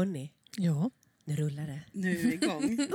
Hörni, 0.00 0.32
Ja. 0.56 0.90
nu 1.24 1.36
rullar 1.36 1.66
det. 1.66 1.80
Nu 1.92 2.10
är 2.10 2.22
vi 2.22 2.32
igång. 2.34 2.78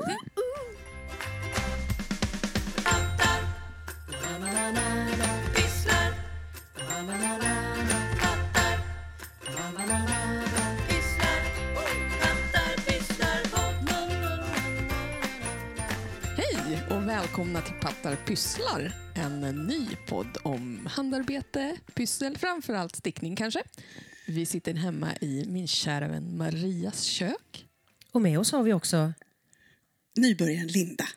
Hej 16.37 16.83
och 16.89 17.07
välkomna 17.07 17.61
till 17.61 17.73
Pattar 17.81 18.15
pysslar. 18.15 18.91
En 19.15 19.41
ny 19.41 19.87
podd 20.07 20.37
om 20.43 20.89
handarbete, 20.91 21.77
pyssel, 21.93 22.37
framförallt 22.37 22.95
stickning 22.95 23.35
kanske. 23.35 23.63
Vi 24.27 24.45
sitter 24.45 24.73
hemma 24.73 25.15
i 25.21 25.45
min 25.47 25.67
kära 25.67 26.07
vän 26.07 26.37
Marias 26.37 27.03
kök. 27.03 27.65
Och 28.11 28.21
med 28.21 28.39
oss 28.39 28.51
har 28.51 28.63
vi 28.63 28.73
också, 28.73 29.13
Nybörjaren 30.15 30.67
Linda. 30.67 31.07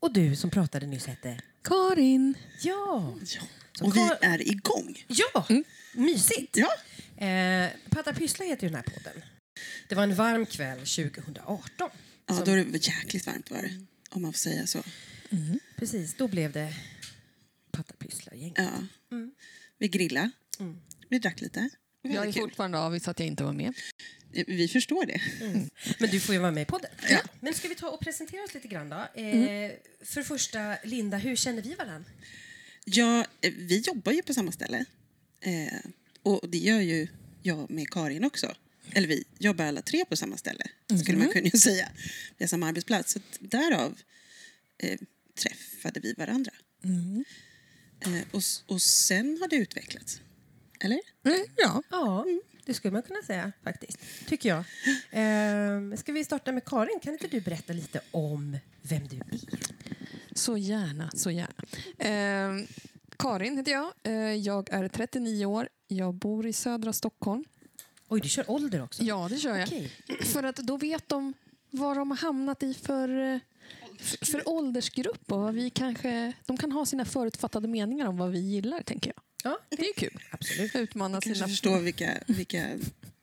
och 0.00 0.12
du 0.12 0.36
som 0.36 0.50
pratade 0.50 0.86
nyss 0.86 1.06
hette... 1.06 1.40
Karin. 1.64 2.34
Ja! 2.62 3.14
Ja. 3.34 3.40
Och 3.80 3.96
vi 3.96 4.08
är 4.20 4.48
igång. 4.48 5.04
Ja! 5.06 5.46
Mysigt! 5.94 6.56
Ja. 6.56 6.68
Eh, 7.26 7.70
Patta 7.90 8.12
Pyssla 8.14 8.44
heter 8.44 8.62
ju 8.62 8.68
den 8.68 8.76
här 8.76 8.94
podden. 8.94 9.22
Det 9.88 9.94
var 9.94 10.02
en 10.02 10.14
varm 10.14 10.46
kväll 10.46 10.78
2018. 10.78 11.62
Ja, 12.26 12.34
Som- 12.34 12.44
då 12.44 12.50
är 12.50 12.64
det 12.64 12.86
jäkligt 12.86 13.26
varmt 13.26 13.50
var 13.50 13.62
det. 13.62 13.86
Om 14.10 14.22
man 14.22 14.32
får 14.32 14.38
säga 14.38 14.66
så. 14.66 14.82
Precis, 15.76 16.14
då 16.16 16.28
blev 16.28 16.52
det 16.52 16.74
Patta 17.70 17.94
Pyssla-gäng. 17.98 18.54
Ja. 18.56 18.70
Vi 19.78 19.88
grillade. 19.88 20.30
Mm. 20.60 20.78
Vi 21.08 21.18
drack 21.18 21.40
lite. 21.40 21.68
Jag 22.02 22.26
är 22.28 22.32
fortfarande 22.40 22.78
avis 22.78 23.08
att 23.08 23.18
jag 23.18 23.26
inte 23.26 23.44
var 23.44 23.52
med. 23.52 23.74
Vi 24.46 24.68
förstår 24.68 25.06
det. 25.06 25.20
Men 25.98 26.10
du 26.10 26.20
får 26.20 26.34
ju 26.34 26.40
vara 26.40 26.50
med 26.50 26.62
i 26.62 26.66
podden. 26.66 26.90
Ja. 27.10 27.20
Men 27.40 27.54
ska 27.54 27.68
vi 27.68 27.74
ta 27.74 27.88
och 27.90 28.00
presentera 28.00 28.44
oss 28.44 28.54
lite 28.54 28.68
grann 28.68 28.88
då? 28.88 28.96
Eh, 28.96 29.70
För 30.04 30.20
det 30.20 30.24
första, 30.24 30.76
Linda, 30.84 31.16
hur 31.16 31.36
känner 31.36 31.62
vi 31.62 31.74
varandra? 31.74 32.10
Ja, 32.84 33.26
eh, 33.40 33.52
vi 33.56 33.78
jobbar 33.80 34.12
ju 34.12 34.22
på 34.22 34.34
samma 34.34 34.52
ställe. 34.52 34.84
Eh, 35.40 35.78
och 36.22 36.48
det 36.48 36.58
gör 36.58 36.80
ju 36.80 37.08
jag 37.42 37.70
med 37.70 37.90
Karin 37.90 38.24
också. 38.24 38.54
Eller 38.92 39.08
vi 39.08 39.24
jobbar 39.38 39.64
alla 39.64 39.82
tre 39.82 40.04
på 40.04 40.16
samma 40.16 40.36
ställe, 40.36 40.64
skulle 41.02 41.18
man 41.18 41.28
kunna 41.32 41.50
säga. 41.58 41.88
Vi 42.38 42.44
har 42.44 42.48
samma 42.48 42.68
arbetsplats. 42.68 43.12
Så 43.12 43.20
därav 43.38 43.98
eh, 44.78 44.98
träffade 45.34 46.00
vi 46.00 46.12
varandra. 46.12 46.52
Eh, 48.00 48.22
och, 48.30 48.42
och 48.66 48.82
sen 48.82 49.38
har 49.40 49.48
det 49.48 49.56
utvecklats. 49.56 50.20
Eller? 50.84 51.00
Mm, 51.24 51.46
Ja. 51.56 51.82
Ja, 51.90 52.26
det 52.64 52.74
skulle 52.74 52.92
man 52.92 53.02
kunna 53.02 53.22
säga 53.22 53.52
faktiskt. 53.64 53.98
Tycker 54.28 54.48
jag. 54.48 54.58
Eh, 55.10 55.96
ska 55.96 56.12
vi 56.12 56.24
starta 56.24 56.52
med 56.52 56.64
Karin? 56.64 57.00
Kan 57.02 57.12
inte 57.12 57.26
du 57.28 57.40
berätta 57.40 57.72
lite 57.72 58.00
om 58.10 58.56
vem 58.82 59.08
du 59.08 59.16
är? 59.16 59.40
Så 60.34 60.56
gärna, 60.56 61.10
så 61.14 61.30
gärna. 61.30 61.64
Eh, 61.98 62.66
Karin 63.18 63.56
heter 63.56 63.72
jag. 63.72 63.92
Eh, 64.02 64.12
jag 64.34 64.70
är 64.72 64.88
39 64.88 65.46
år. 65.46 65.68
Jag 65.88 66.14
bor 66.14 66.46
i 66.46 66.52
södra 66.52 66.92
Stockholm. 66.92 67.44
Oj, 68.08 68.20
du 68.20 68.28
kör 68.28 68.50
ålder 68.50 68.82
också? 68.82 69.02
Ja, 69.02 69.26
det 69.30 69.36
kör 69.38 69.56
jag. 69.56 69.68
Okej. 69.68 69.90
För 70.22 70.42
att 70.42 70.56
då 70.56 70.76
vet 70.76 71.08
de 71.08 71.34
vad 71.70 71.96
de 71.96 72.10
har 72.10 72.18
hamnat 72.18 72.62
i 72.62 72.74
för, 72.74 73.40
för, 73.98 74.26
för 74.26 74.48
åldersgrupp 74.48 75.32
och 75.32 75.40
vad 75.40 75.54
vi 75.54 75.70
kanske... 75.70 76.32
De 76.46 76.56
kan 76.56 76.72
ha 76.72 76.86
sina 76.86 77.04
förutfattade 77.04 77.68
meningar 77.68 78.06
om 78.06 78.16
vad 78.16 78.30
vi 78.30 78.38
gillar, 78.40 78.82
tänker 78.82 79.12
jag. 79.16 79.22
Ja, 79.42 79.58
Det 79.68 79.88
är 79.88 79.94
kul. 79.94 80.18
absolut. 80.30 80.74
Utmana 80.76 81.14
Kanske 81.20 81.34
sina... 81.34 81.48
förstår 81.48 81.80
vilka, 81.80 82.18
vilka 82.26 82.68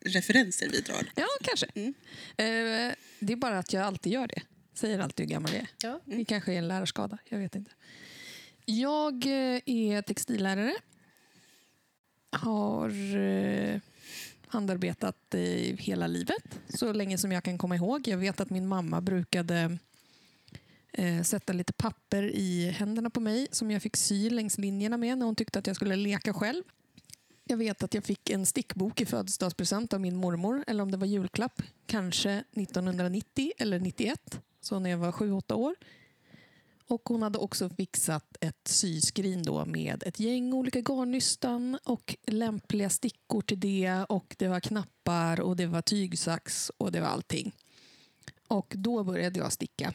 referenser 0.06 0.70
vi 0.70 0.82
drar. 0.82 1.12
Ja, 1.16 1.28
kanske. 1.42 1.66
Mm. 1.76 1.94
Eh, 2.38 2.96
det 3.20 3.34
är 3.34 3.38
bara 3.38 3.60
att 3.60 3.74
jag 3.74 3.84
alltid 3.84 4.14
gör 4.14 4.28
det. 4.28 4.42
Säger 4.74 5.00
alltid 5.00 5.26
hur 5.26 5.32
gammal 5.34 5.52
jag 5.54 5.62
är. 5.62 5.68
Ja. 5.84 6.02
Det 6.06 6.26
kanske 6.26 6.54
är 6.54 6.58
en 6.58 6.68
lärarskada. 6.68 7.18
Jag 7.30 7.40
vet 7.40 7.56
inte. 7.56 7.72
Jag 8.66 9.26
eh, 9.26 9.62
är 9.66 10.02
textillärare. 10.02 10.76
Har 12.32 13.16
eh, 13.18 13.80
handarbetat 14.48 15.34
eh, 15.34 15.42
hela 15.78 16.08
livet, 16.08 16.60
så 16.70 16.94
länge 16.94 17.18
som 17.18 17.32
jag 17.32 17.44
kan 17.44 17.58
komma 17.58 17.76
ihåg. 17.76 18.08
Jag 18.08 18.18
vet 18.18 18.40
att 18.40 18.50
min 18.50 18.68
mamma 18.68 19.02
brukade 19.02 19.78
eh, 20.92 21.22
sätta 21.24 21.54
lite 21.54 21.74
papper 21.74 22.24
i 22.24 22.70
händerna 22.70 23.10
på 23.10 23.20
mig 23.20 23.48
som 23.52 23.72
jag 23.72 23.82
fick 23.82 23.98
sy 23.98 24.30
längs 24.30 24.58
linjerna 24.58 24.98
med 24.98 25.18
när 25.18 25.26
hon 25.26 25.36
tyckte 25.36 25.60
att 25.60 25.68
jag 25.68 25.76
skulle 25.76 25.96
leka 25.96 26.34
själv. 26.34 26.64
Jag 27.44 27.58
vet 27.58 27.84
att 27.84 27.94
jag 27.94 28.04
fick 28.04 28.30
en 28.30 28.46
stickbok 28.46 29.02
i 29.02 29.06
födelsedagspresent 29.06 29.94
av 29.94 30.02
min 30.02 30.16
mormor, 30.16 30.64
eller 30.68 30.84
om 30.84 30.92
det 30.92 30.98
var 30.98 31.08
julklapp, 31.08 31.62
kanske 31.86 32.32
1990 32.32 33.52
eller 33.58 33.80
91, 33.80 34.42
så 34.62 34.80
när 34.80 34.90
jag 34.90 34.98
var 34.98 35.12
7-8 35.12 35.54
år. 35.54 35.76
Och 36.90 37.10
hon 37.10 37.22
hade 37.22 37.38
också 37.38 37.70
fixat 37.70 38.38
ett 38.42 38.68
syskrin 38.68 39.44
då 39.44 39.66
med 39.66 40.04
ett 40.04 40.20
gäng 40.20 40.54
olika 40.54 40.80
garnnystan 40.82 41.78
och 41.84 42.16
lämpliga 42.28 42.90
stickor 42.90 43.42
till 43.42 43.60
det. 43.60 44.06
Och 44.10 44.36
det 44.40 44.48
var 44.48 44.60
knappar 44.60 45.40
och 45.40 45.56
det 45.56 45.68
var 45.68 45.82
tygsax 45.82 46.72
och 46.78 46.92
det 46.92 47.00
var 47.00 47.08
allting. 47.08 47.56
Och 48.48 48.74
då 48.78 49.04
började 49.04 49.40
jag 49.40 49.54
sticka. 49.54 49.94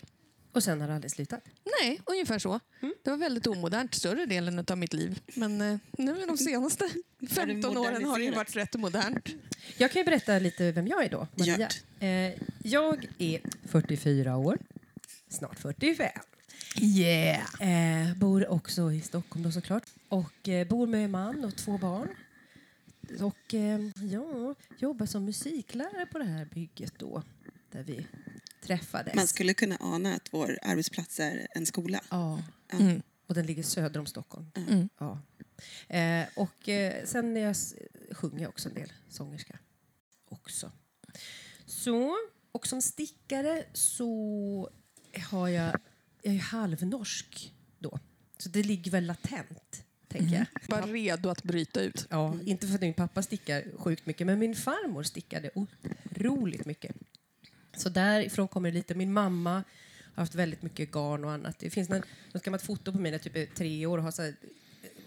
Och 0.55 0.65
sen 0.65 0.81
har 0.81 0.89
det 0.89 0.95
aldrig 0.95 1.11
slutat? 1.11 1.41
Nej, 1.81 2.01
ungefär 2.07 2.39
så. 2.39 2.61
Det 3.03 3.11
var 3.11 3.17
väldigt 3.17 3.47
omodernt 3.47 3.95
större 3.95 4.27
delen 4.27 4.65
av 4.71 4.79
mitt 4.79 4.93
liv. 4.93 5.21
Men 5.35 5.61
eh, 5.61 5.79
nu 5.99 6.27
de 6.27 6.39
senaste 6.39 6.89
15 7.31 7.77
åren 7.77 8.05
har 8.05 8.19
det 8.19 8.25
ju 8.25 8.31
varit 8.31 8.57
rätt 8.57 8.75
modernt. 8.75 9.29
Jag 9.77 9.93
kan 9.93 10.01
ju 10.01 10.05
berätta 10.05 10.39
lite 10.39 10.73
vem 10.73 10.87
jag 10.87 11.05
är 11.05 11.09
då, 11.09 11.29
Maria. 11.35 11.69
Eh, 12.01 12.33
jag 12.63 13.07
är 13.19 13.41
44 13.69 14.37
år, 14.37 14.59
snart 15.29 15.59
45. 15.59 16.09
Yeah! 16.81 18.09
Eh, 18.09 18.17
bor 18.17 18.49
också 18.51 18.93
i 18.93 19.01
Stockholm 19.01 19.45
då 19.45 19.53
såklart. 19.53 19.83
Och 20.09 20.49
eh, 20.49 20.67
bor 20.69 20.87
med 20.87 21.11
man 21.11 21.45
och 21.45 21.57
två 21.57 21.79
barn. 21.79 22.09
Och 23.21 23.55
eh, 23.55 23.81
ja, 24.13 24.55
jobbar 24.79 25.07
som 25.07 25.25
musiklärare 25.25 26.07
på 26.07 26.19
det 26.19 26.25
här 26.25 26.45
bygget 26.45 26.93
då, 26.99 27.23
där 27.73 27.83
vi 27.83 28.07
träffades. 28.65 29.15
Man 29.15 29.27
skulle 29.27 29.55
kunna 29.55 29.77
ana 29.81 30.15
att 30.15 30.29
vår 30.33 30.59
arbetsplats 30.63 31.21
är 31.21 31.47
en 31.51 31.67
skola. 31.67 32.01
Ja, 32.11 32.43
Mm. 32.73 33.03
och 33.27 33.35
den 33.35 33.47
ligger 33.47 33.63
söder 33.63 34.01
om 34.01 34.07
Stockholm. 34.07 34.47
Mm. 34.57 34.89
Ja. 34.99 35.21
Eh, 35.97 36.27
och 36.37 36.69
eh, 36.69 37.05
sen 37.05 37.37
är 37.37 37.41
jag, 37.41 37.57
sjunger 38.17 38.43
jag 38.43 38.49
också 38.49 38.69
en 38.69 38.75
del 38.75 38.93
sångerska. 39.09 39.59
Också. 40.29 40.73
Så, 41.67 42.17
och 42.53 42.67
som 42.67 42.83
stickare 42.83 43.65
så 43.73 44.71
har 45.31 45.49
jag, 45.49 45.77
jag 46.23 46.35
är 46.35 46.39
halvnorsk 46.39 47.53
då. 47.79 47.99
Så 48.39 48.49
det 48.49 48.63
ligger 48.63 48.91
väl 48.91 49.07
latent, 49.07 49.85
tänker 50.09 50.35
jag. 50.37 50.47
Bara 50.69 50.87
redo 50.87 51.29
att 51.29 51.43
bryta 51.43 51.81
ut. 51.81 52.07
Ja, 52.11 52.35
inte 52.45 52.67
för 52.67 52.75
att 52.75 52.81
min 52.81 52.95
pappa 52.95 53.23
stickar 53.23 53.65
sjukt 53.79 54.07
mycket, 54.07 54.27
men 54.27 54.39
min 54.39 54.55
farmor 54.55 55.03
stickade 55.03 55.51
otroligt 55.55 56.65
mycket. 56.65 56.97
Så 57.77 57.89
därifrån 57.89 58.49
kommer 58.49 58.71
det 58.71 58.75
lite. 58.75 58.95
Min 58.95 59.13
mamma 59.13 59.65
har 60.15 60.23
haft 60.23 60.35
väldigt 60.35 60.63
mycket 60.63 60.93
garn 60.93 61.25
och 61.25 61.33
annat. 61.33 61.59
Det 61.59 61.71
finns 61.71 61.89
något 61.89 62.43
gammalt 62.43 62.63
foto 62.63 62.93
på 62.93 62.99
mig 62.99 63.11
när 63.11 63.19
jag 63.19 63.23
typ 63.23 63.37
är 63.37 63.47
tre 63.47 63.87
år 63.87 63.99
och 63.99 64.05
har 64.05 64.11
så 64.11 64.23
här, 64.23 64.35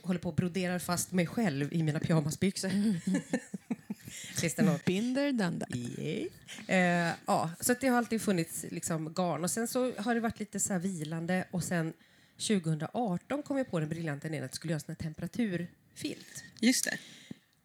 håller 0.01 0.19
på 0.19 0.29
och 0.29 0.35
broderar 0.35 0.79
fast 0.79 1.11
mig 1.11 1.27
själv 1.27 1.73
i 1.73 1.83
mina 1.83 1.99
pyjamasbyxor. 1.99 2.71
Binder 4.85 5.31
done 5.31 5.59
that. 5.59 5.69
Eh, 6.67 7.13
ja, 7.25 7.51
så 7.59 7.75
det 7.81 7.87
har 7.87 7.97
alltid 7.97 8.21
funnits 8.21 8.65
liksom 8.69 9.13
garn. 9.13 9.43
Och 9.43 9.51
sen 9.51 9.67
så 9.67 9.91
har 9.97 10.15
det 10.15 10.21
varit 10.21 10.39
lite 10.39 10.59
så 10.59 10.77
vilande 10.77 11.45
och 11.51 11.63
sen 11.63 11.93
2018 12.37 13.43
kom 13.43 13.57
jag 13.57 13.71
på 13.71 13.79
den 13.79 13.89
briljanta 13.89 14.27
idén 14.27 14.43
att 14.43 14.51
jag 14.51 14.55
skulle 14.55 14.73
göra 14.73 14.81
en 14.87 14.95
temperaturfilt. 14.95 16.43
Just 16.59 16.85
det. 16.85 16.97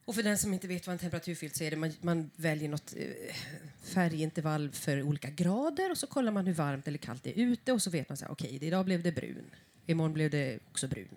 Och 0.05 0.15
för 0.15 0.23
den 0.23 0.39
som 0.39 0.53
inte 0.55 0.69
vet 0.69 0.87
vad 0.87 0.93
en 0.93 0.99
temperaturfilt 0.99 1.57
så 1.57 1.65
är 1.65 1.71
det 1.71 1.77
man, 1.77 1.93
man 2.01 2.31
väljer 2.37 2.69
något 2.69 2.95
eh, 2.97 3.35
färgintervall 3.83 4.71
för 4.73 5.03
olika 5.03 5.31
grader 5.31 5.91
och 5.91 5.99
så 5.99 6.07
kollar 6.07 6.33
man 6.33 6.47
hur 6.47 6.55
varmt 6.55 6.89
eller 6.89 6.99
kallt 6.99 7.23
det 7.25 7.31
är 7.41 7.45
ute 7.45 7.73
och 7.73 7.83
så 7.83 7.91
vet 7.91 8.09
man 8.09 8.17
så 8.17 8.25
här, 8.25 8.33
okej, 8.33 8.59
idag 8.61 8.85
blev 8.85 9.03
det 9.03 9.13
brun. 9.13 9.45
Imorgon 9.87 10.13
blev 10.13 10.31
det 10.31 10.59
också 10.71 10.89
brun. 10.89 11.09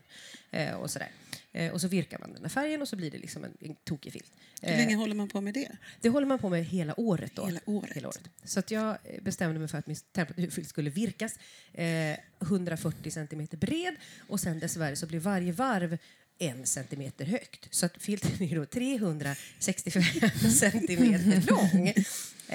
Eh, 0.51 0.73
och 0.73 0.89
sådär. 0.91 1.09
Eh, 1.51 1.71
och 1.73 1.81
så 1.81 1.87
virkar 1.87 2.19
man 2.19 2.33
den 2.33 2.41
här 2.41 2.49
färgen 2.49 2.81
och 2.81 2.87
så 2.87 2.95
blir 2.95 3.11
det 3.11 3.17
liksom 3.17 3.43
en, 3.43 3.57
en 3.59 3.75
tokig 3.75 4.13
filt. 4.13 4.31
Hur 4.61 4.71
Eh, 4.71 4.77
länge 4.77 4.95
håller 4.95 5.15
man 5.15 5.27
på 5.29 5.41
med 5.41 5.53
det? 5.53 5.71
det 6.01 6.09
håller 6.09 6.27
man 6.27 6.39
på 6.39 6.49
med 6.49 6.65
hela 6.65 6.99
året. 6.99 7.31
Då. 7.35 7.45
Hela 7.45 7.59
året. 7.65 8.19
Så 8.43 8.59
att 8.59 8.71
jag 8.71 8.89
eh, 9.03 9.21
bestämde 9.21 9.59
mig 9.59 9.67
för 9.67 9.77
att 9.77 9.87
min 9.87 9.97
temperaturfilt 10.11 10.69
skulle 10.69 10.89
virkas 10.89 11.39
eh, 11.73 12.17
140 12.41 13.11
centimeter 13.11 13.57
bred 13.57 13.95
och 14.27 14.39
sen 14.39 14.59
dessvärre 14.59 14.95
så 14.95 15.07
blir 15.07 15.19
varje 15.19 15.51
varv 15.51 15.97
en 16.37 16.65
centimeter 16.65 17.25
högt. 17.25 17.67
Så 17.71 17.85
att 17.85 17.97
filten 17.97 18.47
är 18.47 18.55
då 18.55 18.65
365 18.65 20.03
centimeter 20.51 21.51
lång. 21.51 21.87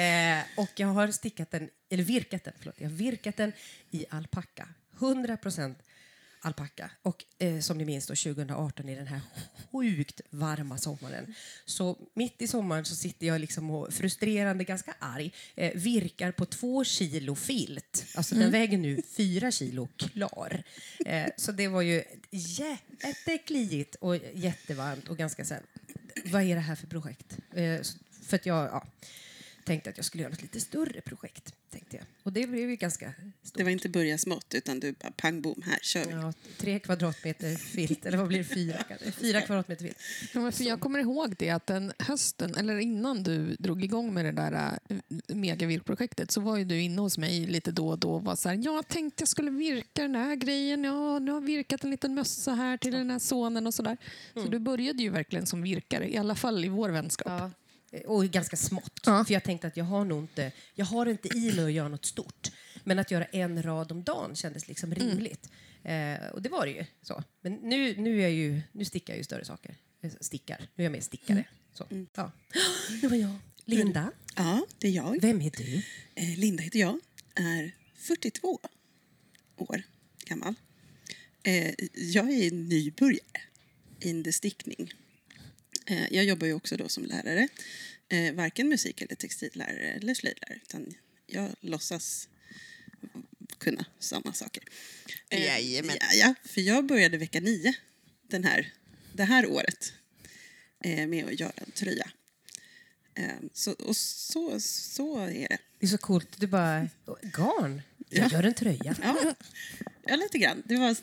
Eh, 0.02 0.42
och 0.56 0.70
jag 0.76 0.88
har 0.88 1.08
stickat 1.08 1.50
den, 1.50 1.70
eller 1.90 2.04
virkat 2.04 2.44
den, 2.44 2.54
förlåt, 2.58 2.74
jag 2.78 2.88
har 2.88 2.96
virkat 2.96 3.36
den 3.36 3.52
i 3.90 4.06
alpacka. 4.10 4.68
100 4.98 5.36
procent 5.36 5.78
alpacka. 6.40 6.90
Och 7.02 7.24
eh, 7.38 7.60
som 7.60 7.78
ni 7.78 7.84
minns 7.84 8.06
då 8.06 8.14
2018 8.14 8.88
i 8.88 8.94
den 8.94 9.06
här 9.06 9.20
sjukt 9.72 10.20
varma 10.30 10.78
sommaren. 10.78 11.34
Så 11.66 11.98
mitt 12.14 12.42
i 12.42 12.48
sommaren 12.48 12.84
så 12.84 12.94
sitter 12.94 13.26
jag 13.26 13.40
liksom 13.40 13.70
och 13.70 13.92
frustrerande, 13.92 14.64
ganska 14.64 14.94
arg, 14.98 15.32
eh, 15.54 15.72
virkar 15.74 16.32
på 16.32 16.46
två 16.46 16.84
kilo 16.84 17.34
filt. 17.34 18.06
Alltså 18.14 18.34
den 18.34 18.50
väger 18.50 18.78
nu 18.78 19.02
fyra 19.16 19.50
kilo 19.50 19.88
klar. 19.96 20.62
Eh, 21.06 21.26
så 21.36 21.52
det 21.52 21.68
var 21.68 21.82
ju 21.82 22.02
jättekliigt 22.30 23.94
och 23.94 24.16
jättevarmt 24.34 25.08
och 25.08 25.16
ganska 25.16 25.44
så 25.44 25.54
här, 25.54 25.62
vad 26.24 26.42
är 26.42 26.54
det 26.54 26.60
här 26.60 26.76
för 26.76 26.86
projekt? 26.86 27.36
Eh, 27.54 27.80
för 28.22 28.36
att 28.36 28.46
jag 28.46 28.64
ja, 28.64 28.86
tänkte 29.64 29.90
att 29.90 29.96
jag 29.96 30.06
skulle 30.06 30.22
göra 30.22 30.32
ett 30.32 30.42
lite 30.42 30.60
större 30.60 31.00
projekt. 31.00 31.54
Tänkte 31.70 31.96
jag. 31.96 32.06
Och 32.22 32.32
det 32.32 32.46
blev 32.46 32.70
ju 32.70 32.76
ganska 32.76 33.12
stort. 33.42 33.58
Det 33.58 33.64
var 33.64 33.70
inte 33.70 33.88
börja 33.88 34.18
smått, 34.18 34.54
utan 34.54 34.80
du 34.80 34.92
bara 34.92 35.12
pang 35.16 35.42
bom, 35.42 35.62
här 35.66 35.78
kör 35.82 36.04
vi. 36.04 36.12
Ja, 36.12 36.32
tre 36.58 36.78
kvadratmeter 36.78 37.56
filt, 37.56 38.06
eller 38.06 38.18
vad 38.18 38.28
blir 38.28 38.38
det? 38.38 38.44
Fyra? 38.44 38.84
Fyra 39.12 39.40
kvadratmeter 39.40 39.84
filt. 39.84 39.96
Ja, 40.34 40.52
för 40.52 40.64
jag 40.64 40.80
kommer 40.80 40.98
ihåg 40.98 41.34
det 41.38 41.50
att 41.50 41.66
den 41.66 41.92
hösten, 41.98 42.54
eller 42.54 42.78
innan 42.78 43.22
du 43.22 43.54
drog 43.54 43.84
igång 43.84 44.14
med 44.14 44.24
det 44.24 44.32
där 44.32 44.78
äh, 44.88 44.96
megavirkprojektet 45.34 46.30
så 46.30 46.40
var 46.40 46.56
ju 46.56 46.64
du 46.64 46.80
inne 46.80 47.00
hos 47.00 47.18
mig 47.18 47.46
lite 47.46 47.72
då 47.72 47.88
och 47.88 47.98
då 47.98 48.14
och 48.14 48.24
var 48.24 48.36
så 48.36 48.48
här, 48.48 48.60
jag 48.64 48.88
tänkte 48.88 49.22
jag 49.22 49.28
skulle 49.28 49.50
virka 49.50 50.02
den 50.02 50.14
här 50.14 50.36
grejen, 50.36 50.84
ja, 50.84 51.18
nu 51.18 51.30
har 51.30 51.40
jag 51.40 51.46
virkat 51.46 51.84
en 51.84 51.90
liten 51.90 52.14
mössa 52.14 52.54
här 52.54 52.76
till 52.76 52.92
den 52.92 53.10
här 53.10 53.18
sonen 53.18 53.66
och 53.66 53.74
sådär. 53.74 53.96
Så 54.34 54.42
du 54.48 54.58
började 54.58 55.02
ju 55.02 55.10
verkligen 55.10 55.46
som 55.46 55.62
virkare, 55.62 56.12
i 56.12 56.16
alla 56.16 56.34
fall 56.34 56.64
i 56.64 56.68
vår 56.68 56.88
vänskap. 56.88 57.28
Ja. 57.28 57.50
Och 58.06 58.24
ganska 58.24 58.56
smått. 58.56 59.00
Ja. 59.06 59.24
För 59.24 59.32
jag 59.34 59.44
tänkte 59.44 59.66
att 59.66 59.76
jag 59.76 59.84
har 59.84 60.04
nog 60.04 60.22
inte, 60.22 60.52
jag 60.74 60.86
har 60.86 61.06
inte 61.06 61.28
i 61.38 61.52
mig 61.52 61.64
att 61.64 61.72
göra 61.72 61.88
något 61.88 62.04
stort. 62.04 62.48
Men 62.84 62.98
att 62.98 63.10
göra 63.10 63.24
en 63.24 63.62
rad 63.62 63.92
om 63.92 64.04
dagen 64.04 64.36
kändes 64.36 64.68
liksom 64.68 64.94
rimligt. 64.94 65.50
Eh, 65.82 66.26
och 66.32 66.42
det 66.42 66.48
var 66.48 66.66
det 66.66 66.72
ju. 66.72 66.84
Så. 67.02 67.24
Men 67.40 67.52
nu, 67.52 67.96
nu, 67.96 68.18
är 68.18 68.22
jag 68.22 68.32
ju, 68.32 68.60
nu 68.72 68.84
stickar 68.84 69.12
jag 69.12 69.18
ju 69.18 69.24
större 69.24 69.44
saker. 69.44 69.76
Eh, 70.02 70.10
Stickar. 70.20 70.58
Nu 70.74 70.82
är 70.82 70.86
jag 70.86 70.92
mer 70.92 71.00
stickare. 71.00 71.44
Så. 71.72 71.86
Ja. 72.14 72.32
Det 73.00 73.08
var 73.08 73.16
jag. 73.16 73.36
Linda, 73.64 74.12
Ja, 74.36 74.66
det 74.78 74.88
är 74.88 74.92
jag. 74.92 75.20
vem 75.20 75.40
är 75.42 75.50
du? 75.50 75.82
Eh, 76.14 76.38
Linda 76.38 76.62
heter 76.62 76.78
jag, 76.78 77.00
är 77.34 77.74
42 77.96 78.60
år 79.56 79.82
gammal. 80.24 80.54
Eh, 81.42 81.74
jag 81.94 82.30
är 82.30 82.50
nybörjare 82.50 83.20
i 84.00 84.32
stickning. 84.32 84.92
Eh, 85.90 86.12
jag 86.14 86.24
jobbar 86.24 86.46
ju 86.46 86.52
också 86.54 86.76
då 86.76 86.88
som 86.88 87.04
lärare. 87.04 87.48
Eh, 88.08 88.34
varken 88.34 88.68
musik 88.68 89.02
eller 89.02 89.14
textillärare 89.14 89.92
eller 89.92 90.14
slöjdlärare. 90.14 90.60
Utan 90.62 90.94
jag 91.26 91.48
låtsas 91.60 92.28
kunna 93.58 93.84
samma 93.98 94.32
saker. 94.32 94.62
Eh, 95.28 95.44
Jajamän. 95.46 95.96
Ja, 96.00 96.06
ja, 96.14 96.34
för 96.44 96.60
jag 96.60 96.86
började 96.86 97.16
vecka 97.18 97.40
nio 97.40 97.74
den 98.28 98.44
här, 98.44 98.72
det 99.12 99.24
här 99.24 99.46
året 99.46 99.92
med 100.84 101.24
att 101.24 101.40
göra 101.40 101.52
en 101.54 101.70
tröja. 101.70 102.10
Eh, 103.14 103.24
så, 103.52 103.72
och 103.72 103.96
så, 103.96 104.60
så 104.60 105.18
är 105.18 105.48
det. 105.48 105.58
Det 105.78 105.86
är 105.86 105.90
så 105.90 105.98
coolt. 105.98 106.28
Du 106.40 106.46
bara, 106.46 106.88
garn? 107.22 107.82
Jag 108.08 108.24
Ja. 108.24 108.32
gör 108.32 108.42
en 108.42 108.54
tröja. 108.54 108.96
Ja, 109.02 109.34
ja 110.06 110.16
lite 110.16 110.38
grann. 110.38 110.62
Det 110.66 110.76
var, 110.76 110.96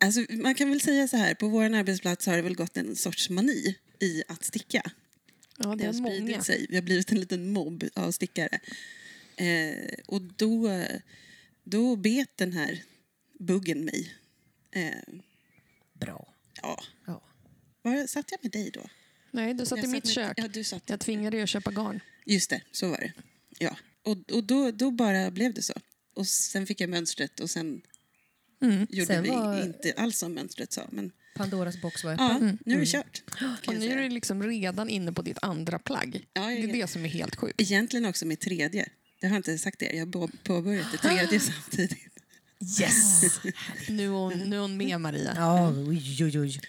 alltså, 0.00 0.24
man 0.30 0.54
kan 0.54 0.70
väl 0.70 0.80
säga 0.80 1.08
så 1.08 1.16
här, 1.16 1.34
på 1.34 1.48
vår 1.48 1.64
arbetsplats 1.74 2.26
har 2.26 2.36
det 2.36 2.42
väl 2.42 2.54
gått 2.56 2.76
en 2.76 2.96
sorts 2.96 3.30
mani 3.30 3.76
i 4.00 4.22
att 4.28 4.44
sticka. 4.44 4.82
Ja, 5.58 5.68
Det 5.68 5.76
det 5.76 5.86
har 5.86 5.94
är 5.94 6.00
många. 6.00 6.14
spridit 6.16 6.44
sig. 6.44 6.66
Vi 6.68 6.74
har 6.74 6.82
blivit 6.82 7.12
en 7.12 7.20
liten 7.20 7.52
mobb 7.52 7.84
av 7.94 8.10
stickare. 8.12 8.60
Eh, 9.36 9.94
och 10.06 10.22
då, 10.22 10.84
då 11.64 11.96
bet 11.96 12.36
den 12.36 12.52
här 12.52 12.82
buggen 13.38 13.84
mig. 13.84 14.14
Eh, 14.70 14.90
Bra. 15.92 16.34
ja. 16.62 16.82
Ja. 17.06 17.22
Var 17.82 18.06
satt 18.06 18.30
jag 18.30 18.38
med 18.42 18.52
dig 18.52 18.70
då? 18.70 18.86
Nej, 19.30 19.54
du 19.54 19.66
satt 19.66 19.78
Jag 19.78 19.84
i 19.88 19.88
mitt 19.92 20.04
med- 20.04 20.12
kök. 20.14 20.32
Ja, 20.36 20.48
du 20.48 20.64
satt. 20.64 20.90
Jag 20.90 21.00
tvingade 21.00 21.36
dig 21.36 21.42
att 21.42 21.48
köpa 21.48 21.70
garn. 21.70 22.00
Just 22.26 22.50
det, 22.50 22.60
så 22.72 22.88
var 22.88 22.98
det. 22.98 23.12
Ja. 23.58 23.76
Och, 24.02 24.30
och 24.32 24.44
då, 24.44 24.70
då 24.70 24.90
bara 24.90 25.30
blev 25.30 25.54
det 25.54 25.62
så. 25.62 25.74
Och 26.14 26.26
sen 26.26 26.66
fick 26.66 26.80
jag 26.80 26.90
mönstret 26.90 27.40
och 27.40 27.50
sen 27.50 27.80
Mm. 28.62 28.86
gjorde 28.90 29.06
Sen 29.06 29.22
vi 29.22 29.28
var- 29.30 29.62
inte 29.62 29.92
alls 29.96 30.18
som 30.18 30.32
mönstret 30.34 30.72
sa. 30.72 30.88
Men 30.92 31.12
Pandoras 31.36 31.80
box 31.82 32.04
var 32.04 32.12
öppen. 32.12 32.58
ja, 32.58 32.58
nu 32.64 32.74
är 32.74 32.80
det 32.80 32.86
kört. 32.86 33.22
kan 33.38 33.50
Och 33.66 33.74
jag 33.74 33.78
nu 33.80 33.92
är 33.92 33.96
du 34.02 34.08
liksom 34.08 34.42
redan 34.42 34.88
inne 34.88 35.12
på 35.12 35.22
ditt 35.22 35.38
andra 35.42 35.78
plagg. 35.78 36.26
Ja, 36.32 36.42
Det 36.46 36.54
jag- 36.54 36.70
är 36.70 36.72
det 36.72 36.86
som 36.90 37.04
är 37.04 37.08
helt 37.08 37.36
sjukt. 37.36 37.60
Egentligen 37.60 38.06
också 38.06 38.26
mitt 38.26 38.40
tredje. 38.40 38.88
Det 39.20 39.26
har 39.26 39.34
jag 39.34 39.38
inte 39.38 39.58
sagt 39.58 39.82
er. 39.82 39.92
Jag 39.92 40.06
har 40.16 40.30
påbörjat 40.42 40.86
det 40.92 40.98
tredje 40.98 41.40
samtidigt. 41.40 41.98
Yes! 42.80 43.22
Nu 43.88 44.04
är 44.04 44.08
hon, 44.08 44.32
nu 44.38 44.56
är 44.56 44.60
hon 44.60 44.76
med 44.76 45.00
Maria. 45.00 45.32
Ja, 45.36 45.70
oj, 45.88 46.24
oj, 46.24 46.40
oj. 46.40 46.60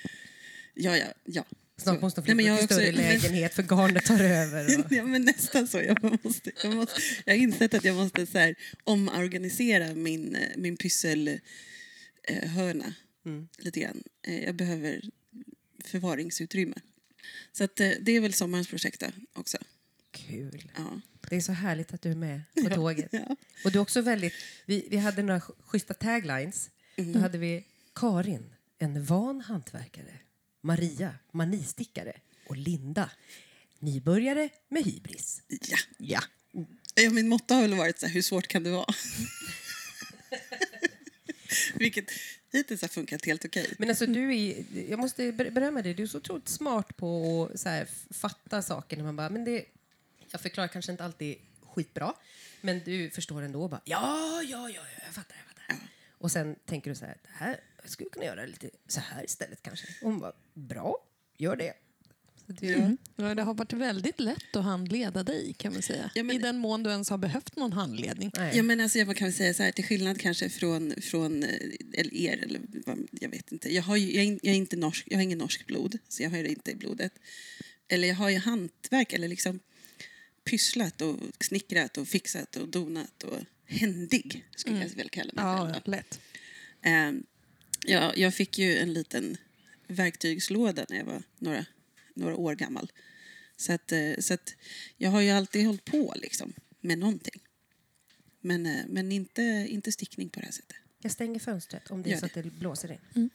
Ja, 0.74 0.98
ja, 0.98 1.06
ja. 1.26 1.46
Snart 1.78 2.02
måste 2.02 2.22
men 2.22 2.26
flytta 2.26 2.42
jag 2.42 2.60
till 2.60 2.76
har 2.78 2.82
större 2.84 2.90
också- 2.90 3.02
lägenhet 3.02 3.54
för 3.54 3.64
garnet 3.64 4.06
tar 4.06 4.20
över. 4.24 4.80
Och... 4.80 4.86
Ja, 4.92 5.04
men 5.06 5.22
nästan 5.26 5.68
så. 5.68 5.82
Jag, 5.82 6.04
måste, 6.24 6.52
jag, 6.64 6.74
måste, 6.76 7.02
jag 7.26 7.34
har 7.34 7.40
insett 7.40 7.74
att 7.74 7.84
jag 7.84 7.96
måste 7.96 8.26
så 8.26 8.38
här, 8.38 8.56
omorganisera 8.84 9.96
min, 9.96 10.36
eh, 10.36 10.42
min 10.58 10.78
pysselhörna 10.78 11.40
eh, 12.30 12.50
hörna 12.50 12.94
lite 13.58 13.80
grann. 13.80 14.04
Eh, 14.28 14.44
jag 14.44 14.56
behöver 14.56 15.02
förvaringsutrymme. 15.86 16.76
Så 17.52 17.64
att, 17.64 17.80
eh, 17.80 17.92
det 18.02 18.12
är 18.12 18.22
väl 18.22 18.34
sommarens 18.34 18.68
projekt 18.68 19.04
också. 19.34 19.58
Kul. 20.12 20.72
Ja. 20.78 21.02
Det 21.30 21.36
är 21.36 21.42
så 21.42 21.52
härligt 21.52 21.94
att 21.94 22.02
du 22.02 22.12
är 22.12 22.16
med 22.16 22.42
på 22.64 22.70
tåget. 22.70 23.10
Ja. 23.14 23.36
Och 23.66 23.72
du 23.72 23.80
också 23.80 24.02
väldigt... 24.02 24.34
Vi, 24.66 24.88
vi 24.90 24.98
hade 24.98 25.24
några 25.24 25.40
sch- 25.40 25.56
schyssta 25.66 25.94
taglines. 25.94 26.70
Då 26.96 27.20
hade 27.20 27.38
vi 27.38 27.66
Karin, 27.96 28.54
en 28.80 29.06
van 29.06 29.42
hantverkare. 29.42 30.20
Maria, 30.62 31.16
manistickare. 31.32 32.14
Och 32.48 32.58
Linda, 32.58 33.10
nybörjare 33.80 34.50
med 34.70 34.84
hybris. 34.86 35.42
Ja. 35.48 35.78
Ja. 35.98 36.24
Ja, 36.96 37.10
min 37.10 37.30
motto 37.30 37.54
har 37.54 37.62
väl 37.62 37.74
varit 37.74 38.00
så 38.00 38.06
här, 38.06 38.14
hur 38.14 38.22
svårt 38.22 38.48
kan 38.48 38.64
det 38.64 38.72
vara? 38.72 38.86
Vilket 41.76 42.12
hittills 42.52 42.82
har 42.82 42.90
funkat 42.90 43.26
helt 43.26 43.46
okej. 43.46 43.76
Men 43.78 43.90
alltså 43.90 44.06
du 44.06 44.36
är, 44.38 44.64
jag 44.90 45.00
måste 45.00 45.32
ber- 45.32 45.52
berömma 45.52 45.82
dig, 45.82 45.94
du 45.94 46.04
är 46.04 46.08
så 46.08 46.18
otroligt 46.18 46.50
smart 46.50 46.98
på 46.98 47.50
att 47.54 47.60
så 47.60 47.70
här, 47.70 47.88
fatta 48.10 48.62
saker. 48.62 48.98
När 48.98 49.04
man 49.04 49.16
bara, 49.16 49.30
men 49.30 49.46
det, 49.46 49.66
jag 50.32 50.42
förklarar 50.42 50.68
kanske 50.68 50.92
inte 50.92 51.04
alltid 51.04 51.38
skitbra, 51.64 52.14
men 52.62 52.82
du 52.86 53.10
förstår 53.10 53.42
ändå. 53.42 53.68
Bara, 53.68 53.82
ja, 53.86 54.42
ja, 54.44 54.70
ja, 54.70 54.70
ja, 54.76 55.02
jag 55.06 55.14
fattar. 55.14 55.36
Jag 55.36 55.46
fattar. 55.46 55.88
Och 56.18 56.32
sen 56.32 56.56
tänker 56.66 56.90
du 56.92 56.96
så 56.96 57.06
här, 57.06 57.18
det 57.24 57.30
här 57.34 57.60
jag 57.82 57.92
skulle 57.92 58.10
kunna 58.10 58.26
göra 58.26 58.46
lite 58.46 58.70
så 58.88 59.00
här 59.00 59.24
istället 59.26 59.62
kanske. 59.62 59.88
Och 60.02 60.12
hon 60.12 60.20
bara, 60.20 60.34
bra, 60.54 60.98
gör 61.38 61.56
det. 61.56 61.74
Du, 62.52 62.74
Mm. 62.74 62.98
Ja, 63.16 63.36
det 63.36 63.42
har 63.44 63.54
varit 63.54 63.74
väldigt 63.74 64.20
lätt 64.20 64.56
att 64.56 64.64
handleda 64.64 65.24
dig 65.24 65.54
kan 65.58 65.74
man 65.74 65.82
säga. 65.82 66.12
Ja, 66.16 66.24
men- 66.24 66.36
I 66.36 66.40
den 66.40 66.58
mån 66.58 66.84
du 66.84 66.90
ens 66.90 67.10
har 67.10 67.18
behövt 67.18 67.56
någon 67.56 67.74
handledning. 67.74 68.32
Nej. 68.38 68.58
Ja, 68.58 68.64
men 68.64 68.80
alltså, 68.80 68.98
jag 69.00 69.16
kan 69.18 69.26
väl 69.28 69.34
säga 69.34 69.54
så 69.54 69.64
här, 69.64 69.72
till 69.72 69.84
skillnad 69.86 70.20
kanske 70.22 70.50
från, 70.50 70.94
från 71.02 71.44
eh, 71.44 71.50
eller 71.94 72.14
er, 72.14 72.44
eller 72.44 72.60
vad, 72.86 73.08
jag 73.12 73.30
vet 73.30 73.52
inte. 73.52 73.74
Jag, 73.76 73.84
har 73.84 73.96
ju, 73.98 74.16
jag, 74.16 74.26
är, 74.26 74.32
jag, 74.32 74.54
är 74.54 74.58
inte 74.58 74.76
norsk, 74.78 75.04
jag 75.10 75.18
har 75.18 75.24
ingen 75.24 75.38
norsk 75.38 75.66
blod, 75.68 75.98
så 76.08 76.24
jag 76.24 76.30
har 76.30 76.38
det 76.44 76.50
inte 76.50 76.72
i 76.72 76.76
blodet. 76.76 77.14
Eller 77.88 78.08
jag 78.08 78.16
har 78.16 78.30
ju 78.30 78.38
hantverk, 78.38 79.14
eller 79.14 79.28
liksom 79.28 79.60
pysslat 80.44 81.02
och 81.02 81.18
snickrat 81.40 81.98
och 81.98 82.08
fixat 82.08 82.56
och 82.56 82.68
donat 82.70 83.24
och 83.24 83.38
händig, 83.66 84.46
skulle 84.56 84.80
jag 84.82 84.90
väl 84.90 85.10
kalla 85.10 85.34
mig. 85.34 85.44
Ja, 85.46 85.82
lätt. 85.86 86.20
Eh, 86.82 87.12
ja, 87.86 88.14
jag 88.16 88.34
fick 88.34 88.58
ju 88.60 88.78
en 88.78 88.94
liten 88.94 89.38
verktygslåda 89.88 90.86
när 90.90 90.98
jag 90.98 91.06
var 91.06 91.24
några, 91.40 91.66
några 92.20 92.36
år 92.36 92.56
gammal. 92.56 92.92
Så, 93.58 93.74
att, 93.74 93.92
eh, 93.92 94.14
så 94.20 94.34
att 94.34 94.54
jag 94.98 95.10
har 95.12 95.22
ju 95.22 95.30
alltid 95.30 95.66
hållit 95.66 95.86
på 95.86 96.14
liksom, 96.16 96.54
med 96.82 96.98
någonting. 97.00 97.42
Men, 98.42 98.66
eh, 98.66 98.82
men 98.88 99.12
inte, 99.12 99.42
inte 99.70 99.92
stickning 99.92 100.30
på 100.30 100.40
det 100.40 100.46
här 100.46 100.54
sättet. 100.54 100.76
Jag 101.02 101.12
stänger 101.12 101.40
fönstret 101.40 101.92
om 101.92 102.04
det 102.04 102.12
är 102.12 102.18
så 102.18 102.26
att 102.26 102.34
det 102.34 102.44
blåser 102.44 102.92
in. 102.92 103.30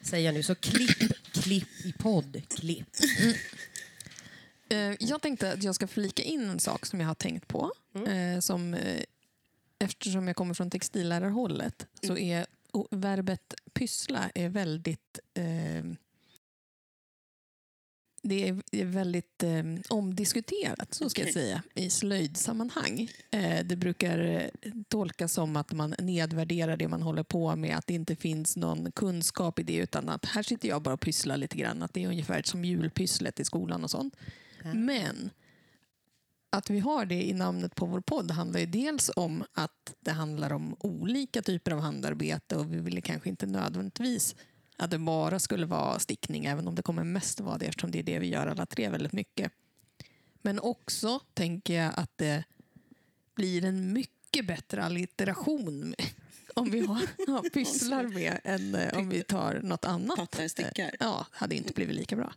Säger 0.00 0.24
jag 0.26 0.34
nu, 0.34 0.42
så 0.42 0.54
klipp, 0.54 1.12
klipp 1.32 1.68
i 1.84 1.92
podd, 1.98 2.42
klipp. 2.48 2.88
Eh, 4.68 4.94
Jag 5.00 5.22
tänkte 5.22 5.52
att 5.52 5.62
jag 5.62 5.74
ska 5.74 5.86
flika 5.86 6.22
in 6.22 6.42
en 6.50 6.60
sak 6.60 6.86
som 6.86 7.00
jag 7.00 7.06
har 7.06 7.14
tänkt 7.14 7.48
på. 7.48 7.72
Eh, 8.06 8.40
Som, 8.40 8.76
eftersom 9.78 10.26
jag 10.26 10.36
kommer 10.36 10.54
från 10.54 10.70
textillärarhållet 10.70 11.86
så 12.02 12.16
är 12.16 12.46
o- 12.72 12.88
verbet 12.90 13.54
pyssla 13.72 14.30
är 14.34 14.48
väldigt 14.48 15.18
eh, 15.34 15.84
det 18.22 18.48
är 18.70 18.84
väldigt 18.84 19.42
eh, 19.42 19.62
omdiskuterat, 19.88 20.94
så 20.94 21.10
ska 21.10 21.20
jag 21.20 21.26
Okej. 21.26 21.32
säga, 21.32 21.62
i 21.74 21.90
slöjdsammanhang. 21.90 23.10
Eh, 23.30 23.64
det 23.64 23.76
brukar 23.76 24.18
eh, 24.18 24.72
tolkas 24.88 25.32
som 25.32 25.56
att 25.56 25.72
man 25.72 25.94
nedvärderar 25.98 26.76
det 26.76 26.88
man 26.88 27.02
håller 27.02 27.22
på 27.22 27.56
med, 27.56 27.76
att 27.76 27.86
det 27.86 27.94
inte 27.94 28.16
finns 28.16 28.56
någon 28.56 28.92
kunskap 28.92 29.58
i 29.58 29.62
det, 29.62 29.76
utan 29.76 30.08
att 30.08 30.24
här 30.24 30.42
sitter 30.42 30.68
jag 30.68 30.82
bara 30.82 30.94
och 30.94 31.00
pysslar 31.00 31.36
lite 31.36 31.56
grann. 31.56 31.82
Att 31.82 31.94
det 31.94 32.04
är 32.04 32.08
ungefär 32.08 32.42
som 32.44 32.64
julpysslet 32.64 33.40
i 33.40 33.44
skolan 33.44 33.84
och 33.84 33.90
sånt. 33.90 34.16
Men 34.74 35.30
att 36.56 36.70
vi 36.70 36.78
har 36.78 37.06
det 37.06 37.28
i 37.28 37.32
namnet 37.32 37.74
på 37.74 37.86
vår 37.86 38.00
podd 38.00 38.30
handlar 38.30 38.60
ju 38.60 38.66
dels 38.66 39.10
om 39.16 39.44
att 39.52 39.94
det 40.00 40.10
handlar 40.10 40.52
om 40.52 40.76
olika 40.78 41.42
typer 41.42 41.70
av 41.70 41.80
handarbete 41.80 42.56
och 42.56 42.72
vi 42.72 42.78
ville 42.78 43.00
kanske 43.00 43.28
inte 43.28 43.46
nödvändigtvis 43.46 44.36
att 44.82 44.90
det 44.90 44.98
bara 44.98 45.38
skulle 45.38 45.66
vara 45.66 45.98
stickning, 45.98 46.44
även 46.44 46.68
om 46.68 46.74
det 46.74 46.82
kommer 46.82 47.04
mest 47.04 47.40
vara 47.40 47.58
det 47.58 47.66
eftersom 47.66 47.90
det 47.90 47.98
är 47.98 48.02
det 48.02 48.18
vi 48.18 48.28
gör 48.28 48.46
alla 48.46 48.66
tre 48.66 48.88
väldigt 48.88 49.12
mycket. 49.12 49.52
Men 50.42 50.60
också 50.60 51.20
tänker 51.34 51.74
jag 51.74 51.92
att 51.96 52.18
det 52.18 52.44
blir 53.34 53.64
en 53.64 53.92
mycket 53.92 54.46
bättre 54.46 54.82
allitteration 54.84 55.94
om 56.54 56.70
vi 56.70 56.86
har 56.86 57.02
ja, 57.26 57.44
pysslar 57.52 58.04
med 58.04 58.40
än 58.44 58.74
eh, 58.74 58.98
om 58.98 59.08
vi 59.08 59.22
tar 59.22 59.60
något 59.62 59.84
annat. 59.84 60.16
Pattar, 60.16 60.48
stickar. 60.48 60.90
Ja, 61.00 61.26
hade 61.30 61.54
inte 61.54 61.72
blivit 61.72 61.96
lika 61.96 62.16
bra. 62.16 62.32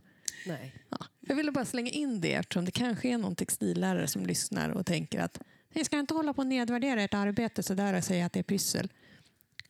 Nej. 0.46 0.76
Ja. 0.90 0.98
Jag 1.20 1.36
ville 1.36 1.52
bara 1.52 1.66
slänga 1.66 1.92
in 1.92 2.22
det 2.22 2.34
eftersom 2.34 2.66
det 2.66 2.72
kanske 2.72 3.10
är 3.10 3.18
någon 3.18 3.36
textillärare 3.36 4.08
som 4.08 4.26
lyssnar 4.26 4.70
och 4.70 4.86
tänker 4.86 5.20
att 5.20 5.42
ni 5.74 5.86
ska 5.86 6.00
inte 6.00 6.14
hålla 6.14 6.34
på 6.34 6.42
och 6.42 6.48
nedvärdera 6.48 7.02
ert 7.02 7.14
arbete 7.14 7.64
så 7.64 7.74
där 7.74 7.94
och 7.94 8.04
säga 8.04 8.26
att 8.26 8.34
det 8.34 8.40
är 8.40 8.44
pyssel. 8.44 8.90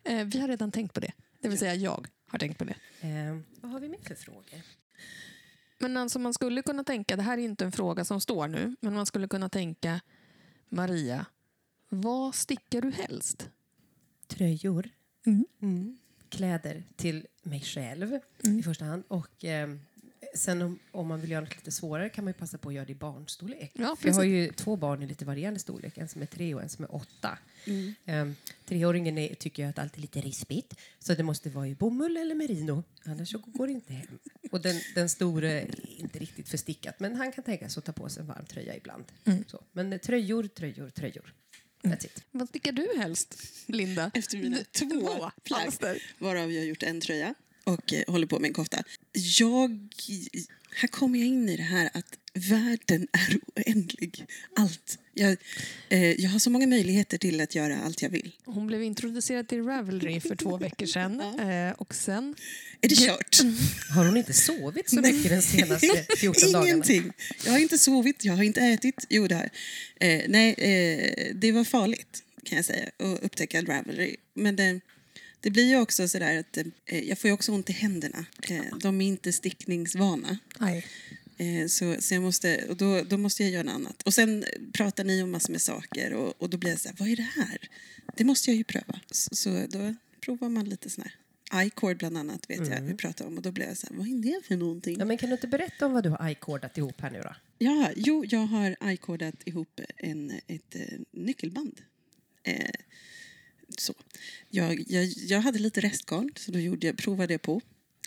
Eh, 0.03 0.25
vi 0.25 0.39
har 0.39 0.47
redan 0.47 0.71
tänkt 0.71 0.93
på 0.93 0.99
det. 0.99 1.11
Det 1.41 1.49
vill 1.49 1.59
säga 1.59 1.75
jag 1.75 2.07
har 2.35 2.39
tänkt 2.39 2.57
på 2.57 2.63
det. 2.65 2.75
Eh, 3.01 3.37
vad 3.61 3.71
har 3.71 3.79
vi 3.79 3.89
mer 3.89 3.99
för 4.03 4.15
frågor? 4.15 4.61
Men 5.79 5.97
alltså 5.97 6.19
man 6.19 6.33
skulle 6.33 6.61
kunna 6.61 6.83
tänka, 6.83 7.15
det 7.15 7.21
här 7.23 7.37
är 7.37 7.41
inte 7.41 7.65
en 7.65 7.71
fråga 7.71 8.05
som 8.05 8.21
står 8.21 8.47
nu, 8.47 8.75
men 8.79 8.93
man 8.93 9.05
skulle 9.05 9.27
kunna 9.27 9.49
tänka 9.49 10.01
Maria, 10.69 11.25
vad 11.89 12.35
stickar 12.35 12.81
du 12.81 12.91
helst? 12.91 13.49
Tröjor. 14.27 14.89
Mm. 15.25 15.45
Mm. 15.61 15.97
Kläder 16.29 16.83
till 16.95 17.27
mig 17.43 17.61
själv 17.61 18.19
Mm. 18.45 18.59
i 18.59 18.63
första 18.63 18.85
hand. 18.85 19.03
Och 19.07 19.45
eh, 19.45 19.75
sen 20.35 20.61
om, 20.61 20.79
om 20.91 21.07
man 21.07 21.21
vill 21.21 21.31
göra 21.31 21.41
något 21.41 21.55
lite 21.55 21.71
svårare 21.71 22.09
kan 22.09 22.23
man 22.23 22.29
ju 22.29 22.39
passa 22.39 22.57
på 22.57 22.69
att 22.69 22.75
göra 22.75 22.85
det 22.85 22.91
i 22.91 22.95
barnstorlek. 22.95 23.71
Ja, 23.73 23.95
För 23.95 24.07
jag 24.07 24.15
har 24.15 24.23
ju 24.23 24.51
två 24.51 24.75
barn 24.75 25.03
i 25.03 25.07
lite 25.07 25.25
varierande 25.25 25.59
storlek. 25.59 25.97
En 25.97 26.07
som 26.07 26.21
är 26.21 26.25
tre 26.25 26.55
och 26.55 26.61
en 26.61 26.69
som 26.69 26.85
är 26.85 26.95
åtta. 26.95 27.37
Mm. 27.65 27.95
Um, 28.05 28.35
treåringen 28.65 29.17
är, 29.17 29.35
tycker 29.35 29.63
jag 29.63 29.69
att 29.69 29.79
allt 29.79 29.97
är 29.97 30.01
lite 30.01 30.21
rispigt. 30.21 30.73
Så 30.99 31.13
det 31.13 31.23
måste 31.23 31.49
vara 31.49 31.67
i 31.67 31.75
bomull 31.75 32.17
eller 32.17 32.35
merino. 32.35 32.83
Annars 33.03 33.31
så 33.31 33.37
går 33.37 33.67
det 33.67 33.73
inte 33.73 33.93
hem. 33.93 34.19
Och 34.51 34.61
den, 34.61 34.81
den 34.95 35.09
store 35.09 35.51
är 35.51 35.99
inte 35.99 36.19
riktigt 36.19 36.49
förstickat. 36.49 36.99
Men 36.99 37.15
han 37.15 37.31
kan 37.31 37.43
tänka 37.43 37.69
sig 37.69 37.79
att 37.79 37.85
ta 37.85 37.91
på 37.91 38.09
sig 38.09 38.21
en 38.21 38.27
varm 38.27 38.45
tröja 38.45 38.75
ibland. 38.75 39.03
Mm. 39.25 39.43
Så. 39.47 39.63
Men 39.71 39.93
eh, 39.93 39.99
tröjor, 39.99 40.47
tröjor, 40.47 40.89
tröjor. 40.89 41.33
It. 41.93 42.23
Vad 42.31 42.49
stickar 42.49 42.71
du 42.71 42.87
helst, 42.97 43.35
Linda? 43.65 44.11
Efter 44.13 44.37
mina 44.37 44.57
två 44.71 45.31
plagg, 45.43 45.99
varav 46.17 46.51
jag 46.51 46.61
har 46.61 46.67
gjort 46.67 46.83
en 46.83 47.01
tröja 47.01 47.35
och 47.65 47.93
eh, 47.93 48.03
håller 48.07 48.27
på 48.27 48.39
med 48.39 48.47
en 48.47 48.53
kofta. 48.53 48.83
Jag, 49.39 49.79
här 50.75 50.87
kommer 50.87 51.19
jag 51.19 51.27
in 51.27 51.49
i 51.49 51.57
det 51.57 51.63
här 51.63 51.89
att 51.93 52.17
världen 52.33 53.07
är 53.11 53.39
oändlig. 53.55 54.25
Allt. 54.55 54.99
Jag, 55.13 55.37
eh, 55.89 56.11
jag 56.11 56.29
har 56.29 56.39
så 56.39 56.49
många 56.49 56.67
möjligheter 56.67 57.17
till 57.17 57.41
att 57.41 57.55
göra 57.55 57.79
allt 57.79 58.01
jag 58.01 58.09
vill. 58.09 58.31
Hon 58.45 58.67
blev 58.67 58.83
introducerad 58.83 59.47
till 59.47 59.63
Ravelry 59.63 60.19
för 60.19 60.35
två 60.35 60.57
veckor 60.57 60.85
sedan. 60.85 61.21
eh, 61.39 61.71
och 61.71 61.95
sen... 61.95 62.35
Är 62.81 62.89
det 62.89 62.95
kört? 62.95 63.37
Har 63.89 64.05
hon 64.05 64.17
inte 64.17 64.33
sovit 64.33 64.89
så 64.89 65.01
mycket 65.01 65.29
den 65.29 65.41
senaste 65.41 66.05
14 66.17 66.51
dagarna? 66.51 66.67
Ingenting. 66.67 67.11
Jag 67.45 67.51
har 67.51 67.59
inte 67.59 67.77
sovit, 67.77 68.25
jag 68.25 68.33
har 68.33 68.43
inte 68.43 68.61
ätit. 68.61 69.05
Jo, 69.09 69.27
det 69.27 69.35
har 69.35 69.49
eh, 69.99 70.21
Nej, 70.27 70.53
eh, 70.53 71.35
det 71.35 71.51
var 71.51 71.63
farligt 71.63 72.23
kan 72.45 72.55
jag 72.55 72.65
säga 72.65 72.89
att 72.99 73.23
upptäcka 73.23 73.61
Ravelry. 73.61 74.15
Men 74.33 74.55
det, 74.55 74.81
det 75.45 75.51
blir 75.51 75.63
ju 75.69 75.77
också 75.79 76.07
sådär 76.07 76.39
att 76.39 76.57
eh, 76.85 76.99
jag 77.09 77.17
får 77.19 77.27
ju 77.27 77.33
också 77.33 77.51
ont 77.51 77.69
i 77.69 77.73
händerna. 77.73 78.25
Eh, 78.49 78.63
de 78.81 79.01
är 79.01 79.07
inte 79.07 79.33
stickningsvana. 79.33 80.37
Nej. 80.59 80.85
Eh, 81.37 81.67
Så, 81.67 81.95
så 82.01 82.13
jag 82.13 82.23
måste, 82.23 82.65
och 82.69 82.77
då, 82.77 83.01
då 83.01 83.17
måste 83.17 83.43
jag 83.43 83.51
göra 83.51 83.63
något 83.63 83.73
annat. 83.75 84.01
Och 84.01 84.13
sen 84.13 84.45
pratar 84.73 85.03
ni 85.03 85.23
om 85.23 85.31
massor 85.31 85.51
med 85.51 85.61
saker 85.61 86.13
och, 86.13 86.41
och 86.41 86.49
då 86.49 86.57
blir 86.57 86.69
jag 86.69 86.79
så 86.79 86.89
här, 86.89 86.95
vad 86.99 87.09
är 87.09 87.15
det 87.15 87.29
här? 87.35 87.57
Det 88.17 88.23
måste 88.23 88.49
jag 88.51 88.57
ju 88.57 88.63
pröva. 88.63 88.99
Så, 89.11 89.35
så 89.35 89.65
då 89.69 89.95
provar 90.21 90.49
man 90.49 90.69
lite 90.69 90.89
sån 90.89 91.03
här. 91.03 91.65
iCord 91.65 91.97
bland 91.97 92.17
annat 92.17 92.49
vet 92.49 92.67
jag 92.69 92.81
vi 92.81 92.93
pratar 92.93 93.25
om 93.25 93.37
och 93.37 93.41
då 93.43 93.51
blir 93.51 93.65
jag 93.65 93.77
så 93.77 93.87
här, 93.87 93.95
vad 93.97 94.07
är 94.07 94.15
det 94.21 94.45
för 94.47 94.55
någonting? 94.57 94.95
Ja, 94.99 95.05
men 95.05 95.17
kan 95.17 95.29
du 95.29 95.35
inte 95.35 95.47
berätta 95.47 95.85
om 95.85 95.93
vad 95.93 96.03
du 96.03 96.09
har 96.09 96.29
icordat 96.29 96.77
ihop 96.77 97.01
här 97.01 97.11
nu 97.11 97.21
då? 97.21 97.35
Ja, 97.57 97.89
jo, 97.95 98.25
jag 98.25 98.39
har 98.45 98.75
iCordat 98.91 99.35
ihop 99.45 99.79
en, 99.97 100.31
ett 100.47 100.75
eh, 100.75 100.99
nyckelband. 101.11 101.81
Eh, 102.43 102.69
så. 103.77 103.93
Jag, 104.49 104.83
jag, 104.91 105.05
jag 105.05 105.41
hade 105.41 105.59
lite 105.59 105.81
restgarn 105.81 106.29
så 106.35 106.51
då 106.51 106.59
gjorde 106.59 106.87
jag, 106.87 106.97
provade 106.97 107.33
jag 107.33 107.41
på 107.41 107.61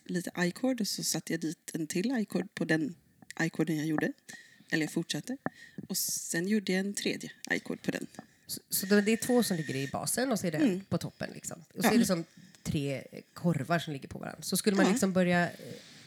lite 0.04 0.30
iCord 0.38 0.80
och 0.80 0.88
så 0.88 1.04
satte 1.04 1.32
jag 1.32 1.40
dit 1.40 1.70
en 1.74 1.86
till 1.86 2.16
iCord 2.20 2.54
på 2.54 2.64
den 2.64 2.94
iCorden 3.40 3.76
jag 3.76 3.86
gjorde. 3.86 4.12
Eller 4.70 4.84
jag 4.84 4.92
fortsatte. 4.92 5.36
Och 5.88 5.96
sen 5.98 6.48
gjorde 6.48 6.72
jag 6.72 6.80
en 6.80 6.94
tredje 6.94 7.30
iCord 7.50 7.82
på 7.82 7.90
den. 7.90 8.06
Så, 8.46 8.60
så 8.70 8.86
det 8.86 9.12
är 9.12 9.16
två 9.16 9.42
som 9.42 9.56
ligger 9.56 9.74
i 9.74 9.88
basen 9.88 10.32
och 10.32 10.38
så 10.40 10.46
är 10.46 10.50
det 10.50 10.58
en 10.58 10.80
på 10.80 10.98
toppen. 10.98 11.30
Liksom. 11.34 11.64
Och 11.74 11.82
så 11.82 11.88
Ja. 11.88 11.94
är 11.94 11.98
det 11.98 12.06
som 12.06 12.24
tre 12.62 13.02
korvar 13.34 13.78
som 13.78 13.92
ligger 13.92 14.08
på 14.08 14.18
varandra. 14.18 14.42
Så 14.42 14.56
skulle 14.56 14.76
man 14.76 14.86
Ja. 14.86 14.92
liksom 14.92 15.12
börja 15.12 15.50
eh, 15.50 15.56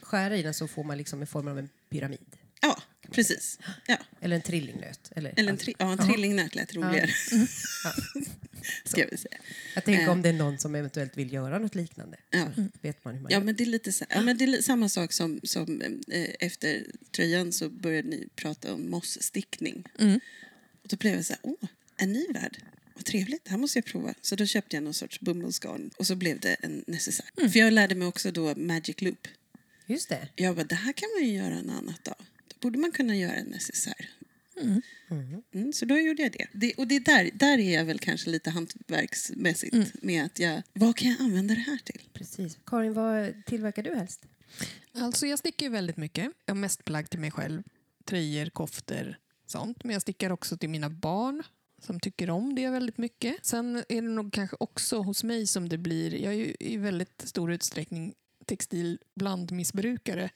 skära 0.02 0.38
i 0.38 0.42
den 0.44 0.54
så 0.54 0.68
får 0.68 0.84
man 0.84 0.98
liksom 0.98 1.22
en 1.22 1.28
form 1.28 1.48
av 1.48 1.60
en 1.60 1.70
pyramid. 1.90 2.38
Ja, 2.62 2.82
precis. 3.12 3.60
Ja. 3.88 3.98
Eller 4.22 4.36
en 4.36 4.42
trillingnöt. 4.42 5.12
Eller, 5.16 5.34
Eller 5.38 5.50
en, 5.52 5.58
tri- 5.58 5.76
ja, 5.80 5.92
en 5.92 5.98
trillingnöt 6.08 6.56
lät 6.56 6.76
roligare. 6.76 7.10
Ja. 7.84 7.94
Ska 8.86 9.02
jag 9.02 9.10
väl 9.10 9.18
säga. 9.18 9.38
Jag 9.76 9.84
tänker 9.84 10.04
Eh. 10.04 10.10
om 10.12 10.22
det 10.22 10.30
är 10.30 10.34
någon 10.34 10.60
som 10.60 10.76
eventuellt 10.76 11.18
vill 11.18 11.34
göra 11.34 11.60
något 11.60 11.76
liknande. 11.76 12.18
Ja. 12.30 12.48
Vet 12.82 13.06
man 13.06 13.14
hur 13.14 13.22
man 13.22 13.32
Ja, 13.32 13.38
gör. 13.38 13.44
men 13.46 13.56
det 13.56 13.64
är 13.64 13.66
lite 13.66 13.92
så, 13.92 14.06
ja, 14.10 14.22
men 14.22 14.38
det 14.38 14.44
är 14.46 14.62
samma 14.62 14.90
sak 14.90 15.14
som, 15.14 15.40
som 15.44 15.82
eh, 16.12 16.28
efter 16.40 16.86
tröjan 17.12 17.52
så 17.52 17.70
började 17.70 18.08
ni 18.10 18.28
prata 18.36 18.74
om 18.74 18.90
mossstickning. 18.90 19.84
Mm. 20.00 20.20
Och 20.84 20.88
då 20.88 20.96
blev 20.98 21.16
jag 21.16 21.26
så 21.26 21.34
här, 21.34 21.40
åh, 21.44 21.70
en 21.98 22.14
ny 22.14 22.28
värld. 22.34 22.58
Vad 22.94 23.06
trevligt, 23.06 23.44
det 23.46 23.50
här 23.52 23.58
måste 23.58 23.78
jag 23.80 23.86
prova. 23.86 24.14
Så 24.22 24.36
då 24.36 24.46
köpte 24.46 24.76
jag 24.76 24.84
någon 24.84 24.94
sorts 24.94 25.20
bomullsgarn 25.20 25.92
och 25.98 26.08
så 26.08 26.16
blev 26.16 26.40
det 26.40 26.54
en 26.54 26.84
necessär. 26.88 27.26
För 27.50 27.60
jag 27.60 27.74
lärde 27.74 27.96
mig 27.96 28.08
också 28.08 28.32
då 28.32 28.56
Magic 28.56 29.02
Loop. 29.02 29.28
Just 29.86 30.10
det. 30.10 30.28
Jag 30.36 30.56
bara, 30.56 30.64
det 30.66 30.76
här 30.76 30.94
kan 30.94 31.10
man 31.20 31.28
ju 31.30 31.34
göra 31.36 31.56
en 31.56 31.70
annat 31.70 32.04
dag. 32.06 32.16
Borde 32.62 32.80
man 32.80 32.92
kunna 32.92 33.16
göra 33.16 33.34
en 33.34 33.46
necessär. 33.46 34.10
Mm, 35.54 35.74
så 35.74 35.86
då 35.86 35.98
gjorde 35.98 36.22
jag 36.22 36.32
det. 36.32 36.48
det 36.54 36.74
och 36.74 36.88
det 36.88 36.96
är 36.96 37.00
där, 37.00 37.30
där 37.34 37.58
är 37.58 37.74
jag 37.74 37.86
väl 37.86 38.00
kanske 38.00 38.30
lite 38.30 38.50
hantverksmässigt 38.50 40.04
med 40.04 40.26
att 40.26 40.40
jag, 40.40 40.62
vad 40.74 40.96
kan 40.96 41.10
jag 41.12 41.22
använda 41.22 41.54
det 41.54 41.62
här 41.62 41.78
till? 41.78 42.02
Precis. 42.14 42.58
Karin, 42.66 42.94
vad 42.94 43.46
tillverkar 43.46 43.84
du 43.84 43.96
helst? 43.96 44.26
Alltså 44.94 45.28
jag 45.28 45.40
stickar 45.40 45.66
ju 45.66 45.72
väldigt 45.72 45.98
mycket. 45.98 46.32
Jag 46.46 46.54
har 46.54 46.60
mest 46.60 46.86
plagg 46.86 47.10
till 47.10 47.20
mig 47.20 47.32
själv. 47.32 47.64
Tröjor, 48.06 48.50
koftor, 48.50 49.18
sånt. 49.46 49.84
Men 49.84 49.94
jag 49.94 50.02
stickar 50.02 50.30
också 50.30 50.58
till 50.58 50.70
mina 50.70 50.90
barn 50.90 51.44
som 51.82 52.00
tycker 52.00 52.30
om 52.30 52.56
det 52.56 52.70
väldigt 52.70 52.98
mycket. 52.98 53.46
Sen 53.46 53.76
är 53.76 54.02
det 54.02 54.02
nog 54.02 54.34
kanske 54.34 54.58
också 54.60 55.02
hos 55.02 55.24
mig 55.24 55.48
som 55.48 55.70
det 55.70 55.78
blir, 55.78 56.16
jag 56.16 56.34
är 56.34 56.38
ju 56.38 56.56
i 56.60 56.78
väldigt 56.78 57.22
stor 57.26 57.54
utsträckning 57.54 58.14
textil 58.46 59.00
blandmissbrukare. 59.16 60.30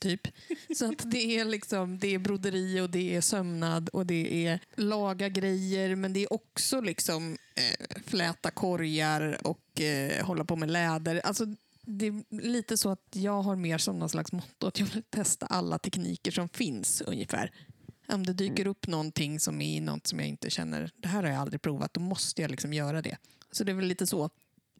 Typ. 0.00 0.28
Så 0.76 0.92
att 0.92 1.10
det 1.10 1.38
är 1.38 1.44
liksom, 1.44 1.98
det 1.98 2.14
är 2.14 2.18
broderi 2.18 2.80
och 2.80 2.90
det 2.90 3.16
är 3.16 3.20
sömnad 3.20 3.88
och 3.88 4.06
det 4.06 4.46
är 4.46 4.60
laga 4.74 5.28
grejer 5.28 5.94
men 5.96 6.12
det 6.12 6.22
är 6.22 6.32
också 6.32 6.80
liksom 6.80 7.38
eh, 7.54 8.02
fläta 8.06 8.50
korgar 8.50 9.46
och 9.46 9.80
eh, 9.80 10.26
hålla 10.26 10.44
på 10.44 10.56
med 10.56 10.70
läder. 10.70 11.20
Alltså, 11.24 11.46
det 11.82 12.06
är 12.06 12.42
lite 12.42 12.76
så 12.76 12.90
att 12.90 13.08
jag 13.12 13.42
har 13.42 13.56
mer 13.56 13.78
som 13.78 13.98
någon 13.98 14.08
slags 14.08 14.32
motto 14.32 14.66
att 14.66 14.80
jag 14.80 14.86
vill 14.86 15.02
testa 15.02 15.46
alla 15.46 15.78
tekniker 15.78 16.30
som 16.30 16.48
finns 16.48 17.00
ungefär. 17.00 17.52
Om 18.08 18.26
det 18.26 18.32
dyker 18.32 18.66
upp 18.66 18.86
någonting 18.86 19.40
som 19.40 19.60
är 19.60 19.80
något 19.80 20.06
som 20.06 20.18
jag 20.18 20.28
inte 20.28 20.50
känner, 20.50 20.90
det 20.96 21.08
här 21.08 21.22
har 21.22 21.30
jag 21.30 21.40
aldrig 21.40 21.62
provat, 21.62 21.94
då 21.94 22.00
måste 22.00 22.42
jag 22.42 22.50
liksom 22.50 22.72
göra 22.72 23.02
det. 23.02 23.16
Så 23.52 23.64
det 23.64 23.72
är 23.72 23.76
väl 23.76 23.86
lite 23.86 24.06
så. 24.06 24.30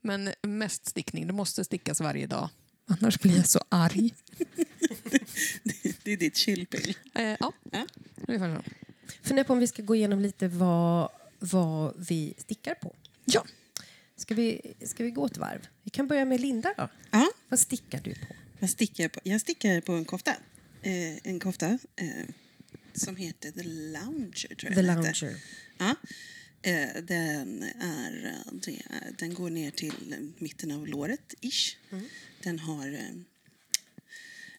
Men 0.03 0.31
mest 0.43 0.87
stickning, 0.87 1.27
det 1.27 1.33
måste 1.33 1.65
stickas 1.65 2.01
varje 2.01 2.27
dag. 2.27 2.49
Annars 2.91 3.19
blir 3.21 3.37
jag 3.37 3.49
så 3.49 3.61
arg. 3.69 4.15
Det 6.03 6.13
är 6.13 6.17
ditt 6.17 6.37
chillpill. 6.37 6.97
Eh, 7.15 7.23
ja, 7.41 7.53
Ja. 7.73 7.87
ungefär 8.29 8.57
så. 8.57 8.63
Fundera 9.23 9.45
på 9.45 9.53
om 9.53 9.59
vi 9.59 9.67
ska 9.67 9.83
gå 9.83 9.95
igenom 9.95 10.21
lite 10.21 10.49
vad, 10.49 11.09
vad 11.39 11.95
vi 12.09 12.35
stickar 12.39 12.75
på. 12.75 12.97
Ja. 13.25 13.45
Ska 14.17 14.35
vi, 14.35 14.61
ska 14.85 15.05
vi 15.05 15.11
gå 15.11 15.27
ett 15.27 15.39
varv? 15.39 15.69
Vi 15.83 15.91
kan 15.91 16.07
börja 16.09 16.25
med 16.25 16.41
Linda 16.41 16.75
då. 16.77 16.89
Ja, 17.11 17.31
Vad 17.49 17.61
stickar 17.61 18.01
du 18.01 18.15
på? 18.15 18.27
vad 18.59 18.71
stickar 18.71 19.05
jag 19.05 19.13
på? 19.13 19.21
Jag 19.25 19.41
stickar 19.41 19.81
på 19.81 19.93
en 19.93 20.05
kofta. 20.05 20.31
Eh, 20.83 21.17
en 21.27 21.41
kofta 21.41 21.67
eh, 21.97 22.09
som 22.95 23.17
heter 23.17 23.51
The 23.51 23.63
Lounger, 23.63 24.55
tror 24.55 24.73
jag 24.73 24.75
The. 24.75 24.83
Lounger. 24.83 25.37
Ja. 25.79 25.95
Eh, 26.63 27.03
den, 27.03 27.63
är, 27.81 28.27
eh, 28.27 28.53
det, 28.53 28.83
den 29.19 29.35
går 29.35 29.51
ner 29.51 29.71
till 29.71 30.13
eh, 30.13 30.19
mitten 30.39 30.71
av 30.71 30.89
låret, 30.89 31.35
ish. 31.41 31.77
Mm. 31.91 32.05
Den 32.43 32.59
har 32.59 32.93
eh, 32.93 33.11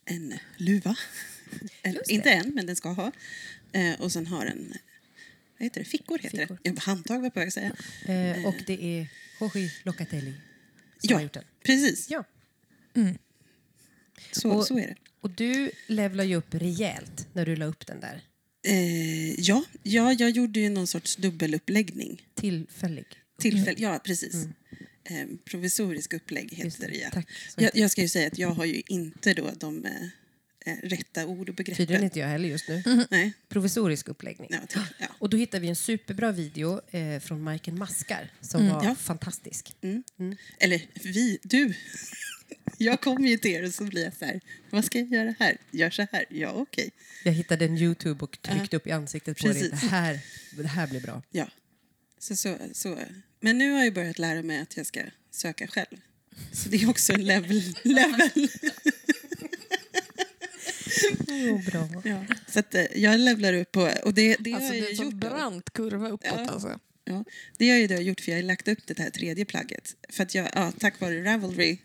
en 0.05 0.33
luva. 0.57 0.95
Det. 1.83 2.11
inte 2.11 2.29
en, 2.31 2.49
men 2.53 2.65
den 2.65 2.75
ska 2.75 2.89
ha. 2.89 3.11
Eh, 3.71 4.01
och 4.01 4.11
sen 4.11 4.27
har 4.27 4.45
den 4.45 4.73
vad 5.57 5.63
heter 5.65 5.81
det? 5.81 5.85
fickor. 5.85 6.17
Heter 6.17 6.37
Fickor. 6.37 6.59
det. 6.63 6.71
Var 6.71 6.81
handtag 6.81 7.17
var 7.17 7.23
jag 7.25 7.33
på 7.33 7.39
väg 7.39 7.47
att 7.47 7.53
säga. 7.53 7.75
Eh, 8.05 8.45
och 8.45 8.55
det 8.67 8.83
är 8.99 9.07
Jorge 9.39 9.71
Locatelli 9.83 10.33
som 10.99 11.13
har 11.13 11.19
Ja, 11.19 11.23
gjort 11.23 11.33
den. 11.33 11.43
precis. 11.63 12.09
Ja. 12.09 12.23
Så, 14.31 14.51
Och- 14.51 14.67
så 14.67 14.77
är 14.79 14.87
det. 14.87 14.95
Och 15.21 15.29
du 15.29 15.71
levlar 15.87 16.23
ju 16.23 16.35
upp 16.35 16.53
rejält 16.53 17.27
när 17.33 17.45
du 17.45 17.55
la 17.55 17.65
upp 17.65 17.87
den 17.87 17.99
där. 17.99 18.21
Eh, 18.63 19.39
ja, 19.39 19.63
ja, 19.83 20.13
jag 20.13 20.29
gjorde 20.29 20.59
ju 20.59 20.69
någon 20.69 20.87
sorts 20.87 21.15
dubbeluppläggning. 21.15 22.21
Tillfällig. 22.35 23.05
Tillfäll, 23.39 23.75
ja, 23.77 23.99
precis. 24.03 24.35
Eh, 25.03 25.27
provisorisk 25.45 26.13
upplägg 26.13 26.53
heter 26.53 26.87
det. 26.91 26.97
Ja. 26.97 27.09
Tack. 27.09 27.27
Jag, 27.57 27.71
jag 27.73 27.91
ska 27.91 28.01
ju 28.01 28.07
säga 28.09 28.27
att 28.27 28.37
jag 28.37 28.49
har 28.49 28.65
ju 28.65 28.81
inte 28.87 29.33
då 29.33 29.51
de 29.59 29.85
eh, 29.85 29.91
eh, 30.65 30.77
rätta 30.83 31.25
ord 31.25 31.49
och 31.49 31.57
Tydligen 31.57 31.75
begreppen. 31.77 32.03
inte 32.03 32.19
jag 32.19 32.27
heller 32.27 32.49
just 32.49 32.67
nu. 32.69 32.83
Nej. 33.09 33.33
Provisorisk 33.49 34.07
uppläggning. 34.09 34.49
Ja, 34.51 34.59
till, 34.67 34.81
ja. 34.99 35.05
Och 35.19 35.29
då 35.29 35.37
hittade 35.37 35.61
vi 35.61 35.67
en 35.67 35.75
superbra 35.75 36.31
video 36.31 36.81
eh, 36.91 37.19
från 37.19 37.41
Majken 37.41 37.79
Maskar 37.79 38.31
som 38.41 38.67
var 38.69 38.83
Ja. 38.83 38.95
fantastisk. 38.95 39.73
Eller 40.59 40.81
vi, 41.03 41.39
du. 41.43 41.73
Jag 42.81 43.01
kommer 43.01 43.29
ju 43.29 43.37
till 43.37 43.51
er 43.51 43.63
och 43.65 43.73
så 43.73 43.83
blir 43.83 44.03
jag 44.03 44.13
så 44.13 44.25
här, 44.25 44.41
vad 44.69 44.85
ska 44.85 44.99
jag 44.99 45.07
göra 45.07 45.35
här? 45.39 45.57
Gör 45.71 45.89
så 45.89 46.07
här? 46.11 46.25
Ja, 46.29 46.51
okej. 46.51 46.91
Jag 47.23 47.31
hittade 47.31 47.65
en 47.65 47.77
Youtube 47.77 48.23
och 48.23 48.41
tryckte 48.41 48.77
upp 48.77 48.87
i 48.87 48.91
ansiktet 48.91 49.37
på 49.37 49.47
dig. 49.47 49.69
Det 49.69 49.75
här, 49.75 50.19
det 50.57 50.67
här 50.67 50.87
blir 50.87 51.01
bra. 51.01 51.21
Ja. 51.31 51.47
Så, 52.19 52.35
så, 52.35 52.57
så. 52.73 52.99
Men 53.39 53.57
nu 53.57 53.71
har 53.71 53.83
jag 53.83 53.93
börjat 53.93 54.19
lära 54.19 54.41
mig 54.43 54.59
att 54.59 54.77
jag 54.77 54.85
ska 54.85 55.01
söka 55.31 55.67
själv. 55.67 55.97
Så 56.53 56.69
det 56.69 56.77
är 56.77 56.89
också 56.89 57.13
en 57.13 57.25
level. 57.25 57.61
level. 57.83 58.47
Oh, 61.27 61.65
bra. 61.65 62.01
Ja. 62.03 62.25
Så 62.47 62.59
att, 62.59 62.75
eh, 62.75 62.85
jag 62.95 63.19
levlar 63.19 63.53
upp 63.53 63.71
på... 63.71 63.89
Och 64.03 64.13
det, 64.13 64.35
det 64.39 64.53
Alltså, 64.53 64.67
har 64.67 64.73
det 64.73 64.77
jag 64.79 64.89
är 64.89 64.93
ju 64.93 65.01
en 65.01 65.05
gjort. 65.05 65.13
då. 65.13 65.29
brant 65.29 65.73
kurva 65.73 66.09
uppåt. 66.09 66.31
Ja. 66.35 66.49
Alltså. 66.49 66.79
Ja, 67.05 67.23
det 67.57 67.69
har 67.69 67.75
jag 67.75 67.81
ju 67.81 67.95
då 67.95 68.01
gjort 68.01 68.21
för 68.21 68.31
jag 68.31 68.37
har 68.37 68.43
lagt 68.43 68.67
upp 68.67 68.79
det 68.87 68.99
här 68.99 69.09
tredje 69.09 69.45
plagget. 69.45 69.95
För 70.09 70.23
att 70.23 70.35
jag, 70.35 70.49
ja, 70.55 70.71
tack 70.79 70.99
vare 70.99 71.23
Ravelry 71.23 71.77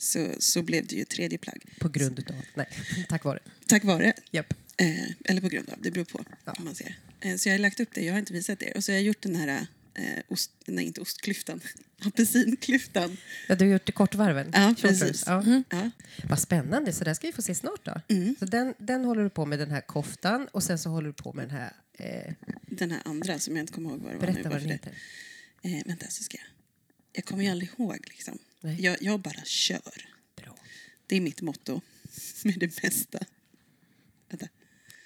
så, 0.00 0.34
så 0.38 0.62
blev 0.62 0.86
det 0.86 0.94
ju 0.96 1.04
tredje 1.04 1.38
plagg. 1.38 1.64
På 1.78 1.88
grund 1.88 2.18
utav... 2.18 2.36
Nej, 2.54 2.66
tack 3.08 3.24
vare. 3.24 3.38
Tack 3.66 3.84
vare. 3.84 4.12
Japp. 4.30 4.54
Eh, 4.76 5.10
eller 5.24 5.40
på 5.40 5.48
grund 5.48 5.70
av, 5.70 5.78
det 5.82 5.90
beror 5.90 6.04
på. 6.04 6.24
Ja. 6.44 6.52
Om 6.58 6.64
man 6.64 6.74
ser. 6.74 6.98
Eh, 7.20 7.36
så 7.36 7.48
jag 7.48 7.54
har 7.54 7.58
lagt 7.58 7.80
upp 7.80 7.88
det, 7.94 8.04
jag 8.04 8.12
har 8.14 8.18
inte 8.18 8.32
visat 8.32 8.62
er. 8.62 8.76
Och 8.76 8.84
så 8.84 8.92
har 8.92 8.96
jag 8.96 9.02
gjort 9.04 9.22
den 9.22 9.36
här, 9.36 9.66
eh, 9.94 10.04
ost, 10.28 10.50
nej 10.66 10.84
inte 10.84 11.00
ostklyftan, 11.00 11.60
apelsinklyftan. 11.98 13.16
Ja, 13.48 13.54
du 13.54 13.64
har 13.64 13.72
gjort 13.72 13.86
det 13.86 13.92
kortvarven. 13.92 14.50
Ja, 14.54 14.74
precis. 14.80 15.24
Ja. 15.26 15.62
Ja. 15.70 15.90
Vad 16.24 16.38
spännande, 16.38 16.92
så 16.92 17.04
där 17.04 17.14
ska 17.14 17.26
vi 17.26 17.32
få 17.32 17.42
se 17.42 17.54
snart 17.54 17.84
då. 17.84 18.00
Mm. 18.14 18.34
Så 18.38 18.44
den, 18.44 18.74
den 18.78 19.04
håller 19.04 19.22
du 19.22 19.30
på 19.30 19.46
med, 19.46 19.58
den 19.58 19.70
här 19.70 19.80
koftan, 19.80 20.48
och 20.52 20.62
sen 20.62 20.78
så 20.78 20.90
håller 20.90 21.06
du 21.06 21.12
på 21.12 21.32
med 21.32 21.48
den 21.48 21.56
här... 21.56 21.72
Eh, 21.92 22.32
Den 22.66 22.90
här 22.90 23.00
andra 23.04 23.38
som 23.38 23.56
jag 23.56 23.62
inte 23.62 23.72
kommer 23.72 23.90
ihåg 23.90 24.00
vad 24.00 24.12
det 24.12 24.18
var 24.18 24.26
nu. 24.26 24.32
berätta 24.32 24.48
vad 24.48 24.58
den 24.58 24.66
det- 24.68 24.72
heter. 24.74 24.94
Eh, 25.62 25.86
vänta 25.86 26.06
så 26.08 26.22
ska 26.22 26.36
jag. 26.38 26.46
Jag 27.12 27.24
kommer 27.24 27.44
ju 27.44 27.50
aldrig 27.50 27.70
ihåg 27.78 27.98
liksom. 28.08 28.38
Jag, 28.60 28.96
jag 29.00 29.20
bara 29.20 29.44
kör. 29.44 30.06
Bra. 30.36 30.56
Det 31.06 31.16
är 31.16 31.20
mitt 31.20 31.42
motto 31.42 31.80
med 32.44 32.58
det 32.58 32.82
mesta. 32.82 33.18
Vänta. 34.28 34.48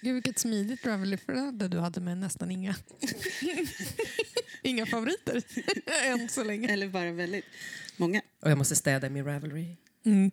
Gud, 0.00 0.14
vilket 0.14 0.38
smidigt 0.38 0.86
Ravelry-flöde 0.86 1.68
du 1.68 1.78
hade 1.78 2.00
med 2.00 2.18
nästan 2.18 2.50
inga, 2.50 2.76
inga 4.62 4.86
favoriter 4.86 5.42
än 6.04 6.28
så 6.28 6.44
länge. 6.44 6.68
Eller 6.68 6.88
bara 6.88 7.12
väldigt 7.12 7.44
många. 7.96 8.22
Och 8.40 8.50
jag 8.50 8.58
måste 8.58 8.76
städa 8.76 9.10
min 9.10 9.24
Ravelry. 9.24 9.76
Mm. 10.04 10.30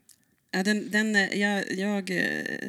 Ja, 0.51 0.63
den, 0.63 0.91
den, 0.91 1.15
eh, 1.15 1.39
jag, 1.39 1.71
jag, 1.71 2.09
eh, 2.09 2.65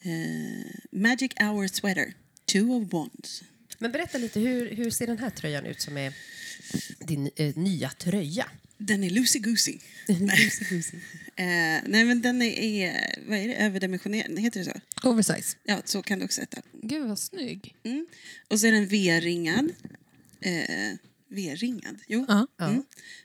eh, 0.00 0.66
Magic 0.90 1.32
Hour 1.40 1.66
Sweater, 1.66 2.14
Two 2.44 2.70
of 2.70 2.92
Wands. 2.92 3.42
Men 3.78 3.92
berätta 3.92 4.18
lite, 4.18 4.40
hur, 4.40 4.70
hur 4.70 4.90
ser 4.90 5.06
den 5.06 5.18
här 5.18 5.30
tröjan 5.30 5.66
ut 5.66 5.80
som 5.80 5.96
är 5.96 6.14
din 6.98 7.30
eh, 7.36 7.56
nya 7.56 7.90
tröja? 7.90 8.46
Den 8.78 9.04
är 9.04 9.10
loosey-goosey. 9.10 9.80
Goosey, 10.06 10.66
goosey. 10.76 11.00
Eh, 11.38 11.82
nej, 11.86 12.04
men 12.04 12.22
den 12.22 12.42
är, 12.42 12.50
är, 12.58 13.14
vad 13.28 13.38
är 13.38 13.48
det, 13.48 13.54
överdimensionerad, 13.54 14.38
heter 14.38 14.60
det 14.60 14.64
så? 14.64 15.08
Oversize. 15.08 15.56
Ja, 15.64 15.82
så 15.84 16.02
kan 16.02 16.18
du 16.18 16.24
också 16.24 16.40
heta. 16.40 16.62
Gud 16.82 17.08
vad 17.08 17.18
snygg. 17.18 17.74
Mm. 17.82 18.06
Och 18.48 18.60
så 18.60 18.66
är 18.66 18.72
den 18.72 18.86
V-ringad. 18.86 19.72
Eh, 20.40 20.94
V-ringad, 21.28 21.98
jo. 22.06 22.24
Ja. 22.28 22.46
Mm. 22.60 22.84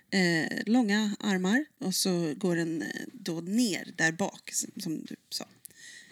Eh, 0.10 0.60
långa 0.66 1.16
armar 1.20 1.66
och 1.80 1.96
så 1.96 2.34
går 2.38 2.56
den 2.56 2.82
eh, 2.82 2.88
då 3.14 3.42
ner 3.42 3.94
där 3.96 4.12
bak, 4.12 4.50
som, 4.54 4.72
som 4.82 5.06
du 5.06 5.16
sa. 5.30 5.46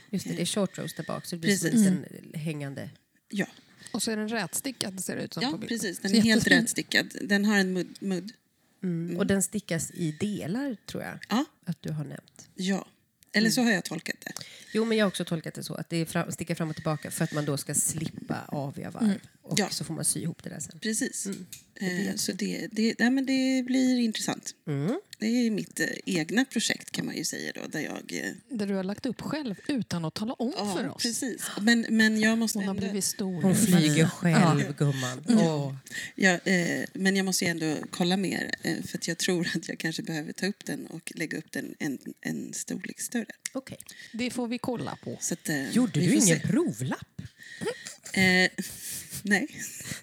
Just 0.09 0.27
det, 0.27 0.33
det 0.33 0.41
är 0.41 0.45
short 0.45 0.77
roast 0.77 0.97
där 0.97 1.03
bak, 1.03 1.25
så 1.25 1.35
det 1.35 1.39
blir 1.39 1.57
som 1.57 1.67
en 1.67 1.73
Precis. 2.03 2.23
liten 2.23 2.41
hängande... 2.41 2.89
Ja, 3.29 3.47
Och 3.91 4.03
så 4.03 4.11
är 4.11 4.17
den 4.17 4.29
rätstickad 4.29 5.03
ser 5.03 5.15
det 5.15 5.23
ut 5.23 5.33
som 5.33 5.43
ja 5.43 5.51
på 5.51 5.57
bilden. 5.57 5.79
precis. 5.79 5.99
Den 5.99 6.15
är 6.15 6.21
helt 6.21 6.47
rätstickad. 6.47 7.15
Den 7.21 7.45
har 7.45 7.57
en 7.57 7.73
mudd. 7.73 7.97
mudd. 7.99 8.31
Mm. 8.83 9.17
Och 9.17 9.27
den 9.27 9.43
stickas 9.43 9.91
i 9.91 10.11
delar, 10.11 10.75
tror 10.85 11.03
jag 11.03 11.19
Ja, 11.29 11.45
att 11.65 11.77
du 11.81 11.91
har 11.91 12.03
nämnt. 12.03 12.49
ja. 12.55 12.87
Eller 13.33 13.45
Mm. 13.47 13.51
så 13.51 13.61
har 13.61 13.71
jag 13.71 13.85
tolkat 13.85 14.15
det. 14.25 14.31
Jo, 14.73 14.85
men 14.85 14.97
jag 14.97 15.05
har 15.05 15.07
också 15.07 15.25
tolkat 15.25 15.53
det 15.53 15.63
så, 15.63 15.73
att 15.73 15.89
det 15.89 15.97
är 15.97 16.05
fram, 16.05 16.31
sticka 16.31 16.55
fram 16.55 16.69
och 16.69 16.75
tillbaka 16.75 17.11
för 17.11 17.23
att 17.23 17.33
man 17.33 17.45
då 17.45 17.57
ska 17.57 17.73
slippa 17.73 18.37
aviga 18.47 18.89
varv. 18.91 19.19
Och 19.43 19.59
Ja. 19.59 19.69
så 19.69 19.83
får 19.83 19.93
man 19.93 20.05
sy 20.05 20.19
ihop 20.21 20.43
det 20.43 20.49
där 20.49 20.59
sen. 20.59 20.79
Precis. 20.79 21.25
Mm. 21.25 21.45
Eh, 22.07 22.15
så 22.15 22.31
det, 22.31 22.67
det, 22.71 22.95
nej, 22.99 23.09
men 23.09 23.25
det 23.25 23.63
blir 23.65 23.99
intressant. 23.99 24.55
Mm. 24.67 24.99
Det 25.19 25.25
är 25.25 25.51
mitt 25.51 25.79
eh, 25.79 25.87
egna 26.05 26.45
projekt 26.45 26.91
kan 26.91 27.05
man 27.05 27.15
ju 27.15 27.23
säga 27.25 27.51
då. 27.55 27.61
Där 27.67 27.79
jag, 27.79 28.13
eh, 28.25 28.31
Där 28.49 28.67
du 28.67 28.73
har 28.73 28.83
lagt 28.83 29.05
upp 29.05 29.21
själv 29.21 29.55
utan 29.67 30.05
att 30.05 30.13
tala 30.13 30.33
om 30.33 30.51
för 30.75 30.83
ja, 30.83 30.91
oss. 30.91 31.03
precis. 31.03 31.41
Men, 31.61 31.85
men 31.89 32.19
jag 32.21 32.37
måste 32.37 32.57
Hon 32.57 32.67
har 32.67 32.75
ändå... 32.75 32.81
blivit 32.87 33.03
stor. 33.03 33.41
Hon 33.41 33.55
flyger 33.55 34.05
själv, 34.07 34.75
gumman. 34.77 35.25
Åh. 35.29 35.75
Ja, 36.15 36.29
eh, 36.37 36.85
men 36.93 37.15
jag 37.15 37.25
måste 37.25 37.45
ju 37.45 37.51
ändå 37.51 37.75
kolla 37.91 38.17
mer. 38.17 38.51
Eh, 38.61 38.83
för 38.83 38.97
att 38.97 39.07
jag 39.07 39.17
tror 39.17 39.47
att 39.55 39.67
jag 39.69 39.77
kanske 39.79 40.03
behöver 40.03 40.33
ta 40.33 40.47
upp 40.47 40.65
den 40.65 40.87
och 40.87 41.11
lägga 41.15 41.37
upp 41.37 41.51
den 41.51 41.75
en, 41.79 41.99
en 42.21 42.53
storlek 42.53 43.01
större. 43.01 43.25
Okej. 43.53 43.77
Det 44.13 44.29
får 44.31 44.47
vi 44.47 44.57
kolla 44.57 44.97
på. 45.03 45.17
Så 45.21 45.33
att, 45.33 45.49
eh, 45.49 45.69
Gjorde 45.71 45.99
vi 45.99 46.05
du 46.05 46.11
ingen 46.13 46.39
se. 46.39 46.47
provlapp? 46.47 47.21
Nej. 49.23 49.47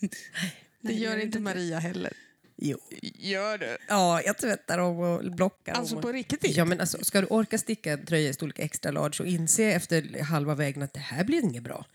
Det 0.81 0.93
gör 0.93 1.17
inte 1.19 1.39
Maria 1.41 1.79
heller. 1.79 2.13
Jo. 2.57 2.79
Gör 3.03 3.59
det? 3.59 3.79
Ja, 3.89 4.23
jag 4.23 4.39
tvättar 4.39 4.79
dem 4.79 4.99
och 4.99 5.33
blockar 5.33 5.73
Alltså 5.73 5.95
dem. 5.95 6.03
på 6.03 6.13
riktigt? 6.13 6.57
Ja, 6.57 6.65
men 6.65 6.81
alltså, 6.81 7.05
ska 7.05 7.21
du 7.21 7.27
orka 7.27 7.59
sticka 7.59 7.93
en 7.93 8.07
tröja 8.07 8.29
i 8.29 8.33
storlek 8.33 8.59
extra 8.59 8.91
large 8.91 9.17
och 9.21 9.27
inse 9.27 9.65
efter 9.65 10.23
halva 10.23 10.55
vägen 10.55 10.83
att 10.83 10.93
det 10.93 11.01
här 11.01 11.25
blir 11.25 11.45
inget 11.45 11.63
bra, 11.63 11.87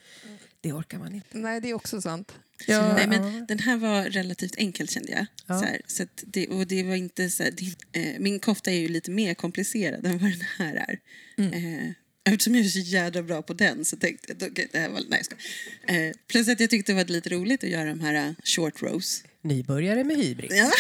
det 0.61 0.73
orkar 0.73 0.97
man 0.99 1.15
inte. 1.15 1.37
Nej, 1.37 1.61
det 1.61 1.69
är 1.69 1.73
också 1.73 2.01
sant. 2.01 2.33
Ja, 2.67 2.93
Nej, 2.93 3.07
men 3.07 3.45
den 3.45 3.59
här 3.59 3.77
var 3.77 4.03
relativt 4.03 4.55
enkel 4.57 4.87
kände 4.89 5.11
jag. 5.11 5.25
Ja. 5.47 5.59
Så 5.59 5.65
här, 5.65 5.81
så 5.87 6.03
att 6.03 6.23
det, 6.27 6.47
och 6.47 6.67
det 6.67 6.83
var 6.83 6.95
inte 6.95 7.29
så 7.29 7.43
här, 7.43 7.51
det, 7.51 7.99
eh, 7.99 8.19
min 8.19 8.39
kofta 8.39 8.71
är 8.71 8.75
ju 8.75 8.87
lite 8.87 9.11
mer 9.11 9.33
komplicerad 9.33 10.05
än 10.05 10.17
vad 10.17 10.31
den 10.31 10.41
här 10.57 10.75
är. 10.75 10.99
Eh, 11.37 11.91
eftersom 12.23 12.55
jag 12.55 12.65
är 12.65 12.69
så 12.69 12.79
jävla 12.79 13.23
bra 13.23 13.41
på 13.41 13.53
den 13.53 13.85
så 13.85 13.97
tänkte 13.97 14.25
jag 14.27 14.43
att 14.43 14.51
okej, 14.51 14.69
det 14.71 14.79
här 14.79 14.89
var... 14.89 15.01
Nej, 15.09 15.19
jag 15.19 15.25
skojar. 15.25 16.07
eh, 16.07 16.13
Plus 16.27 16.47
att 16.49 16.59
jag 16.59 16.69
tyckte 16.69 16.91
det 16.91 16.95
var 16.95 17.05
lite 17.05 17.29
roligt 17.29 17.63
att 17.63 17.69
göra 17.69 17.85
de 17.89 17.99
här 17.99 18.27
eh, 18.27 18.33
short 18.43 18.81
rows. 18.81 19.23
Nybörjare 19.41 20.03
med 20.03 20.17
hybris. 20.17 20.51
Ja. 20.55 20.71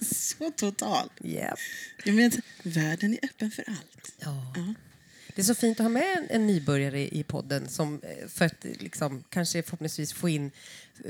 så 0.06 0.50
total. 0.50 1.10
Japp. 1.24 1.58
Jag 2.04 2.14
menar, 2.14 2.32
världen 2.62 3.12
är 3.12 3.18
öppen 3.22 3.50
för 3.50 3.64
allt. 3.68 4.12
Ja. 4.20 4.52
Ja. 4.56 4.74
Det 5.34 5.42
är 5.42 5.44
så 5.44 5.54
fint 5.54 5.80
att 5.80 5.84
ha 5.84 5.88
med 5.90 6.18
en, 6.18 6.26
en 6.30 6.46
nybörjare 6.46 7.08
i 7.16 7.24
podden 7.24 7.68
som, 7.68 8.00
eh, 8.02 8.28
för 8.28 8.44
att 8.44 8.64
liksom, 8.64 9.24
kanske 9.30 9.62
förhoppningsvis 9.62 10.12
få 10.12 10.28
in 10.28 10.50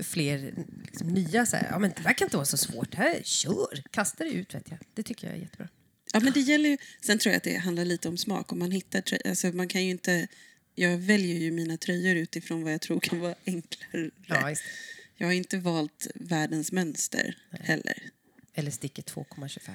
fler 0.02 0.54
liksom, 0.84 1.08
nya. 1.08 1.46
Så 1.46 1.56
här, 1.56 1.68
ja, 1.70 1.78
men 1.78 1.92
det 1.96 2.02
verkar 2.02 2.26
inte 2.26 2.36
vara 2.36 2.46
så 2.46 2.56
svårt. 2.56 2.94
Här, 2.94 3.20
kör! 3.24 3.82
Kasta 3.90 4.24
det 4.24 4.30
ut. 4.30 4.54
Vet 4.54 4.70
jag. 4.70 4.78
Det 4.94 5.02
tycker 5.02 5.26
jag 5.26 5.36
är 5.36 5.40
jättebra. 5.40 5.68
Ja, 6.12 6.20
men 6.20 6.32
det 6.32 6.40
gäller 6.40 6.68
ju, 6.68 6.78
sen 7.00 7.18
tror 7.18 7.30
jag 7.32 7.36
att 7.36 7.44
det 7.44 7.56
handlar 7.56 7.84
lite 7.84 8.08
om 8.08 8.16
smak. 8.16 8.52
Om 8.52 8.58
man 8.58 8.70
hittar 8.70 9.00
trö- 9.00 9.28
alltså 9.28 9.46
man 9.46 9.68
kan 9.68 9.84
ju 9.84 9.90
inte, 9.90 10.26
jag 10.74 10.98
väljer 10.98 11.38
ju 11.38 11.50
mina 11.50 11.76
tröjor 11.76 12.16
utifrån 12.16 12.62
vad 12.62 12.72
jag 12.72 12.80
tror 12.80 13.00
kan 13.00 13.20
vara 13.20 13.34
enklare. 13.44 14.10
Ja. 14.26 14.54
Jag 15.16 15.26
har 15.26 15.32
inte 15.32 15.58
valt 15.58 16.06
världens 16.14 16.72
mönster 16.72 17.38
heller. 17.50 17.98
Eller 18.54 18.70
sticket 18.70 19.12
2,25. 19.14 19.70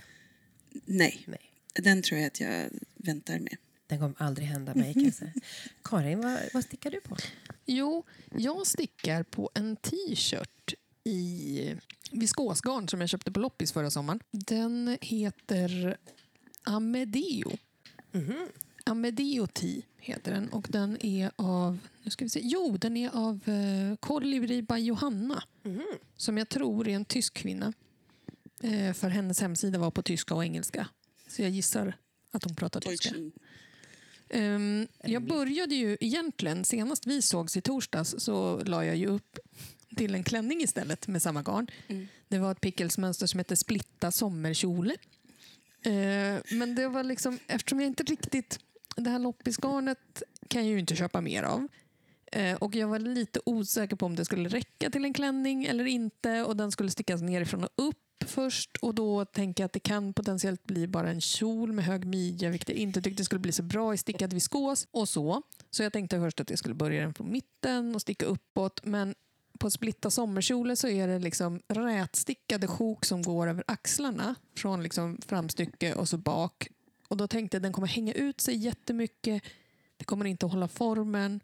Nej, 0.86 1.24
Nej, 1.28 1.52
den 1.74 2.02
tror 2.02 2.20
jag 2.20 2.28
att 2.28 2.40
jag 2.40 2.70
väntar 2.96 3.40
med. 3.40 3.56
den 3.88 4.00
kommer 4.00 4.16
aldrig 4.18 4.48
hända 4.48 4.76
mig. 4.76 4.94
Kan. 4.94 5.14
Karin, 5.84 6.22
vad, 6.22 6.40
vad 6.54 6.64
stickar 6.64 6.92
du 6.92 7.02
på? 7.02 7.18
Jo, 7.66 8.06
jag 8.38 8.68
stickar 8.68 9.24
på 9.24 9.52
en 9.54 9.76
t-shirt 9.76 10.74
i 11.04 11.76
viskosgarn 12.12 12.88
som 12.90 13.02
jag 13.02 13.10
köpte 13.10 13.32
på 13.32 13.40
loppis 13.40 13.72
förra 13.72 13.92
sommaren. 13.92 14.20
Den 14.32 14.98
heter 15.02 15.98
Amedeo. 16.64 17.58
Amedeo 18.86 19.48
Tee 19.48 19.82
heter 19.98 20.32
den 20.32 20.50
och 20.50 20.68
den 20.70 21.06
är 21.06 21.32
av, 21.36 21.78
nu 22.04 22.12
ska 22.12 22.26
vi 22.26 22.30
se, 22.30 22.40
jo 22.44 22.78
den 22.78 22.98
är 22.98 23.10
av 23.10 23.40
eh, 23.50 23.96
Kolibri 24.00 24.62
by 24.62 24.76
Johanna 24.78 25.44
som 26.18 26.38
jag 26.38 26.50
tror 26.50 26.88
är 26.88 26.96
en 26.96 27.06
tysk 27.06 27.34
kvinna. 27.34 27.74
Eh, 28.64 28.94
för 28.94 29.10
hennes 29.10 29.42
hemsida 29.42 29.80
var 29.80 29.92
på 29.92 30.02
tyska 30.02 30.36
och 30.36 30.44
engelska. 30.44 30.88
Så 31.28 31.42
jag 31.42 31.52
gissar 31.52 31.94
att 32.32 32.44
hon 32.44 32.56
pratar 32.56 32.80
tyska. 32.82 33.10
Ehm, 34.30 34.88
jag 35.04 35.28
började 35.28 35.76
ju 35.76 35.98
egentligen, 36.00 36.66
senast 36.66 37.08
vi 37.08 37.22
sågs 37.22 37.58
i 37.58 37.62
torsdags 37.62 38.16
så 38.18 38.64
la 38.64 38.86
jag 38.86 38.96
ju 38.96 39.08
upp 39.08 39.40
till 39.96 40.16
en 40.16 40.24
klänning 40.24 40.62
istället 40.62 41.08
med 41.08 41.22
samma 41.22 41.42
garn. 41.42 41.68
Mm. 41.88 42.08
Det 42.28 42.40
var 42.40 42.52
ett 42.52 42.62
pickelsmönster 42.62 43.28
som 43.28 43.38
hette 43.38 43.56
Splitta 43.56 44.12
sommerkjole. 44.12 44.96
Eh, 45.84 46.42
men 46.58 46.76
det 46.76 46.88
var 46.88 47.04
liksom, 47.04 47.40
eftersom 47.48 47.80
jag 47.80 47.88
inte 47.88 48.04
riktigt, 48.04 48.60
det 48.96 49.10
här 49.10 49.20
loppisgarnet 49.20 50.24
kan 50.48 50.62
jag 50.62 50.72
ju 50.72 50.80
inte 50.80 50.96
köpa 50.96 51.22
mer 51.22 51.44
av. 51.44 51.68
Eh, 52.32 52.56
och 52.56 52.76
jag 52.76 52.88
var 52.88 53.00
lite 53.00 53.40
osäker 53.46 53.96
på 53.96 54.06
om 54.06 54.16
det 54.16 54.26
skulle 54.26 54.50
räcka 54.50 54.90
till 54.90 55.06
en 55.06 55.14
klänning 55.14 55.66
eller 55.66 55.86
inte. 55.86 56.44
Och 56.44 56.58
Den 56.58 56.72
skulle 56.72 56.92
stickas 56.92 57.22
nerifrån 57.22 57.64
och 57.64 57.88
upp 57.88 58.24
först. 58.26 58.78
Och 58.78 58.96
Då 58.96 59.26
tänker 59.26 59.64
jag 59.64 59.66
att 59.66 59.74
det 59.74 59.80
kan 59.80 60.14
potentiellt 60.14 60.64
bli 60.64 60.88
bara 60.88 61.10
en 61.10 61.22
kjol 61.22 61.72
med 61.72 61.86
hög 61.86 62.06
midja, 62.06 62.50
vilket 62.50 62.70
jag 62.70 62.78
inte 62.78 63.02
tyckte 63.02 63.24
skulle 63.24 63.40
bli 63.40 63.52
så 63.52 63.64
bra 63.64 63.94
i 63.94 63.98
stickad 63.98 64.34
viskos. 64.34 64.88
Och 64.92 65.10
så. 65.10 65.42
Så 65.70 65.84
jag 65.84 65.94
tänkte 65.94 66.20
först 66.20 66.40
att 66.40 66.50
jag 66.50 66.60
skulle 66.60 66.76
börja 66.76 67.02
den 67.02 67.14
från 67.14 67.32
mitten 67.32 67.96
och 67.96 68.02
sticka 68.02 68.26
uppåt. 68.26 68.86
Men 68.86 69.16
på 69.62 69.72
splitta 69.72 70.10
sommarkjolar 70.10 70.76
så 70.76 70.88
är 70.88 71.08
det 71.08 71.20
liksom 71.20 71.62
rätstickade 71.68 72.68
sjok 72.68 73.06
som 73.06 73.22
går 73.22 73.48
över 73.48 73.64
axlarna 73.68 74.36
från 74.58 74.84
liksom 74.84 75.18
framstycke 75.28 75.94
och 75.94 76.10
så 76.10 76.18
bak. 76.18 76.68
Och 77.08 77.18
då 77.18 77.28
tänkte 77.28 77.56
jag 77.56 77.60
att 77.60 77.64
den 77.64 77.74
kommer 77.74 77.88
hänga 77.88 78.14
ut 78.14 78.42
sig 78.42 78.56
jättemycket. 78.56 79.44
Det 79.98 80.06
kommer 80.06 80.26
inte 80.26 80.46
att 80.46 80.52
hålla 80.52 80.68
formen. 80.68 81.40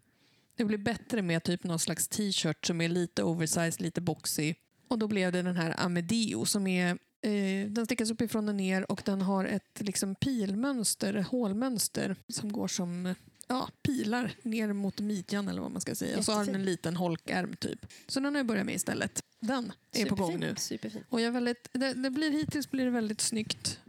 Det 0.56 0.64
blir 0.64 0.78
bättre 0.78 1.22
med 1.22 1.44
typ 1.44 1.64
någon 1.64 1.78
slags 1.78 2.08
t-shirt 2.08 2.66
som 2.66 2.80
är 2.80 2.88
lite 2.88 3.22
oversized, 3.22 3.80
lite 3.80 4.00
boxy. 4.00 4.54
Och 4.88 4.98
då 4.98 5.08
blev 5.08 5.32
det 5.32 5.42
den 5.42 5.56
här 5.56 5.74
Amedeo 5.78 6.44
som 6.44 6.66
är 6.66 6.90
eh, 7.22 7.70
den 7.70 7.86
stickas 7.86 8.10
uppifrån 8.10 8.48
och 8.48 8.54
ner 8.54 8.92
och 8.92 9.02
den 9.04 9.22
har 9.22 9.44
ett 9.44 9.80
liksom 9.80 10.14
pilmönster, 10.14 11.14
hålmönster 11.30 12.16
som 12.28 12.52
går 12.52 12.68
som 12.68 13.14
ja, 13.48 13.68
pilar 13.82 14.34
ner 14.42 14.72
mot 14.72 15.00
midjan 15.00 15.48
eller 15.48 15.62
vad 15.62 15.70
man 15.70 15.80
ska 15.80 15.94
säga. 15.94 16.18
Och 16.18 16.24
så 16.24 16.32
har 16.32 16.44
den 16.44 16.54
en 16.54 16.64
liten 16.64 16.96
holkärm 16.96 17.56
typ. 17.56 17.86
Så 18.06 18.20
den 18.20 18.34
har 18.34 18.38
jag 18.38 18.46
börjat 18.46 18.66
med 18.66 18.74
istället. 18.74 19.22
Den 19.40 19.72
är 19.92 20.06
på 20.06 20.14
gång 20.14 20.40
nu. 20.40 20.54
Superfint. 20.56 21.04
Och 21.08 21.20
jag 21.20 21.32
väldigt, 21.32 21.68
det, 21.72 21.94
det 21.94 22.10
blir, 22.10 22.30
hittills 22.30 22.70
blir 22.70 22.84
det 22.84 22.90
väldigt 22.90 23.20
snyggt. 23.20 23.80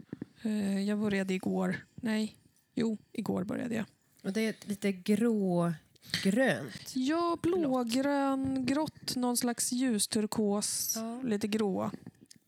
Eh, 0.42 0.82
jag 0.84 0.98
började 0.98 1.34
igår. 1.34 1.84
Nej, 1.94 2.36
jo, 2.74 2.98
igår 3.12 3.44
började 3.44 3.74
jag. 3.74 3.84
Och 4.22 4.32
det 4.32 4.40
är 4.40 4.54
lite 4.64 4.92
grå-grönt. 4.92 6.92
Ja, 6.94 7.38
blågrön, 7.42 8.66
grått, 8.66 9.16
någon 9.16 9.36
slags 9.36 9.72
ljusturkos, 9.72 10.92
Ja. 10.96 11.20
lite 11.24 11.48
grå. 11.48 11.90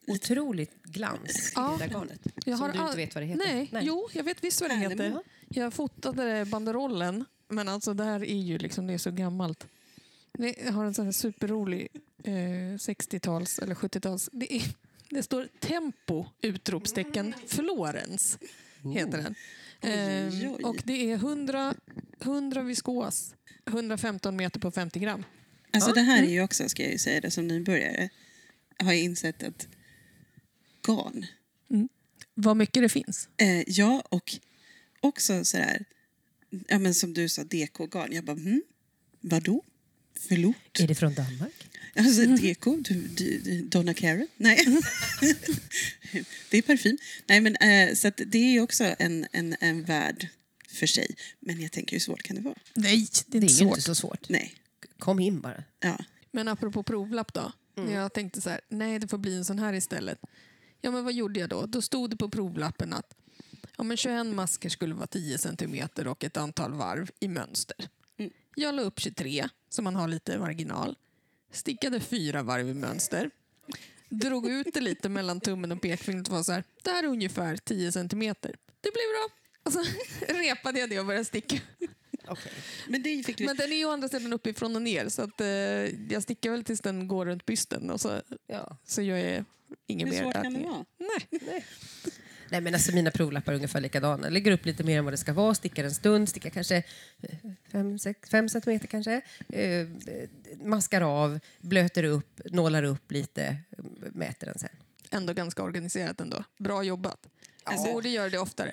Otroligt 0.06 0.82
glans 0.82 1.52
Ja. 1.54 1.74
i 1.74 1.78
det 1.78 1.86
där 1.86 1.94
garnet. 1.94 2.20
Jag 2.46 2.58
som 2.58 2.72
du 2.72 2.78
inte 2.78 2.96
vet 2.96 3.14
vad 3.14 3.22
det 3.22 3.26
heter. 3.26 3.44
Nej, 3.46 3.68
jo, 3.82 4.08
jag 4.12 4.24
vet 4.24 4.44
visst 4.44 4.60
vad 4.60 4.70
det 4.70 4.74
heter. 4.76 5.18
Jag 5.48 5.74
fotade 5.74 6.44
banderollen, 6.44 7.24
men 7.48 7.68
alltså 7.68 7.94
det 7.94 8.04
här 8.04 8.24
är 8.24 8.42
ju 8.42 8.58
liksom, 8.58 8.86
det 8.86 8.92
är 8.92 8.98
så 8.98 9.10
gammalt. 9.10 9.66
Det- 10.32 10.56
Jag 10.64 10.72
har 10.72 10.84
en 10.84 10.94
sån 10.94 11.04
här 11.04 11.12
superrolig 11.12 11.88
eh, 12.24 12.32
60-tals 12.78 13.58
eller 13.58 13.74
70-tals. 13.74 14.28
Det, 14.32 14.54
är- 14.56 14.74
det 15.10 15.22
står 15.22 15.48
Tempo! 15.60 16.24
Utropstecken 16.40 17.34
Florens 17.46 18.38
heter 18.94 19.18
den. 19.18 19.34
Ehm, 19.80 20.28
oj, 20.32 20.48
oj. 20.58 20.64
och 20.64 20.76
det 20.84 21.12
är 21.12 21.14
100, 21.16 21.74
100 22.20 22.62
viskos, 22.62 23.34
115 23.66 24.36
meter 24.36 24.60
på 24.60 24.70
50 24.70 24.98
gram. 25.00 25.24
Alltså 25.72 25.90
Ja. 25.90 25.94
det 25.94 26.00
här 26.00 26.22
är 26.22 26.28
ju 26.30 26.42
också, 26.42 26.68
ska 26.68 26.82
jag 26.82 26.92
ju 26.92 26.98
säga 26.98 27.20
det 27.20 27.30
som 27.30 27.48
nybörjare, 27.48 28.08
har 28.78 28.92
jag 28.92 29.00
insett 29.02 29.42
att 29.42 29.68
garn, 30.86 31.26
Vad 32.34 32.56
mycket 32.56 32.82
det 32.82 32.88
finns. 32.88 33.28
eh, 33.36 33.62
ja 33.66 34.00
och 34.08 34.38
också 35.00 35.44
sådär, 35.44 35.84
ja 36.68 36.78
men 36.78 36.94
som 36.94 37.14
du 37.14 37.28
sa, 37.28 37.44
DK-garn. 37.44 38.12
Jag 38.12 38.24
bara, 38.24 38.36
hm, 38.36 38.62
vadå? 39.20 39.64
Förlåt? 40.28 40.80
Är 40.80 40.86
det 40.88 40.94
från 40.94 41.14
Danmark? 41.14 41.68
Alltså 41.96 42.22
DK, 42.26 42.64
du, 42.64 42.94
du, 42.94 43.38
du, 43.38 43.62
Donna 43.62 43.94
Karen? 43.94 44.28
Nej. 44.36 44.66
det 46.50 46.58
är 46.58 46.62
parfym. 46.62 46.98
Nej 47.26 47.40
men 47.40 47.56
eh, 47.56 47.94
så 47.94 48.08
att 48.08 48.20
det 48.26 48.38
är 48.56 48.60
också 48.60 48.94
en, 48.98 49.26
en, 49.32 49.56
en 49.60 49.84
värld 49.84 50.28
för 50.68 50.86
sig. 50.86 51.14
Men 51.40 51.60
jag 51.60 51.72
tänker 51.72 51.92
hur 51.96 52.00
svårt 52.00 52.22
kan 52.22 52.36
det 52.36 52.42
vara? 52.42 52.58
Nej, 52.74 53.06
det 53.26 53.38
är 53.38 53.40
Det 53.40 53.46
inte 53.46 53.54
är 53.54 53.56
svårt. 53.56 53.68
inte 53.76 53.82
så 53.82 53.94
svårt. 53.94 54.28
Nej. 54.28 54.54
Kom 54.98 55.20
in 55.20 55.40
bara. 55.40 55.64
Ja. 55.80 56.04
Men 56.30 56.48
apropå 56.48 56.82
provlapp 56.82 57.34
då. 57.34 57.52
Mm. 57.76 57.92
Jag 57.92 58.12
tänkte 58.12 58.40
så 58.40 58.50
här, 58.50 58.60
nej 58.68 58.98
det 58.98 59.08
får 59.08 59.18
bli 59.18 59.36
en 59.36 59.44
sån 59.44 59.58
här 59.58 59.72
istället. 59.72 60.18
Ja 60.84 60.90
men 60.90 61.04
vad 61.04 61.12
gjorde 61.12 61.40
jag 61.40 61.48
då? 61.48 61.66
Då 61.66 61.82
stod 61.82 62.10
det 62.10 62.16
på 62.16 62.28
provlappen 62.28 62.92
att 62.92 63.14
ja, 63.76 63.84
men 63.84 63.96
21 63.96 64.26
masker 64.26 64.68
skulle 64.68 64.94
vara 64.94 65.06
10 65.06 65.38
centimeter 65.38 66.06
och 66.06 66.24
ett 66.24 66.36
antal 66.36 66.72
varv 66.72 67.10
i 67.20 67.28
mönster. 67.28 67.88
Mm. 68.18 68.30
Jag 68.54 68.74
la 68.74 68.82
upp 68.82 69.00
23 69.00 69.48
så 69.68 69.82
man 69.82 69.96
har 69.96 70.08
lite 70.08 70.38
marginal. 70.38 70.96
Stickade 71.52 72.00
fyra 72.00 72.42
varv 72.42 72.68
i 72.68 72.74
mönster. 72.74 73.30
Drog 74.08 74.50
ut 74.50 74.74
det 74.74 74.80
lite 74.80 75.08
mellan 75.08 75.40
tummen 75.40 75.72
och 75.72 75.80
pekfingret 75.80 76.28
och 76.28 76.34
var 76.34 76.42
så 76.42 76.52
här, 76.52 76.64
det 76.82 76.90
här 76.90 77.02
är 77.02 77.08
ungefär 77.08 77.56
10 77.56 77.92
centimeter. 77.92 78.56
Det 78.80 78.90
blir 78.92 79.28
bra. 79.28 79.36
Och 79.64 79.72
så 79.72 79.84
repade 80.34 80.80
jag 80.80 80.90
det 80.90 81.00
och 81.00 81.06
började 81.06 81.24
sticka. 81.24 81.56
Okej. 82.28 82.52
Men 82.88 83.02
du... 83.02 83.22
Men 83.38 83.56
den 83.56 83.72
är 83.72 83.76
ju 83.76 83.84
å 83.84 83.90
andra 83.90 84.08
sidan 84.08 84.32
uppifrån 84.32 84.76
och 84.76 84.82
ner 84.82 85.08
så 85.08 85.22
att, 85.22 85.40
eh, 85.40 85.46
jag 86.12 86.22
stickar 86.22 86.50
väl 86.50 86.64
tills 86.64 86.80
den 86.80 87.08
går 87.08 87.26
runt 87.26 87.46
bysten 87.46 87.90
och 87.90 88.00
så, 88.00 88.22
Ja. 88.46 88.76
så 88.84 89.02
gör 89.02 89.16
jag 89.16 89.44
inga 89.86 90.06
hur 90.06 90.12
mer 90.12 90.22
svårt 90.22 90.32
kan 90.32 90.54
det 90.54 90.60
vara? 90.60 90.84
Nej. 90.98 91.40
Nej. 91.46 91.64
Nej 92.52 92.60
men 92.60 92.74
alltså 92.74 92.94
mina 92.94 93.10
provlappar 93.10 93.52
är 93.52 93.56
ungefär 93.56 93.80
likadana. 93.80 94.26
Jag 94.26 94.32
lägger 94.32 94.52
upp 94.52 94.66
lite 94.66 94.84
mer 94.84 94.98
än 94.98 95.04
vad 95.04 95.12
det 95.12 95.18
ska 95.18 95.32
vara, 95.32 95.54
stickar 95.54 95.84
en 95.84 95.94
stund, 95.94 96.28
stickar 96.28 96.50
kanske 96.50 96.76
eh, 97.22 97.36
fem, 97.72 97.98
sex, 97.98 98.30
fem 98.30 98.48
centimeter 98.48 98.86
kanske. 98.86 99.20
Eh, 99.48 99.88
maskar 100.64 101.00
av, 101.00 101.38
blöter 101.60 102.04
upp, 102.04 102.40
nålar 102.44 102.82
upp 102.82 103.12
lite, 103.12 103.44
eh, 103.44 103.84
mäter 104.12 104.46
den 104.46 104.58
sen. 104.58 104.70
Ändå 105.10 105.32
ganska 105.32 105.62
organiserat 105.62 106.20
ändå. 106.20 106.44
Bra 106.58 106.82
jobbat. 106.82 107.28
Alltså- 107.64 107.86
Jag 107.86 107.94
borde 107.94 108.08
göra 108.08 108.28
det 108.28 108.38
oftare. 108.38 108.72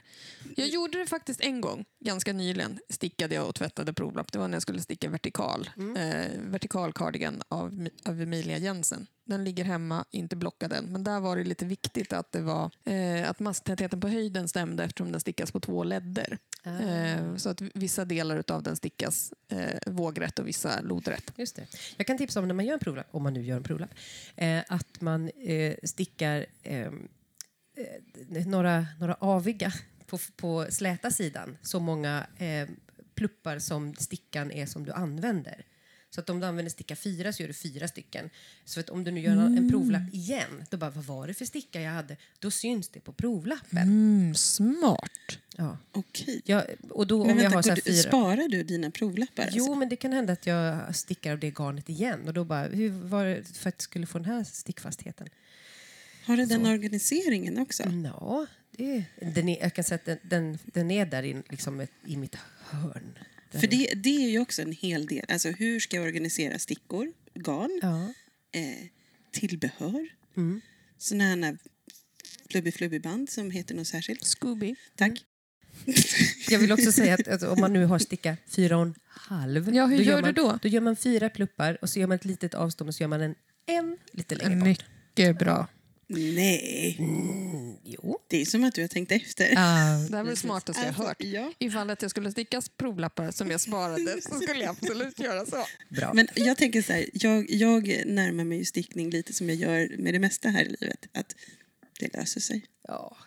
Jag 0.55 0.67
gjorde 0.67 0.97
det 0.99 1.05
faktiskt 1.05 1.41
en 1.41 1.61
gång, 1.61 1.85
ganska 1.99 2.33
nyligen. 2.33 2.79
Stickade 2.89 3.35
jag 3.35 3.47
och 3.49 3.55
tvättade 3.55 3.93
provlapp. 3.93 4.31
Det 4.31 4.39
var 4.39 4.47
när 4.47 4.55
jag 4.55 4.61
skulle 4.61 4.81
sticka 4.81 5.09
vertikal. 5.09 5.69
Eh, 5.97 6.25
vertikal 6.39 6.93
cardigan 6.93 7.41
av, 7.47 7.87
av 8.05 8.21
Emilia 8.21 8.57
Jensen. 8.57 9.07
Den 9.25 9.43
ligger 9.43 9.63
hemma, 9.63 10.05
inte 10.11 10.35
blockad 10.35 10.73
än. 10.73 10.85
Men 10.85 11.03
där 11.03 11.19
var 11.19 11.35
det 11.37 11.43
lite 11.43 11.65
viktigt 11.65 12.13
att, 12.13 12.31
det 12.31 12.41
var, 12.41 12.71
eh, 12.83 13.29
att 13.29 13.39
masttätheten 13.39 14.01
på 14.01 14.07
höjden 14.07 14.47
stämde 14.47 14.83
eftersom 14.83 15.11
den 15.11 15.21
stickas 15.21 15.51
på 15.51 15.59
två 15.59 15.83
ledder. 15.83 16.37
Eh, 16.63 17.35
så 17.35 17.49
att 17.49 17.61
vissa 17.61 18.05
delar 18.05 18.43
av 18.47 18.63
den 18.63 18.75
stickas 18.75 19.33
eh, 19.47 19.91
vågrätt 19.93 20.39
och 20.39 20.47
vissa 20.47 20.81
lodrätt. 20.81 21.33
Just 21.35 21.55
det. 21.55 21.67
Jag 21.97 22.07
kan 22.07 22.17
tipsa 22.17 22.39
om 22.39 22.47
när 22.47 22.55
man 22.55 22.65
gör 22.65 22.73
en 22.73 22.79
provlapp, 22.79 23.07
om 23.11 23.23
man 23.23 23.33
nu 23.33 23.41
gör 23.43 23.57
en 23.57 23.63
provlapp, 23.63 23.91
eh, 24.35 24.59
att 24.67 25.01
man 25.01 25.29
eh, 25.29 25.75
stickar 25.83 26.45
eh, 26.63 26.79
eh, 26.79 26.91
några, 28.27 28.87
några 28.99 29.13
aviga 29.13 29.73
på, 30.05 30.17
på 30.35 30.65
släta 30.69 31.11
sidan, 31.11 31.57
så 31.61 31.79
många 31.79 32.27
eh, 32.37 32.69
pluppar 33.15 33.59
som 33.59 33.95
stickan 33.95 34.51
är 34.51 34.65
som 34.65 34.85
du 34.85 34.91
använder. 34.91 35.65
Så 36.11 36.19
att 36.21 36.29
om 36.29 36.39
du 36.39 36.45
använder 36.45 36.69
sticka 36.69 36.95
fyra 36.95 37.33
så 37.33 37.43
gör 37.43 37.47
du 37.47 37.53
fyra 37.53 37.87
stycken. 37.87 38.29
Så 38.65 38.79
att 38.79 38.89
om 38.89 39.03
du 39.03 39.11
nu 39.11 39.21
gör 39.21 39.31
en- 39.31 39.57
en 39.57 39.69
provlapp 39.69 40.13
igen, 40.13 40.63
då 40.69 40.77
bara 40.77 40.89
vad 40.89 41.03
var 41.03 41.27
det 41.27 41.33
för 41.33 41.45
sticka 41.45 41.81
jag 41.81 41.91
hade? 41.91 42.17
Då 42.39 42.51
syns 42.51 42.89
det 42.89 42.99
på 42.99 43.13
provlappen. 43.13 43.77
Mm, 43.77 44.35
smart. 44.35 45.37
Ja. 45.57 45.77
Okej. 45.91 46.41
Ja, 46.45 46.63
och 46.89 47.07
då 47.07 47.25
Men 47.25 47.37
om 47.37 47.43
jag 47.43 47.51
har 47.51 47.61
så 47.61 47.73
du, 47.75 47.81
fyra... 47.81 47.93
sparar 47.95 48.47
du 48.49 48.63
dina 48.63 48.91
provlappar? 48.91 49.49
Jo, 49.51 49.63
alltså? 49.63 49.75
men 49.75 49.89
det 49.89 49.95
kan 49.95 50.13
hända 50.13 50.33
att 50.33 50.45
jag 50.47 50.95
stickar 50.95 51.31
av 51.31 51.39
det 51.39 51.51
garnet 51.59 51.89
igen. 51.89 52.27
Och 52.27 52.33
då 52.33 52.43
bara, 52.45 52.63
hur 52.67 52.89
var 52.89 53.25
det 53.25 53.43
för 53.57 53.69
att 53.69 53.75
jag 53.75 53.81
skulle 53.81 54.05
få 54.05 54.17
den 54.19 54.25
här 54.31 54.43
stickfastheten? 54.43 55.27
Har 56.25 56.37
du 56.37 56.45
den 56.45 56.65
så. 56.65 56.71
organiseringen 56.71 57.57
också? 57.57 57.83
Ja, 58.03 58.45
det, 58.71 59.05
den 59.35 59.49
är, 59.49 59.59
jag 59.61 59.73
kan 59.73 59.83
säga 59.83 59.95
att 59.95 60.05
den, 60.05 60.17
den, 60.23 60.57
den 60.65 60.91
är 60.91 61.05
där 61.05 61.23
i, 61.23 61.43
liksom 61.49 61.79
ett, 61.79 61.91
i 62.05 62.17
mitt 62.17 62.35
hörn. 62.59 63.17
Där 63.51 63.59
För 63.59 63.67
det, 63.67 63.93
det 63.95 64.25
är 64.25 64.29
ju 64.29 64.39
också 64.39 64.61
en 64.61 64.71
hel 64.71 65.05
del. 65.05 65.25
Alltså 65.29 65.49
hur 65.49 65.79
ska 65.79 65.95
jag 65.97 66.05
organisera 66.05 66.59
stickor, 66.59 67.11
garn, 67.33 67.79
Ja. 67.81 68.13
eh, 68.59 68.87
tillbehör, 69.31 70.07
Mm. 70.37 70.61
sådana 70.97 71.45
här 71.45 71.57
flubby 72.49 72.71
flubby 72.71 72.99
band 72.99 73.29
som 73.29 73.51
heter 73.51 73.75
något 73.75 73.87
särskilt. 73.87 74.23
Scooby. 74.25 74.75
Tack. 74.95 75.25
Jag 76.49 76.59
vill 76.59 76.71
också 76.71 76.91
säga 76.91 77.13
att, 77.13 77.27
att 77.27 77.43
om 77.43 77.59
man 77.61 77.73
nu 77.73 77.85
har 77.85 77.99
sticka 77.99 78.37
fyra 78.47 78.77
och 78.77 78.83
en 78.83 78.95
halv. 79.07 79.75
Ja, 79.75 79.85
hur 79.85 79.97
då 79.97 80.03
gör 80.03 80.21
man, 80.21 80.33
du 80.33 80.41
då? 80.41 80.59
Då 80.61 80.67
gör 80.69 80.81
man 80.81 80.95
fyra 80.95 81.29
pluppar 81.29 81.77
och 81.81 81.89
så 81.89 81.99
gör 81.99 82.07
man 82.07 82.15
ett 82.15 82.25
litet 82.25 82.53
avstånd 82.53 82.87
och 82.87 82.95
så 82.95 83.03
gör 83.03 83.07
man 83.07 83.21
en, 83.21 83.35
en 83.65 83.97
lite 84.11 84.35
längre 84.35 84.55
bort. 84.55 84.67
Mycket 85.15 85.39
bra. 85.39 85.67
Nej, 86.11 86.95
Mm, 86.99 87.75
jo. 87.83 88.19
det 88.27 88.41
är 88.41 88.45
som 88.45 88.63
att 88.63 88.75
du 88.75 88.81
har 88.81 88.87
tänkt 88.87 89.11
efter. 89.11 89.45
Ah, 89.57 89.97
Det 90.09 90.15
här 90.17 90.23
var 90.23 90.29
det 90.29 90.35
smartaste 90.35 90.81
jag 90.81 90.87
Alltså, 90.87 91.03
hört. 91.03 91.23
ja. 91.23 91.53
Ifall 91.59 91.89
att 91.89 92.01
jag 92.01 92.11
skulle 92.11 92.31
sticka 92.31 92.61
provlappar 92.77 93.31
som 93.31 93.51
jag 93.51 93.61
sparade 93.61 94.21
så 94.21 94.39
skulle 94.39 94.59
jag 94.63 94.69
absolut 94.69 95.19
göra 95.19 95.45
så. 95.45 95.65
bra. 95.89 96.13
Men 96.13 96.27
jag 96.35 96.57
tänker 96.57 96.81
så 96.81 96.93
här, 96.93 97.05
jag, 97.13 97.49
jag 97.49 98.03
närmar 98.05 98.43
mig 98.43 98.57
ju 98.57 98.65
stickning 98.65 99.09
lite 99.09 99.33
som 99.33 99.49
jag 99.49 99.57
gör 99.57 99.97
med 99.97 100.13
det 100.13 100.19
mesta 100.19 100.49
här 100.49 100.63
i 100.65 100.75
livet. 100.79 101.05
Att 101.13 101.35
det 101.99 102.13
löser 102.13 102.41
sig. 102.41 102.65
ja. 102.87 103.17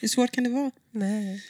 Hur 0.00 0.08
svårt 0.08 0.30
kan 0.30 0.44
det 0.44 0.50
vara? 0.50 0.70
Nej. 0.90 1.44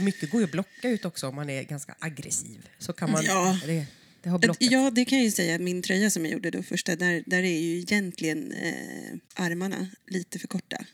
Mycket 0.00 0.30
går 0.30 0.40
ju 0.40 0.44
att 0.44 0.50
blocka 0.52 0.88
ut 0.88 1.04
också 1.04 1.28
om 1.28 1.34
man 1.34 1.50
är 1.50 1.62
ganska 1.62 1.94
aggressiv. 1.98 2.68
Så 2.78 2.92
kan 2.92 3.10
man... 3.10 3.24
Ja. 3.24 3.58
Det, 3.66 3.86
det 4.24 4.30
har 4.30 4.38
blockats. 4.38 4.70
Ja, 4.70 4.90
det 4.90 5.04
kan 5.04 5.18
jag 5.18 5.24
ju 5.24 5.30
säga. 5.30 5.58
Min 5.58 5.82
tröja 5.82 6.10
som 6.10 6.24
jag 6.24 6.32
gjorde 6.32 6.50
då 6.50 6.62
första, 6.62 6.96
där, 6.96 7.22
där 7.26 7.42
är 7.42 7.60
ju 7.60 7.78
egentligen 7.78 8.52
eh, 8.52 9.14
armarna 9.34 9.88
lite 10.06 10.38
för 10.38 10.48
korta. 10.48 10.84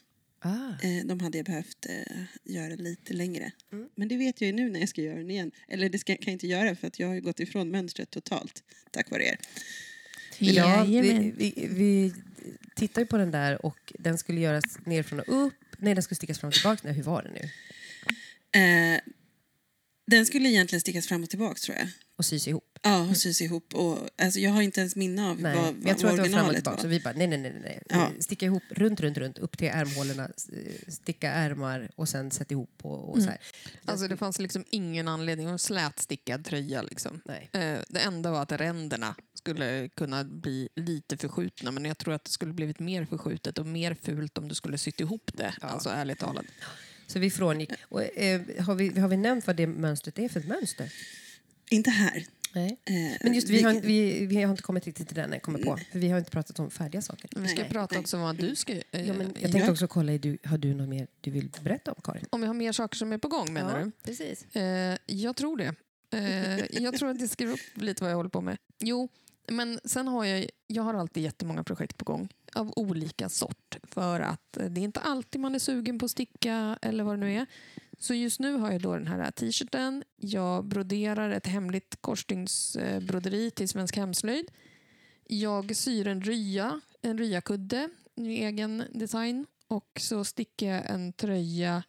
Ah. 0.41 0.73
Eh, 0.83 1.07
de 1.07 1.21
hade 1.21 1.39
jag 1.39 1.47
behövt 1.47 1.87
eh, 1.89 2.23
göra 2.45 2.75
lite 2.75 3.13
längre. 3.13 3.53
Mm. 3.73 3.89
Men 3.95 4.09
det 4.09 4.17
vet 4.17 4.41
jag 4.41 4.47
ju 4.47 4.53
nu 4.53 4.71
när 4.71 4.81
jag 4.81 4.89
ska 4.89 5.03
göra 5.03 5.19
den 5.19 5.31
igen. 5.31 5.51
Eller 5.69 5.89
det 5.89 5.99
ska, 5.99 6.13
kan 6.13 6.25
jag 6.25 6.33
inte 6.33 6.47
göra 6.47 6.77
för 6.77 6.87
att 6.87 6.99
jag 6.99 7.09
har 7.09 7.15
ju 7.15 7.21
gått 7.21 7.41
ifrån 7.41 7.71
mönstret 7.71 8.11
totalt. 8.11 8.63
Tack 8.91 9.11
vare 9.11 9.25
er. 9.25 9.39
Ja, 10.39 10.85
vi, 10.85 11.33
vi, 11.37 11.69
vi 11.71 12.13
tittar 12.77 13.03
ju 13.03 13.07
på 13.07 13.17
den 13.17 13.31
där 13.31 13.67
och 13.67 13.93
den 13.99 14.19
skulle 14.19 14.41
göras 14.41 14.65
nerifrån 14.85 15.21
och 15.21 15.47
upp. 15.47 15.55
Nej, 15.79 15.95
den 15.95 16.03
skulle 16.03 16.17
stickas 16.17 16.39
fram 16.39 16.49
och 16.49 16.55
tillbaka. 16.55 16.81
Nej, 16.85 16.95
hur 16.95 17.03
var 17.03 17.23
det 17.23 17.31
nu? 17.31 17.51
Eh, 18.61 19.01
den 20.07 20.27
skulle 20.27 20.49
egentligen 20.49 20.81
stickas 20.81 21.07
fram 21.07 21.23
och 21.23 21.31
tillbaka 21.31 21.55
tror 21.55 21.77
jag. 21.77 21.89
Och 22.17 22.25
sys 22.25 22.49
ihop. 22.49 22.70
Ja, 22.83 23.01
och 23.11 23.17
sys 23.17 23.41
ihop. 23.41 23.75
Och, 23.75 23.99
alltså, 24.23 24.41
jag 24.41 24.51
har 24.51 24.63
inte 24.63 24.81
ens 24.81 24.97
minne 24.97 25.31
av 25.31 25.41
Nej, 25.41 25.57
vad, 25.57 25.65
vad, 25.65 25.89
jag 25.91 25.99
tror 25.99 26.11
att 26.11 26.17
det 26.17 26.23
var 26.23 26.29
fram 26.29 26.47
och 26.47 26.55
tillbaka. 26.55 26.77
var. 26.77 26.83
Så 26.83 26.89
vi 26.89 27.01
bara, 27.01 27.15
nej, 27.15 27.27
nej, 27.27 27.39
nej. 27.39 27.61
nej. 27.63 27.83
Ja. 27.89 28.11
Sticka 28.21 28.47
ihop 28.47 28.63
runt, 28.71 29.01
runt, 29.01 29.19
runt, 29.19 29.39
upp 29.39 29.59
till 29.59 29.69
ärmhålorna, 29.69 30.31
sticka 30.89 31.31
ärmar 31.31 31.91
och 31.97 32.09
sen 32.09 32.31
sätta 32.31 32.55
ihop 32.55 32.71
och, 32.83 33.09
och 33.11 33.23
så 33.23 33.29
här. 33.29 33.39
Alltså 33.85 34.09
det 34.09 34.17
fanns 34.17 34.39
liksom 34.39 34.65
ingen 34.71 35.09
anledning 35.09 35.47
att 35.47 35.61
slätstickad 35.61 36.45
tröja. 36.45 36.83
Liksom. 36.83 37.21
Nej. 37.25 37.49
Eh, 37.53 37.79
Det 37.89 38.01
enda 38.01 38.31
var 38.31 38.43
att 38.43 38.53
ränderna 38.53 39.15
skulle 39.35 39.89
kunna 39.89 40.25
bli 40.25 40.69
lite 40.77 41.17
förskjutna 41.17 41.71
men 41.71 41.85
jag 41.85 41.99
tror 41.99 42.15
att 42.15 42.25
det 42.25 42.31
skulle 42.31 42.53
blivit 42.53 42.79
mer 42.79 43.05
förskjutet 43.05 43.59
och 43.59 43.67
mer 43.67 43.95
fult 44.03 44.39
om 44.39 44.49
du 44.49 44.55
skulle 44.55 44.79
sytt 44.79 45.01
ihop 45.01 45.31
det. 45.35 45.55
Ja. 45.61 45.69
Alltså 45.69 45.89
ärligt 45.89 46.19
talat. 46.19 46.45
Så 47.07 47.19
vi 47.19 47.31
frångick. 47.31 47.71
Och, 47.83 48.03
eh, 48.19 48.41
har, 48.59 48.75
vi, 48.75 49.01
har 49.01 49.09
vi 49.09 49.17
nämnt 49.17 49.47
vad 49.47 49.57
det 49.57 49.67
mönstret 49.67 50.19
är 50.19 50.29
för 50.29 50.41
ett 50.41 50.49
mönster? 50.49 50.93
Inte 51.71 51.91
här. 51.91 52.25
Nej. 52.53 52.81
Eh, 52.85 52.95
Men 53.25 53.35
just 53.35 53.49
vi 53.49 53.63
har, 53.63 53.73
vi, 53.81 54.27
vi 54.27 54.43
har 54.43 54.51
inte 54.51 54.63
kommit 54.63 54.87
riktigt 54.87 55.07
till 55.09 55.17
den, 55.17 55.33
jag 55.33 55.43
kommer 55.43 55.59
på. 55.59 55.77
För 55.93 55.99
vi 55.99 56.09
har 56.09 56.19
inte 56.19 56.31
pratat 56.31 56.59
om 56.59 56.71
färdiga 56.71 57.03
saker. 57.03 57.31
Vi 57.37 57.49
ska 57.49 57.65
prata 57.65 57.99
också 57.99 58.17
om 58.17 58.23
vad 58.23 58.37
du 58.37 58.55
ska... 58.57 58.73
eh, 58.73 58.83
Ja, 58.93 59.13
men 59.13 59.27
jag 59.41 59.49
Ja. 59.49 59.53
tänkte 59.53 59.73
också 59.73 59.89
kolla, 59.89 60.13
du, 60.19 60.39
har 60.45 60.59
du 60.59 60.75
något 60.75 60.89
mer 60.89 61.07
du 61.21 61.31
vill 61.31 61.51
berätta 61.63 61.93
om 61.93 62.01
Karin? 62.05 62.25
Om 62.31 62.41
vi 62.41 62.47
har 62.47 62.55
mer 62.55 62.73
saker 62.73 62.97
som 62.97 63.13
är 63.13 63.19
på 63.19 63.29
gång 63.29 63.53
menar 63.53 63.81
du? 63.85 63.91
precis. 64.03 64.57
Eh, 64.57 64.97
jag 65.07 65.37
tror 65.37 65.57
det. 65.57 65.75
Eh, 66.13 66.83
jag 66.83 66.95
tror 66.99 67.11
att 67.11 67.21
jag 67.21 67.31
skriver 67.31 67.53
upp 67.53 67.61
lite 67.83 68.03
vad 68.03 68.11
jag 68.13 68.17
håller 68.17 68.31
på 68.31 68.41
med. 68.41 68.59
Jo, 68.79 69.09
men 69.49 69.81
sen 69.85 70.09
har 70.09 70.25
jag, 70.25 70.47
jag 70.67 70.83
har 70.83 70.95
alltid 70.95 71.23
jättemånga 71.23 71.65
projekt 71.65 71.97
på 71.97 72.05
gång 72.05 72.29
av 72.55 72.73
olika 72.77 73.29
sort. 73.29 73.77
För 73.83 74.21
att 74.21 74.53
det 74.53 74.81
är 74.81 74.85
inte 74.85 75.01
alltid 75.01 75.41
man 75.41 75.55
är 75.55 75.59
sugen 75.59 75.99
på 75.99 76.05
att 76.05 76.11
sticka 76.11 76.79
eller 76.83 77.05
vad 77.05 77.15
det 77.15 77.21
nu 77.21 77.35
är. 77.35 77.47
Så 77.99 78.15
just 78.15 78.41
nu 78.41 78.53
har 78.53 78.73
jag 78.73 78.83
då 78.83 78.95
den 78.95 79.07
här 79.07 79.31
t-shirten. 79.31 80.05
Jag 80.17 80.65
broderar 80.65 81.31
ett 81.31 81.47
hemligt 81.47 81.97
korsstygnsbroderi 82.01 83.51
till 83.51 83.69
Svensk 83.69 83.97
Hemslöjd. 83.97 84.51
Jag 85.27 85.77
syr 85.77 86.09
en 86.09 86.23
rya, 86.23 86.81
en 87.03 87.19
ryakudde 87.19 87.89
i 88.17 88.45
egen 88.45 88.85
design. 88.93 89.47
Och 89.69 90.01
så 90.01 90.25
stickar 90.25 90.67
jag 90.67 90.91
en 90.91 91.13
tröja 91.13 91.83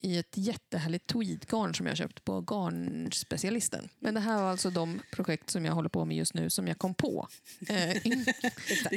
i 0.00 0.18
ett 0.18 0.32
jättehärligt 0.34 1.06
tweedgarn 1.06 1.74
som 1.74 1.86
jag 1.86 1.96
köpt 1.96 2.24
på 2.24 2.40
Garnspecialisten. 2.40 3.88
Men 3.98 4.14
det 4.14 4.20
här 4.20 4.42
var 4.42 4.50
alltså 4.50 4.70
de 4.70 5.00
projekt 5.12 5.50
som 5.50 5.64
jag 5.64 5.72
håller 5.72 5.88
på 5.88 6.04
med 6.04 6.16
just 6.16 6.34
nu 6.34 6.50
som 6.50 6.68
jag 6.68 6.78
kom 6.78 6.94
på. 6.94 7.28
Eh, 7.68 7.96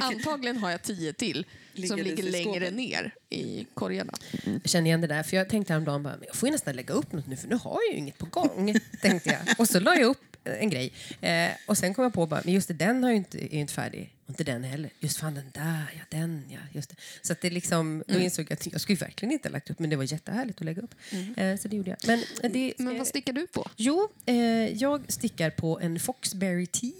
antagligen 0.00 0.56
har 0.56 0.70
jag 0.70 0.82
tio 0.82 1.12
till 1.12 1.46
som 1.88 1.98
ligger 1.98 2.22
längre 2.22 2.60
skåpen. 2.60 2.76
ner 2.76 3.14
i 3.30 3.66
korgarna. 3.74 4.12
Jag 4.44 4.68
känner 4.70 4.86
igen 4.86 5.00
det 5.00 5.06
där, 5.06 5.22
för 5.22 5.36
jag 5.36 5.48
tänkte 5.48 5.72
häromdagen 5.72 6.02
bara, 6.02 6.16
men 6.16 6.24
jag 6.26 6.36
får 6.36 6.46
ju 6.48 6.52
nästan 6.52 6.76
lägga 6.76 6.94
upp 6.94 7.12
något 7.12 7.26
nu 7.26 7.36
för 7.36 7.48
nu 7.48 7.54
har 7.54 7.78
jag 7.86 7.92
ju 7.92 7.98
inget 7.98 8.18
på 8.18 8.26
gång. 8.26 8.74
tänkte 9.02 9.30
jag. 9.30 9.60
Och 9.60 9.68
så 9.68 9.80
la 9.80 9.94
jag 9.94 10.06
upp 10.06 10.33
en 10.44 10.70
grej. 10.70 10.92
Eh, 11.20 11.50
och 11.66 11.78
sen 11.78 11.94
kom 11.94 12.02
jag 12.04 12.12
på 12.14 12.26
bara, 12.26 12.42
men 12.44 12.54
just 12.54 12.68
det, 12.68 12.74
den 12.74 13.02
har 13.04 13.10
ju 13.10 13.16
inte, 13.16 13.38
är 13.44 13.54
ju 13.54 13.60
inte 13.60 13.72
färdig. 13.74 14.10
Och 14.24 14.30
inte 14.30 14.44
den 14.44 14.64
heller. 14.64 14.90
Just 15.00 15.16
fan 15.18 15.34
den 15.34 15.50
där, 15.54 15.84
ja 15.96 16.02
den 16.18 16.42
ja. 16.50 16.58
Just 16.72 16.90
det. 16.90 16.96
Så 17.22 17.32
att 17.32 17.40
det 17.40 17.50
liksom, 17.50 18.02
då 18.08 18.18
insåg 18.18 18.46
jag 18.48 18.52
att 18.52 18.66
jag 18.72 18.80
skulle 18.80 18.98
verkligen 18.98 19.32
inte 19.32 19.48
ha 19.48 19.52
lagt 19.52 19.70
upp, 19.70 19.78
men 19.78 19.90
det 19.90 19.96
var 19.96 20.12
jättehärligt 20.12 20.58
att 20.58 20.64
lägga 20.64 20.82
upp. 20.82 20.94
Eh, 21.36 21.56
så 21.56 21.68
det 21.68 21.76
gjorde 21.76 21.90
jag. 21.90 21.98
Men, 22.06 22.18
eh, 22.42 22.52
det, 22.52 22.74
Men 22.78 22.98
vad 22.98 23.06
stickar 23.06 23.32
du 23.32 23.46
på? 23.46 23.70
Jo, 23.76 24.08
eh, 24.26 24.36
jag 24.82 25.12
stickar 25.12 25.50
på 25.50 25.80
en 25.80 26.00
Foxberry 26.00 26.66
Tea 26.66 26.92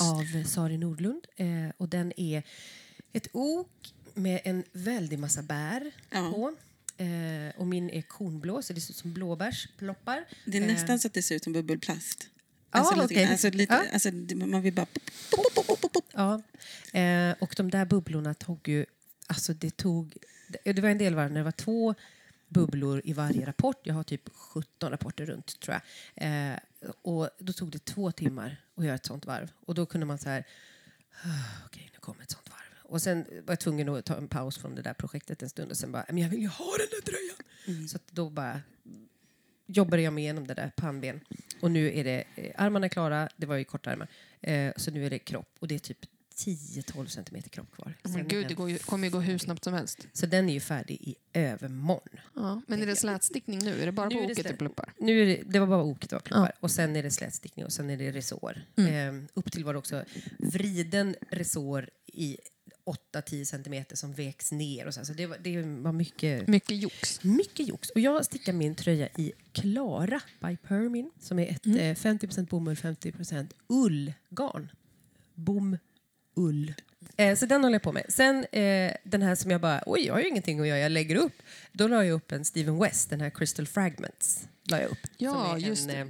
av 0.00 0.44
Sari 0.44 0.76
Nordlund. 0.78 1.26
Eh, 1.36 1.46
och 1.76 1.88
den 1.88 2.12
är 2.20 2.42
ett 3.12 3.28
ok 3.32 3.68
med 4.14 4.40
en 4.44 4.64
väldig 4.72 5.18
massa 5.18 5.42
bär 5.42 5.90
Ja. 6.10 6.30
på. 6.34 6.54
Eh, 7.04 7.60
och 7.60 7.66
min 7.66 7.90
är 7.90 8.02
kornblå, 8.02 8.62
så 8.62 8.72
det 8.72 8.80
ser 8.80 8.90
ut 8.92 8.96
som 8.96 9.12
blåbärsploppar. 9.12 10.24
Det 10.44 10.58
är 10.58 10.62
Eh, 10.62 10.66
nästan 10.68 10.98
så 10.98 11.06
att 11.08 11.14
det 11.14 11.22
ser 11.22 11.34
ut 11.34 11.44
som 11.44 11.52
bubbelplast. 11.52 12.26
Ja, 12.74 12.80
Alltså, 12.80 13.14
grann. 13.14 13.30
alltså, 13.30 13.50
lite, 13.50 13.88
alltså, 13.92 14.10
man 14.46 14.62
vill 14.62 14.74
bara... 14.74 14.86
Ja. 16.12 16.42
Eh, 17.00 17.34
och 17.40 17.54
de 17.56 17.70
där 17.70 17.84
bubblorna 17.84 18.34
tog 18.34 18.68
ju... 18.68 18.86
Alltså 19.26 19.54
det 19.54 19.76
tog... 19.76 20.16
Det 20.64 20.78
var 20.78 20.88
en 20.88 20.98
del 20.98 21.14
varv 21.14 21.30
när 21.32 21.40
det 21.40 21.44
var 21.44 21.50
två 21.52 21.94
bubblor 22.48 23.00
i 23.04 23.12
varje 23.12 23.46
rapport. 23.46 23.80
Jag 23.86 23.94
har 23.94 24.02
typ 24.04 24.28
17 24.34 24.90
rapporter 24.90 25.26
runt, 25.26 25.60
tror 25.60 25.80
jag. 26.14 26.52
Eh, 26.52 26.58
och 27.02 27.30
då 27.38 27.52
tog 27.52 27.70
det 27.70 27.84
två 27.84 28.12
timmar 28.12 28.56
att 28.76 28.84
göra 28.84 28.94
ett 28.94 29.06
sånt 29.06 29.26
varv. 29.26 29.52
Och 29.66 29.74
då 29.74 29.86
kunde 29.86 30.06
man 30.06 30.18
så 30.18 30.28
här... 30.28 30.44
"Ah, 31.24 31.64
Okej, 31.66 31.90
nu 31.92 31.98
kommer 32.00 32.22
ett 32.22 32.30
sånt 32.30 32.50
varv. 32.50 32.90
Och 32.92 33.02
sen 33.02 33.18
var 33.28 33.52
jag 33.52 33.60
tvungen 33.60 33.88
att 33.88 34.04
ta 34.04 34.16
en 34.16 34.28
paus 34.28 34.58
från 34.58 34.74
det 34.74 34.82
där 34.82 34.94
projektet 34.94 35.42
en 35.42 35.48
stund 35.48 35.70
och 35.70 35.76
sen 35.76 35.92
bara, 35.92 36.04
men 36.08 36.18
jag 36.18 36.28
vill 36.28 36.40
ju 36.40 36.48
ha 36.48 36.70
den 36.78 36.86
där 36.90 37.00
tröjan. 37.12 37.88
Så 37.88 37.96
att 37.96 38.06
då 38.10 38.30
bara 38.30 38.60
jobbade 39.66 40.02
jag 40.02 40.12
mig 40.12 40.24
igenom 40.24 40.46
det 40.46 40.54
där 40.54 40.72
pannben. 40.76 41.20
Och 41.60 41.70
nu 41.70 41.98
är 41.98 42.04
det 42.04 42.24
eh, 42.36 42.52
armarna 42.56 42.88
klara, 42.88 43.28
det 43.36 43.46
var 43.46 43.56
ju 43.56 43.64
kortärmar. 43.64 44.08
Eh, 44.40 44.72
så 44.76 44.90
nu 44.90 45.06
är 45.06 45.10
det 45.10 45.18
kropp 45.18 45.56
och 45.58 45.68
det 45.68 45.74
är 45.74 45.78
typ 45.78 45.98
10-12 46.36 47.06
centimeter 47.06 47.50
kropp 47.50 47.72
kvar. 47.72 47.94
Sen 48.04 48.12
är 48.12 48.16
Men 48.18 48.28
gud, 48.28 48.40
den 48.40 48.48
det 48.48 48.54
går 48.54 48.70
ju, 48.70 48.78
kommer 48.78 49.06
ju 49.06 49.12
gå 49.12 49.20
hur 49.20 49.38
snabbt 49.38 49.64
som 49.64 49.74
helst. 49.74 50.08
Så 50.12 50.26
den 50.26 50.48
är 50.48 50.54
ju 50.54 50.60
färdig 50.60 50.94
i 51.00 51.14
övermorgon. 51.32 52.20
Ja, 52.34 52.62
men 52.66 52.82
är 52.82 52.86
det 52.86 52.96
slätstickning 52.96 53.58
nu? 53.58 53.82
Är 53.82 53.86
det 53.86 53.92
bara 53.92 54.08
Nu 54.08 54.14
på 54.14 54.20
är 54.22 54.26
det 54.26 54.32
oket 54.32 54.48
det 54.48 54.56
pluppar? 54.56 54.92
Nu 54.98 55.22
är 55.22 55.26
det, 55.26 55.42
det 55.46 55.58
var 55.58 55.66
bara 55.66 55.82
oket 55.82 56.10
det 56.10 56.16
var 56.16 56.20
pluppar. 56.20 56.52
Och 56.60 56.70
sen 56.70 56.96
är 56.96 57.02
det 57.02 57.10
slätstickning 57.10 57.64
och 57.64 57.72
sen 57.72 57.90
är 57.90 57.96
det 57.96 58.10
resår. 58.10 58.64
Eh, 58.76 58.84
upp 59.34 59.52
till 59.52 59.64
var 59.64 59.72
det 59.72 59.78
också 59.78 60.04
vriden 60.38 61.16
resår 61.30 61.90
i 62.06 62.36
8-10 63.12 63.44
centimeter 63.44 63.96
som 63.96 64.12
väks 64.12 64.52
ner. 64.52 64.86
Och 64.86 64.94
så. 64.94 65.04
Så 65.04 65.12
det, 65.12 65.26
var, 65.26 65.38
det 65.42 65.62
var 65.62 65.92
mycket, 65.92 66.48
Mycket 66.48 66.76
jox. 66.76 67.24
mycket 67.24 67.68
jox. 67.68 67.90
Och 67.90 68.00
jag 68.00 68.24
stickar 68.24 68.52
min 68.52 68.74
tröja 68.74 69.08
i 69.16 69.32
Klara 69.52 70.20
by 70.40 70.56
Permin 70.56 71.10
som 71.20 71.38
är 71.38 71.46
ett 71.50 71.66
Mm. 71.66 71.78
eh, 71.78 71.94
50 71.96 72.42
bomull, 72.42 72.76
50 72.76 73.12
ullgarn. 73.68 74.70
Bom, 75.34 75.78
ull. 76.36 76.74
Eh, 77.16 77.36
så 77.36 77.46
den 77.46 77.62
håller 77.64 77.74
jag 77.74 77.82
på 77.82 77.92
med. 77.92 78.04
Sen 78.08 78.44
eh, 78.52 78.92
den 79.04 79.22
här 79.22 79.34
som 79.34 79.50
jag 79.50 79.60
bara, 79.60 79.82
oj 79.86 80.00
jag 80.06 80.14
har 80.14 80.20
ju 80.20 80.28
ingenting 80.28 80.60
att 80.60 80.66
göra, 80.66 80.78
jag 80.78 80.92
lägger 80.92 81.16
upp. 81.16 81.42
Då 81.72 81.88
la 81.88 82.04
jag 82.04 82.14
upp 82.14 82.32
en 82.32 82.44
Steven 82.44 82.78
West, 82.78 83.10
den 83.10 83.20
här 83.20 83.30
Crystal 83.30 83.66
Fragments. 83.66 84.48
La 84.70 84.80
jag 84.80 84.90
upp. 84.90 84.98
Ja, 85.16 85.58
just 85.58 85.88
det. 85.88 85.96
eh, 85.98 86.06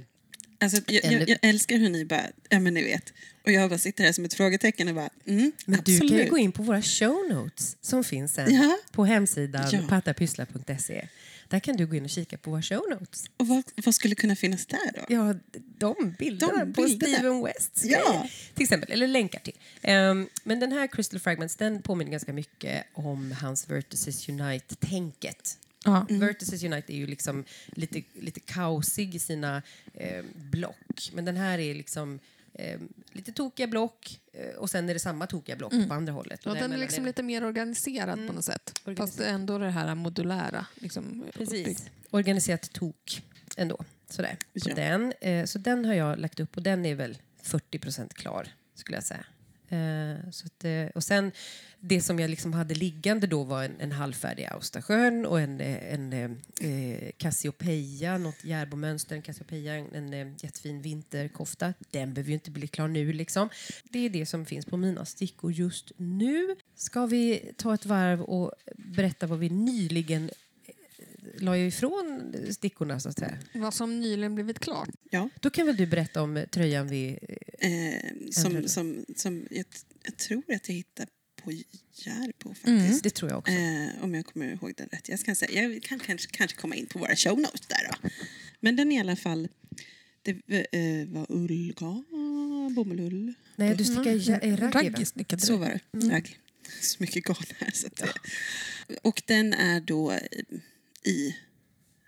Alltså, 0.59 0.81
jag, 0.87 1.13
jag, 1.13 1.29
jag 1.29 1.37
älskar 1.41 1.77
hur 1.77 1.89
ni 1.89 2.05
bara... 2.05 2.23
Ja, 2.49 2.59
men 2.59 2.73
ni 2.73 2.83
vet. 2.83 3.13
Och 3.45 3.51
jag 3.51 3.69
bara 3.69 3.79
sitter 3.79 4.03
här 4.03 4.11
som 4.11 4.25
ett 4.25 4.33
frågetecken 4.33 4.87
och 4.87 4.95
bara... 4.95 5.09
Mm, 5.25 5.51
Men 5.65 5.79
absolut. 5.79 6.01
du 6.01 6.07
kan 6.09 6.17
ju 6.17 6.29
gå 6.29 6.37
in 6.37 6.51
på 6.51 6.63
våra 6.63 6.81
show 6.81 7.27
notes 7.29 7.77
som 7.81 8.03
finns 8.03 8.33
sen 8.33 8.53
Ja. 8.55 8.77
på 8.91 9.05
hemsidan 9.05 9.69
Ja. 9.71 9.79
pattapyssla.se. 9.89 11.07
Där 11.49 11.59
kan 11.59 11.77
du 11.77 11.85
gå 11.87 11.95
in 11.95 12.03
och 12.03 12.09
kika 12.09 12.37
på 12.37 12.51
våra 12.51 12.61
show 12.61 12.81
notes. 12.89 13.25
Och 13.37 13.47
vad, 13.47 13.63
vad 13.85 13.95
skulle 13.95 14.15
kunna 14.15 14.35
finnas 14.35 14.65
där 14.65 14.91
då? 14.93 15.01
Ja, 15.09 15.35
de 15.77 16.15
bilderna 16.19 16.65
De 16.65 16.73
på 16.73 16.81
bilderna. 16.83 17.13
Steven 17.17 17.43
Wests 17.43 17.85
Ja. 17.85 18.27
Till 18.53 18.63
exempel, 18.63 18.91
eller 18.91 19.07
länkar 19.07 19.39
till. 19.39 19.53
Ehm, 19.81 20.27
men 20.43 20.59
den 20.59 20.71
här 20.71 20.87
Crystal 20.87 21.19
Fragments 21.19 21.55
den 21.55 21.81
påminner 21.81 22.11
ganska 22.11 22.33
mycket 22.33 22.83
om 22.93 23.31
hans 23.31 23.69
Vertices 23.69 24.29
Unite-tänket. 24.29 25.57
Ja. 25.83 26.05
Vertices 26.09 26.63
Unite 26.63 26.93
är 26.93 26.97
ju 26.97 27.07
liksom 27.07 27.43
lite, 27.67 28.01
lite 28.13 28.39
kaosig 28.39 29.15
i 29.15 29.19
sina 29.19 29.61
eh, 29.93 30.23
block. 30.35 31.11
Men 31.13 31.25
den 31.25 31.37
här 31.37 31.59
är 31.59 31.75
liksom 31.75 32.19
eh, 32.59 32.79
lite 33.11 33.31
tokiga 33.31 33.67
block 33.67 34.19
eh, 34.33 34.55
och 34.55 34.69
sen 34.69 34.89
är 34.89 34.93
det 34.93 34.99
samma 34.99 35.27
tokiga 35.27 35.55
block 35.55 35.73
på 35.87 35.93
andra 35.93 36.13
hållet. 36.13 36.39
Ja, 36.43 36.53
den 36.53 36.73
är 36.73 36.77
liksom 36.77 37.03
det- 37.03 37.09
lite 37.09 37.23
mer 37.23 37.43
organiserad 37.45 38.27
på 38.27 38.33
något 38.33 38.45
sätt. 38.45 38.79
Fast 38.97 39.19
ändå 39.19 39.57
det 39.57 39.69
här 39.69 39.95
modulära. 39.95 40.65
Liksom, 40.75 41.23
uppbyggt. 41.27 41.37
Precis. 41.51 41.89
Organiserat 42.11 42.73
tok 42.73 43.21
ändå. 43.57 43.85
Sådär. 44.09 44.37
Ja. 44.53 44.75
den. 44.75 45.13
Eh, 45.21 45.45
så 45.45 45.57
den 45.59 45.85
har 45.85 45.93
jag 45.93 46.19
lagt 46.19 46.39
upp 46.39 46.57
och 46.57 46.63
den 46.63 46.85
är 46.85 46.95
väl 46.95 47.17
40% 47.43 48.13
klar 48.13 48.47
skulle 48.75 48.97
jag 48.97 49.03
säga. 49.03 49.25
Eh, 49.69 50.29
så 50.31 50.45
att, 50.45 50.65
eh, 50.65 50.85
och 50.95 51.03
sen 51.03 51.31
det 51.79 52.01
som 52.01 52.19
jag 52.19 52.29
liksom 52.29 52.53
hade 52.53 52.73
liggande 52.73 53.27
då 53.27 53.43
var 53.43 53.63
en, 53.63 53.79
en 53.79 53.91
halvfärdig 53.91 54.45
Austasjön 54.45 55.25
och 55.25 55.39
en, 55.39 55.61
eh, 55.61 55.93
en 55.93 56.13
eh, 56.13 56.31
eh 56.71 57.11
Cassiopeia, 57.17 58.17
något 58.17 58.43
Järbomönster, 58.43 59.15
en 59.15 59.21
Cassiopeia, 59.21 59.73
en, 59.73 59.95
en 59.95 60.13
eh, 60.13 60.33
jättefin 60.43 60.81
vinterkofta. 60.81 61.73
Den 61.91 62.13
behöver 62.13 62.29
ju 62.29 62.33
inte 62.33 62.51
bli 62.51 62.67
klar 62.67 62.87
nu 62.87 63.13
liksom. 63.13 63.49
Det 63.83 63.99
är 63.99 64.09
det 64.09 64.25
som 64.25 64.45
finns 64.45 64.65
på 64.65 64.77
mina 64.77 65.05
stickor 65.05 65.51
just 65.51 65.91
nu. 65.97 66.55
Ska 66.75 67.05
vi 67.05 67.51
ta 67.57 67.73
ett 67.73 67.85
varv 67.85 68.21
och 68.21 68.51
berätta 68.75 69.27
vad 69.27 69.39
vi 69.39 69.49
nyligen 69.49 70.29
la 71.39 71.57
ju 71.57 71.67
ifrån 71.67 72.33
stickorna 72.51 72.99
så 72.99 73.09
att 73.09 73.19
säga. 73.19 73.37
Vad 73.53 73.73
som 73.73 73.99
nyligen 73.99 74.35
blivit 74.35 74.59
klart. 74.59 74.89
Ja. 75.09 75.29
Då 75.41 75.49
kan 75.49 75.65
väl 75.65 75.77
du 75.77 75.85
berätta 75.85 76.21
om 76.21 76.37
eh, 76.37 76.45
tröjan 76.45 76.87
vi... 76.87 77.17
Eh, 77.59 78.31
som, 78.31 78.45
Ändrade. 78.45 78.69
som, 78.69 79.05
som 79.15 79.47
jag, 79.51 79.65
jag 80.03 80.17
tror 80.17 80.43
att 80.53 80.67
jag 80.69 80.75
hittade 80.75 81.11
på 81.43 81.51
Järbo 81.51 82.49
faktiskt. 82.49 82.67
Mm. 82.67 82.99
Det 83.03 83.09
tror 83.09 83.31
jag 83.31 83.39
också. 83.39 83.53
Eh, 83.53 83.87
om 84.03 84.15
jag 84.15 84.25
kommer 84.25 84.45
ihåg 84.53 84.73
den 84.77 84.87
rätt. 84.91 85.09
Jag, 85.09 85.19
ska 85.19 85.35
säga, 85.35 85.63
jag 85.63 85.83
kan 85.83 85.99
kanske, 85.99 86.27
kanske 86.31 86.57
komma 86.57 86.75
in 86.75 86.85
på 86.85 86.99
våra 86.99 87.15
show 87.15 87.39
notes 87.39 87.67
där 87.67 87.89
då. 87.91 88.09
Men 88.59 88.75
den 88.75 88.91
är 88.91 88.95
i 88.95 88.99
alla 88.99 89.15
fall... 89.15 89.47
Det 90.21 90.31
eh, 90.31 91.07
var 91.07 91.25
ullgarn, 91.29 92.73
bomullull. 92.75 93.33
Nej, 93.55 93.75
du 93.75 93.83
stickar 93.83 94.29
ja, 94.29 94.37
eh, 94.37 94.57
raggi? 94.57 94.77
Raggi 94.89 95.05
snickade 95.05 95.41
Så 95.41 95.57
var 95.57 95.79
det. 95.91 96.09
Ragg. 96.09 96.39
Så 96.81 96.97
mycket 96.99 97.23
garn 97.23 97.45
här. 97.57 97.71
Så 97.73 97.87
att, 97.87 97.95
det- 97.95 98.97
Och 99.01 99.21
den 99.25 99.53
är 99.53 99.81
då 99.81 100.13
i 101.05 101.35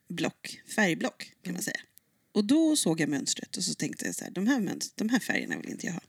block, 0.10 0.62
färgblock 0.75 1.31
kan 1.43 1.53
man 1.53 1.62
säga. 1.62 1.79
Och 2.31 2.45
då 2.45 2.75
såg 2.75 2.99
jag 2.99 3.10
mönstret 3.10 3.57
och 3.57 3.63
så 3.63 3.73
tänkte 3.73 4.05
jag 4.05 4.15
så 4.15 4.23
här, 4.23 4.31
de 4.31 4.47
här, 4.47 4.77
de 4.95 5.10
här 5.10 5.19
färgerna 5.19 5.57
vill 5.57 5.69
inte 5.69 5.86
jag 5.86 5.93
ha. 5.93 6.01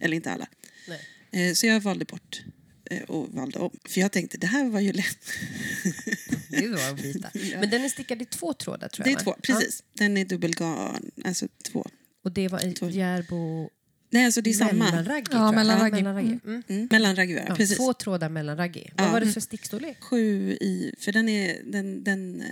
Eller 0.00 0.16
inte 0.16 0.32
alla. 0.32 0.48
Nej. 0.88 1.48
Eh, 1.48 1.54
Så 1.54 1.66
jag 1.66 1.80
valde 1.80 2.04
bort 2.04 2.42
eh, 2.90 3.02
och 3.02 3.28
valde 3.34 3.58
om. 3.58 3.78
För 3.88 4.00
jag 4.00 4.12
tänkte, 4.12 4.38
det 4.38 4.46
här 4.46 4.64
var 4.68 4.80
ju 4.80 4.92
lätt. 4.92 5.18
Det 6.50 6.68
var 6.68 6.90
att 6.90 7.02
bita. 7.02 7.30
Men 7.60 7.70
den 7.70 7.84
är 7.84 7.88
stickad 7.88 8.22
i 8.22 8.24
två 8.24 8.52
trådar 8.52 8.88
tror 8.88 9.04
Det 9.04 9.10
jag 9.10 9.20
är 9.20 9.24
va? 9.24 9.32
två, 9.32 9.40
precis. 9.42 9.82
Den 9.92 10.16
är 10.16 10.24
dubbelgarn, 10.24 11.10
alltså 11.24 11.48
två. 11.64 11.82
Ja. 11.84 11.90
Och 12.24 12.32
det 12.32 12.48
var 12.48 12.64
i 12.64 12.96
Järbo... 12.96 13.70
Nej, 14.16 14.24
alltså 14.24 14.40
det 14.40 14.50
är 14.50 14.54
samma. 14.54 14.72
Mellanraggi, 14.72 15.26
Ja, 15.32 15.52
mellanraggi. 15.52 15.94
mellanraggi. 16.02 16.38
Mm. 16.44 16.62
Mm. 16.68 16.88
Mellanragg, 16.90 17.30
ja, 17.30 17.40
Ja, 17.48 17.54
precis. 17.54 17.76
två 17.76 17.92
trådar 17.92 18.28
mellanraggi. 18.28 18.90
Vad 18.96 19.06
Ja. 19.06 19.12
var 19.12 19.20
det 19.20 19.32
för 19.32 19.40
stickstorlek? 19.40 19.96
Sju 20.00 20.52
i, 20.52 20.94
för 20.98 21.12
den 21.12 21.28
är, 21.28 21.62
den, 21.64 22.04
den, 22.04 22.40
eh, 22.40 22.46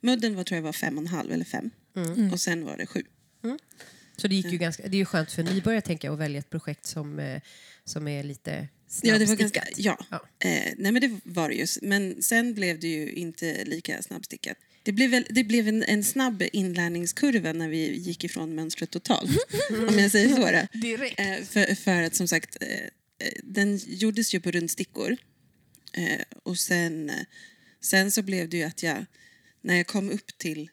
mudden 0.00 0.34
var 0.36 0.44
tror 0.44 0.56
jag 0.56 0.62
var 0.62 0.72
fem 0.72 0.98
och 0.98 1.02
en 1.02 1.08
halv 1.08 1.32
eller 1.32 1.44
fem. 1.44 1.70
Mm. 1.96 2.32
Och 2.32 2.40
sen 2.40 2.64
var 2.64 2.76
det 2.76 2.86
sju. 2.86 3.02
Så 4.16 4.28
det, 4.28 4.34
gick 4.34 4.46
ju 4.52 4.58
ganska, 4.58 4.82
det 4.88 4.96
är 4.96 4.98
ju 4.98 5.04
skönt 5.04 5.32
för 5.32 5.42
nybörjare 5.42 5.80
tänker 5.80 6.08
jag, 6.08 6.12
att 6.12 6.20
välja 6.20 6.38
ett 6.38 6.50
projekt 6.50 6.86
som, 6.86 7.18
eh, 7.18 7.40
som 7.84 8.08
är 8.08 8.22
lite 8.22 8.68
Ja, 9.02 9.18
det 9.18 9.24
var 9.26 9.36
ganska, 9.36 9.64
ja. 9.76 9.98
Ja. 10.10 10.16
Eh, 10.38 10.72
nej 10.76 10.92
men 10.92 11.00
det 11.00 11.20
var 11.24 11.48
det 11.48 11.54
ju. 11.54 11.66
Men 11.82 12.22
sen 12.22 12.54
blev 12.54 12.80
det 12.80 12.86
ju 12.88 13.12
inte 13.12 13.64
lika 13.64 14.02
snabbstickat. 14.02 14.56
Det 14.82 14.92
blev, 14.92 15.10
väl, 15.10 15.26
det 15.30 15.44
blev 15.44 15.68
en, 15.68 15.82
en 15.82 16.04
snabb 16.04 16.42
inlärningskurva 16.52 17.52
när 17.52 17.68
vi 17.68 17.96
gick 17.96 18.24
ifrån 18.24 18.54
mönstret 18.54 18.90
totalt. 18.90 19.30
om 19.88 19.98
jag 19.98 20.10
säger 20.10 20.28
så. 20.28 20.36
Då. 20.72 20.78
Direkt. 20.80 21.20
Eh, 21.20 21.44
för, 21.44 21.74
för 21.74 22.02
att 22.02 22.14
som 22.14 22.28
sagt, 22.28 22.56
eh, 22.60 22.90
den 23.42 23.80
gjordes 23.86 24.34
ju 24.34 24.40
på 24.40 24.50
rundstickor. 24.50 25.16
Eh, 25.92 26.20
och 26.42 26.58
sen, 26.58 27.12
sen 27.80 28.10
så 28.10 28.22
blev 28.22 28.48
det 28.48 28.56
ju 28.56 28.62
att 28.62 28.82
jag, 28.82 29.04
när 29.62 29.76
jag 29.76 29.86
kom 29.86 30.10
upp 30.10 30.38
till 30.38 30.70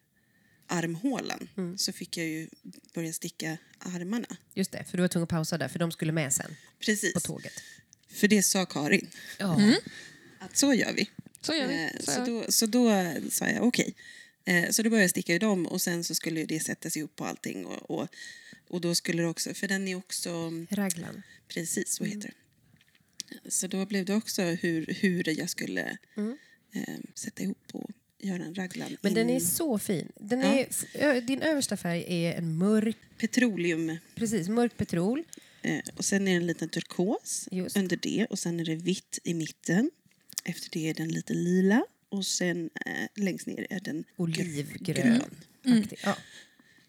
armhålan 0.68 1.50
så 1.78 1.94
fick 1.94 2.18
jag 2.18 2.28
ju 2.28 2.48
börja 2.94 3.14
sticka 3.14 3.58
armarna. 3.80 4.38
Just 4.54 4.72
det, 4.72 4.84
för 4.84 4.98
du 4.98 5.02
var 5.02 5.08
tvungen 5.08 5.24
att 5.24 5.30
pausa 5.30 5.58
där, 5.58 5.68
för 5.68 5.80
de 5.80 5.92
skulle 5.92 6.12
med 6.12 6.34
sen 6.34 6.56
Precis. 6.80 7.14
på 7.14 7.20
tåget. 7.20 7.54
För 8.10 8.28
det 8.28 8.44
sa 8.44 8.66
Karin, 8.66 9.10
Ja. 9.38 9.62
att 10.40 10.58
så 10.58 10.74
gör 10.74 10.94
vi. 10.94 11.10
Så 11.48 11.54
gör 11.56 11.68
vi. 11.68 11.84
Eh, 11.84 11.90
Så 12.00 12.12
Så 12.12 12.26
då, 12.26 12.52
så 12.52 12.66
då 12.66 12.92
sa 13.30 13.48
jag 13.50 13.64
okej. 13.68 13.96
Eh, 14.46 14.70
Så 14.70 14.84
då 14.84 14.90
började 14.90 15.04
jag 15.04 15.10
sticka 15.10 15.34
i 15.36 15.40
dem 15.40 15.68
och 15.68 15.82
sen 15.82 16.04
så 16.04 16.16
skulle 16.16 16.46
det 16.46 16.60
sättas 16.60 16.98
ihop 16.98 17.16
på 17.16 17.26
allting. 17.26 17.66
Och, 17.66 17.92
och, 18.00 18.08
och 18.70 18.82
då 18.82 18.96
skulle 18.96 19.22
det 19.22 19.28
också, 19.30 19.54
för 19.54 19.68
den 19.68 19.88
är 19.88 19.96
också, 19.96 20.52
Raglan. 20.70 21.24
precis 21.48 21.92
så 21.96 22.04
heter 22.04 22.34
det. 23.42 23.52
Så 23.52 23.68
då 23.68 23.86
blev 23.86 24.06
det 24.06 24.14
också 24.16 24.42
hur, 24.42 24.86
hur 25.00 25.40
jag 25.40 25.50
skulle 25.50 25.98
eh, 26.74 26.96
sätta 27.16 27.44
ihop 27.44 27.58
och 27.74 27.90
göra 28.20 28.44
en 28.44 28.56
raglan. 28.56 28.98
Men 29.02 29.14
den 29.14 29.30
är 29.30 29.34
in- 29.34 29.42
så 29.42 29.80
fin. 29.80 30.12
Den 30.20 30.40
Ja. 30.42 30.66
är, 30.94 31.22
din 31.22 31.42
översta 31.42 31.78
färg 31.78 32.06
är 32.08 32.34
en 32.38 32.58
mörk, 32.58 32.98
Petroleum. 33.18 33.98
precis, 34.16 34.50
mörk 34.50 34.78
petrol. 34.78 35.24
Eh, 35.62 35.80
och 35.96 36.06
sen 36.06 36.28
är 36.28 36.32
det 36.32 36.38
en 36.38 36.48
liten 36.48 36.70
turkos 36.70 37.48
Just. 37.52 37.78
under 37.78 37.98
det. 37.98 38.26
Och 38.30 38.40
sen 38.40 38.60
är 38.60 38.66
det 38.66 38.76
vitt 38.76 39.20
i 39.24 39.34
mitten. 39.34 39.92
Efter 40.48 40.70
det 40.72 40.90
är 40.90 40.94
den 40.94 41.08
lite 41.08 41.34
lila. 41.34 41.84
Och 42.10 42.26
sen 42.26 42.70
eh, 42.86 43.24
längst 43.24 43.48
ner 43.48 43.68
är 43.70 43.80
den 43.80 44.04
Olivgrön. 44.16 44.96
grön. 45.64 45.82
Aktig. 45.84 46.00
Ja, 46.04 46.18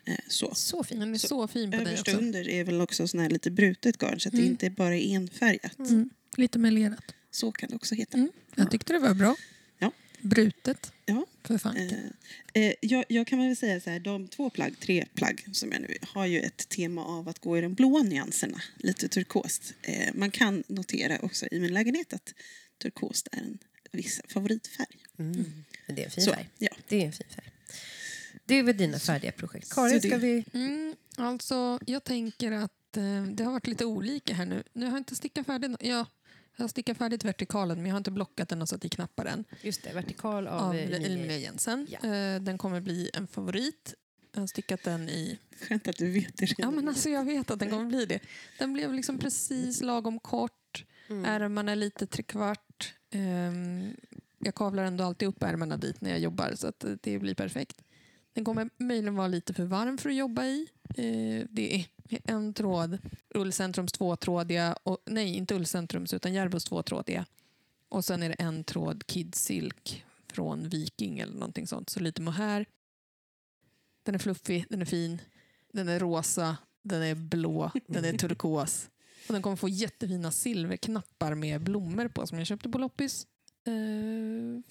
Eh, 0.08 0.16
så. 0.28 0.54
så 0.54 0.84
fin. 0.84 1.00
Den 1.00 1.14
är 1.14 1.18
så 1.18 1.48
fin 1.48 1.70
på 1.70 1.76
dig 1.76 2.00
också. 2.00 2.16
under 2.16 2.48
är 2.48 2.64
väl 2.64 2.80
också 2.80 3.08
sån 3.08 3.20
här 3.20 3.30
lite 3.30 3.50
brutet 3.50 3.98
garn 3.98 4.20
så 4.20 4.28
att 4.28 4.34
det 4.34 4.44
inte 4.44 4.70
bara 4.70 4.96
är 4.96 5.14
enfärgat. 5.14 5.78
Mm. 5.78 6.10
Lite 6.36 6.58
melerat. 6.58 7.14
Så 7.30 7.52
kan 7.52 7.68
det 7.68 7.76
också 7.76 7.94
heta. 7.94 8.16
Mm. 8.16 8.30
Jag 8.54 8.70
tyckte 8.70 8.92
det 8.92 8.98
var 8.98 9.14
bra. 9.14 9.36
Ja. 9.78 9.92
Brutet. 10.20 10.92
Ja. 11.06 11.26
För 11.44 11.58
fan. 11.58 11.76
Eh, 11.76 12.62
eh, 12.62 12.74
jag, 12.80 13.04
jag 13.08 13.26
kan 13.26 13.38
väl 13.38 13.56
säga 13.56 13.80
så 13.80 13.90
här, 13.90 14.00
de 14.00 14.28
två 14.28 14.50
plagg, 14.50 14.80
tre 14.80 15.06
plagg 15.14 15.44
som 15.52 15.72
jag 15.72 15.80
nu 15.80 15.96
har 16.02 16.26
ju 16.26 16.40
ett 16.40 16.68
tema 16.68 17.04
av 17.04 17.28
att 17.28 17.38
gå 17.38 17.58
i 17.58 17.60
de 17.60 17.74
blåa 17.74 18.02
nyanserna, 18.02 18.62
lite 18.76 19.08
turkost. 19.08 19.74
Eh, 19.82 20.14
man 20.14 20.30
kan 20.30 20.64
notera 20.68 21.18
också 21.22 21.46
i 21.50 21.60
min 21.60 21.74
lägenhet 21.74 22.12
att 22.12 22.34
turkost 22.78 23.28
är 23.32 23.38
en 23.38 23.58
viss 23.92 24.20
favoritfärg. 24.28 24.96
Mm. 25.18 25.64
Men 25.86 25.96
det 25.96 26.02
är 26.02 26.04
en 26.04 26.10
fin 26.10 26.24
Så, 26.24 26.32
färg. 26.32 26.50
ja. 26.58 26.68
Det 26.88 27.02
är 27.02 27.06
en 27.06 27.12
fin 27.12 27.26
färg. 27.30 27.52
Det 28.44 28.54
är 28.54 28.62
väl 28.62 28.76
dina 28.76 28.98
färdiga 28.98 29.32
projekt. 29.32 29.72
Karin, 29.74 30.00
ska 30.02 30.16
vi... 30.16 30.44
Mm, 30.54 30.94
alltså, 31.16 31.78
jag 31.86 32.04
tänker 32.04 32.52
att 32.52 32.96
eh, 32.96 33.22
det 33.22 33.44
har 33.44 33.52
varit 33.52 33.66
lite 33.66 33.84
olika 33.84 34.34
här 34.34 34.46
nu. 34.46 34.62
Nu 34.72 34.84
har 34.86 34.92
jag 34.92 35.00
inte 35.00 35.16
stickat 35.16 35.46
färdigt. 35.46 35.76
Ja, 35.80 36.06
jag 36.56 36.64
har 36.64 36.68
stickat 36.68 36.98
färdigt 36.98 37.24
vertikalen 37.24 37.76
men 37.78 37.86
jag 37.86 37.92
har 37.92 37.98
inte 37.98 38.10
blockat 38.10 38.48
den 38.48 38.62
och 38.62 38.68
satt 38.68 38.84
i 38.84 38.88
knappar 38.88 39.24
än. 39.26 39.44
Just 39.62 39.82
det, 39.82 39.92
vertikal 39.92 40.46
av, 40.46 40.60
Av 40.68 40.74
eh, 40.74 40.82
Emilia 40.84 41.08
Emilie. 41.08 41.38
Jensen. 41.38 41.86
Ja. 41.90 41.98
Eh, 42.08 42.40
den 42.40 42.58
kommer 42.58 42.80
bli 42.80 43.10
en 43.14 43.26
favorit. 43.26 43.94
Jag 44.34 44.40
har 44.42 44.46
stickat 44.46 44.82
den 44.84 45.08
i... 45.08 45.38
Skönt 45.68 45.88
att 45.88 45.96
du 45.96 46.10
vet 46.10 46.36
det 46.36 46.46
redan. 46.46 46.54
Ja, 46.58 46.70
men 46.70 46.88
alltså, 46.88 47.08
jag 47.08 47.24
vet 47.24 47.50
att 47.50 47.58
den 47.58 47.70
kommer 47.70 47.86
bli 47.86 48.06
det. 48.06 48.20
Den 48.58 48.72
blev 48.72 48.94
liksom 48.94 49.18
precis 49.18 49.80
lagom 49.80 50.20
kort. 50.20 50.52
Mm. 51.08 51.24
Ärmarna 51.24 51.72
är 51.72 51.76
lite 51.76 52.06
trekvart. 52.06 52.94
Um, 53.14 53.96
jag 54.38 54.54
kavlar 54.54 54.84
ändå 54.84 55.04
alltid 55.04 55.28
upp 55.28 55.42
ärmarna 55.42 55.76
dit 55.76 56.00
när 56.00 56.10
jag 56.10 56.18
jobbar 56.18 56.52
så 56.54 56.66
att 56.66 56.84
det 57.00 57.18
blir 57.18 57.34
perfekt. 57.34 57.82
Den 58.32 58.44
kommer 58.44 58.70
möjligen 58.76 59.14
vara 59.14 59.28
lite 59.28 59.54
för 59.54 59.64
varm 59.64 59.98
för 59.98 60.10
att 60.10 60.16
jobba 60.16 60.44
i. 60.44 60.68
Uh, 60.98 61.46
det 61.50 61.76
är 61.76 61.86
en 62.24 62.54
tråd, 62.54 62.98
Ullcentrums 63.34 63.92
tvåtrådiga, 63.92 64.76
och, 64.82 64.98
nej 65.04 65.34
inte 65.34 65.54
Ullcentrums 65.54 66.14
utan 66.14 66.34
Järbos 66.34 66.64
tvåtrådiga. 66.64 67.26
Och 67.88 68.04
sen 68.04 68.22
är 68.22 68.28
det 68.28 68.34
en 68.34 68.64
tråd 68.64 69.06
Kid 69.06 69.34
Silk 69.34 70.04
från 70.32 70.68
Viking 70.68 71.18
eller 71.18 71.34
någonting 71.34 71.66
sånt. 71.66 71.90
Så 71.90 72.00
lite 72.00 72.22
mohair. 72.22 72.66
Den 74.02 74.14
är 74.14 74.18
fluffig, 74.18 74.66
den 74.70 74.80
är 74.80 74.86
fin, 74.86 75.20
den 75.72 75.88
är 75.88 75.98
rosa, 75.98 76.56
den 76.82 77.02
är 77.02 77.14
blå, 77.14 77.70
den 77.86 78.04
är 78.04 78.12
turkos. 78.12 78.90
Och 79.28 79.32
den 79.32 79.42
kommer 79.42 79.56
få 79.56 79.68
jättefina 79.68 80.30
silverknappar 80.30 81.34
med 81.34 81.60
blommor 81.60 82.08
på 82.08 82.26
som 82.26 82.38
jag 82.38 82.46
köpte 82.46 82.68
på 82.68 82.78
loppis 82.78 83.26
eh, 83.66 83.72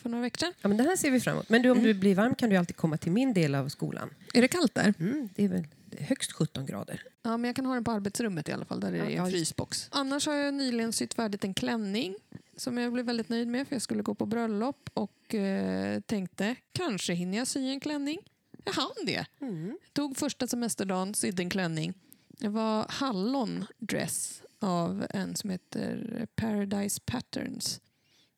för 0.02 0.10
några 0.10 0.22
veckor 0.22 0.38
sedan. 0.40 0.54
Ja, 0.62 0.68
men 0.68 0.78
det 0.78 0.84
här 0.84 0.96
ser 0.96 1.12
vi 1.12 1.20
fram 1.20 1.34
emot. 1.34 1.50
Men 1.50 1.62
du, 1.62 1.70
om 1.70 1.78
Mm. 1.78 1.88
du 1.88 1.94
blir 1.94 2.16
varm 2.16 2.36
kan 2.36 2.50
du 2.50 2.56
alltid 2.56 2.76
komma 2.76 2.98
till 2.98 3.12
min 3.12 3.34
del 3.34 3.56
av 3.56 3.70
skolan. 3.70 4.10
Är 4.34 4.42
det 4.42 4.48
kallt 4.48 4.76
där? 4.76 4.94
Mm, 5.00 5.30
det 5.36 5.44
är 5.46 5.48
väl 5.50 5.68
högst 6.00 6.32
17 6.32 6.66
grader. 6.66 7.04
Ja, 7.24 7.38
men 7.38 7.46
jag 7.50 7.56
kan 7.56 7.66
ha 7.66 7.74
den 7.74 7.84
på 7.84 7.92
arbetsrummet 7.92 8.50
i 8.50 8.52
alla 8.52 8.66
fall, 8.66 8.80
där 8.80 8.92
det 8.92 8.98
Ja, 8.98 9.06
är 9.06 9.10
ja, 9.10 9.18
en 9.18 9.26
just- 9.26 9.32
frysbox. 9.38 9.88
Annars 9.92 10.26
har 10.28 10.34
jag 10.34 10.54
nyligen 10.54 10.94
sytt 10.94 11.14
färdigt 11.14 11.44
en 11.44 11.54
klänning 11.54 12.16
som 12.58 12.78
jag 12.78 12.94
blev 12.94 13.06
väldigt 13.06 13.30
nöjd 13.30 13.48
med 13.48 13.68
för 13.68 13.76
jag 13.76 13.82
skulle 13.82 14.04
gå 14.04 14.16
på 14.16 14.26
bröllop 14.26 14.90
och 14.94 15.36
eh, 15.36 16.00
tänkte 16.00 16.56
kanske 16.72 17.14
hinner 17.14 17.38
jag 17.38 17.48
sy 17.48 17.70
en 17.70 17.80
klänning. 17.80 18.20
Jag 18.66 18.74
hann 18.74 18.92
det. 19.06 19.26
Mm. 19.42 19.78
Tog 19.94 20.18
första 20.18 20.48
semesterdagen, 20.48 21.14
sydde 21.14 21.44
en 21.44 21.50
klänning. 21.50 21.94
Det 22.40 22.48
var 22.50 22.86
hallondress 22.90 24.42
av 24.60 25.06
en 25.10 25.36
som 25.36 25.50
heter 25.50 26.28
Paradise 26.36 27.02
Patterns. 27.06 27.82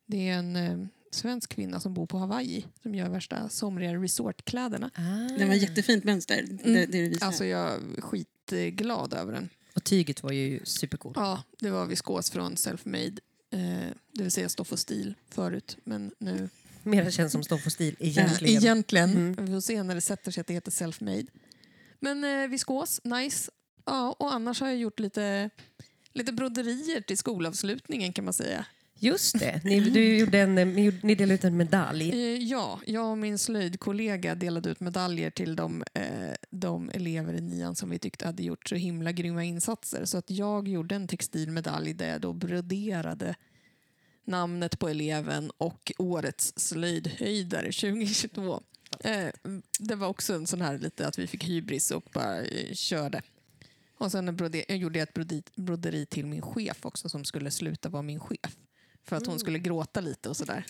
Det 0.06 0.30
är 0.30 0.34
en 0.34 0.56
eh, 0.56 0.88
svensk 1.12 1.50
kvinna 1.50 1.80
som 1.80 1.94
bor 1.94 2.06
på 2.06 2.18
Hawaii 2.18 2.66
som 2.84 2.96
gör 2.96 3.10
värsta 3.10 3.50
somriga 3.50 3.96
resortkläderna. 3.96 4.92
Ah. 4.96 5.38
Det 5.38 5.46
var 5.46 5.54
jättefint 5.54 6.04
mönster, 6.04 6.46
det, 6.64 6.74
det 6.74 6.86
du 6.86 7.10
visade. 7.10 7.26
Alltså 7.26 7.46
jag 7.46 7.74
är 7.74 8.02
skitglad 8.02 9.14
över 9.14 9.34
den. 9.34 9.50
Och 9.76 9.84
tyget 9.84 10.24
var 10.24 10.32
ju 10.32 10.60
supercoolt. 10.66 11.18
Ja, 11.18 11.44
det 11.60 11.70
var 11.70 11.86
viskos 11.86 12.32
från 12.32 12.58
Selfmade. 12.58 13.16
Eh, 13.52 13.60
det 14.14 14.24
vill 14.24 14.32
säga 14.32 14.50
stoff 14.50 14.72
och 14.72 14.80
stil 14.80 15.14
förut. 15.30 15.78
Men 15.84 16.12
nu... 16.18 16.50
Mer 16.84 17.12
känns 17.12 17.32
som 17.32 17.44
stoff 17.44 17.66
och 17.66 17.72
stil 17.72 17.96
egentligen. 18.00 18.58
Egentligen. 18.58 19.10
Mm. 19.10 19.46
Vi 19.46 19.52
får 19.52 19.62
se 19.62 19.84
när 19.84 19.96
det 19.96 20.02
sätter 20.02 20.32
sig 20.32 20.42
att 20.42 20.48
det 20.48 20.54
heter 20.54 20.72
Selfmade. 20.72 21.26
Men 22.00 22.24
eh, 22.24 22.48
viskos, 22.48 23.02
nice. 23.04 23.52
Ja, 23.86 24.16
och 24.20 24.34
annars 24.34 24.62
har 24.62 24.68
jag 24.68 24.78
gjort 24.78 25.00
lite, 25.00 25.50
lite 26.14 26.32
broderier 26.32 27.02
till 27.02 27.18
skolavslutningen 27.18 28.14
kan 28.14 28.26
man 28.26 28.34
säga. 28.34 28.66
Just 29.02 29.40
det, 29.40 29.62
ni, 29.64 29.80
du 29.80 30.18
gjorde 30.18 30.40
en, 30.40 30.56
ni 30.56 31.16
delade 31.16 31.34
ut 31.34 31.44
en 31.44 31.58
medalj. 31.58 32.10
Eh, 32.10 32.44
ja, 32.44 32.80
jag 32.86 33.12
och 33.12 33.18
min 33.18 33.38
slöjdkollega 33.38 34.36
delade 34.36 34.70
ut 34.70 34.80
medaljer 34.80 35.30
till 35.30 35.56
de, 35.56 35.84
eh, 35.94 36.34
de 36.50 36.90
elever 36.94 37.34
i 37.34 37.42
nian 37.42 37.76
som 37.76 37.90
vi 37.90 38.00
tyckte 38.00 38.26
hade 38.26 38.44
gjort 38.44 38.70
så 38.70 38.76
himla 38.76 39.12
grymma 39.12 39.44
insatser. 39.44 40.06
Så 40.06 40.18
att 40.18 40.30
jag 40.32 40.68
gjorde 40.68 40.96
en 40.96 41.08
textilmedalj 41.08 41.94
där 41.94 42.10
jag 42.10 42.22
då 42.22 42.34
broderade 42.34 43.36
namnet 44.26 44.80
på 44.80 44.90
eleven 44.90 45.52
och 45.58 45.92
årets 45.98 46.54
slöjdhöjdare 46.56 47.72
2022. 47.72 48.62
Eh, 49.00 49.28
det 49.80 49.96
var 49.96 50.08
också 50.08 50.34
en 50.34 50.48
sån 50.48 50.62
här 50.62 50.78
lite 50.78 51.08
att 51.08 51.20
vi 51.20 51.28
fick 51.28 51.44
hybris 51.44 51.92
och 51.92 52.10
bara 52.14 52.44
körde. 52.74 53.22
Och 54.00 54.12
sen 54.12 54.28
en 54.28 54.36
broder, 54.36 54.66
jag 54.68 54.78
gjorde 54.78 55.00
jag 55.00 55.08
ett 55.08 55.14
broderi, 55.14 55.44
broderi 55.56 56.06
till 56.06 56.26
min 56.26 56.42
chef 56.42 56.86
också 56.86 57.10
som 57.10 57.26
skulle 57.26 57.52
sluta 57.52 57.90
vara 57.90 58.02
min 58.02 58.20
chef. 58.20 58.58
för 59.04 59.16
att 59.16 59.26
hon 59.26 59.40
skulle 59.40 59.60
gråta 59.60 60.02
lite 60.02 60.30
och 60.30 60.38
sådär. 60.38 60.66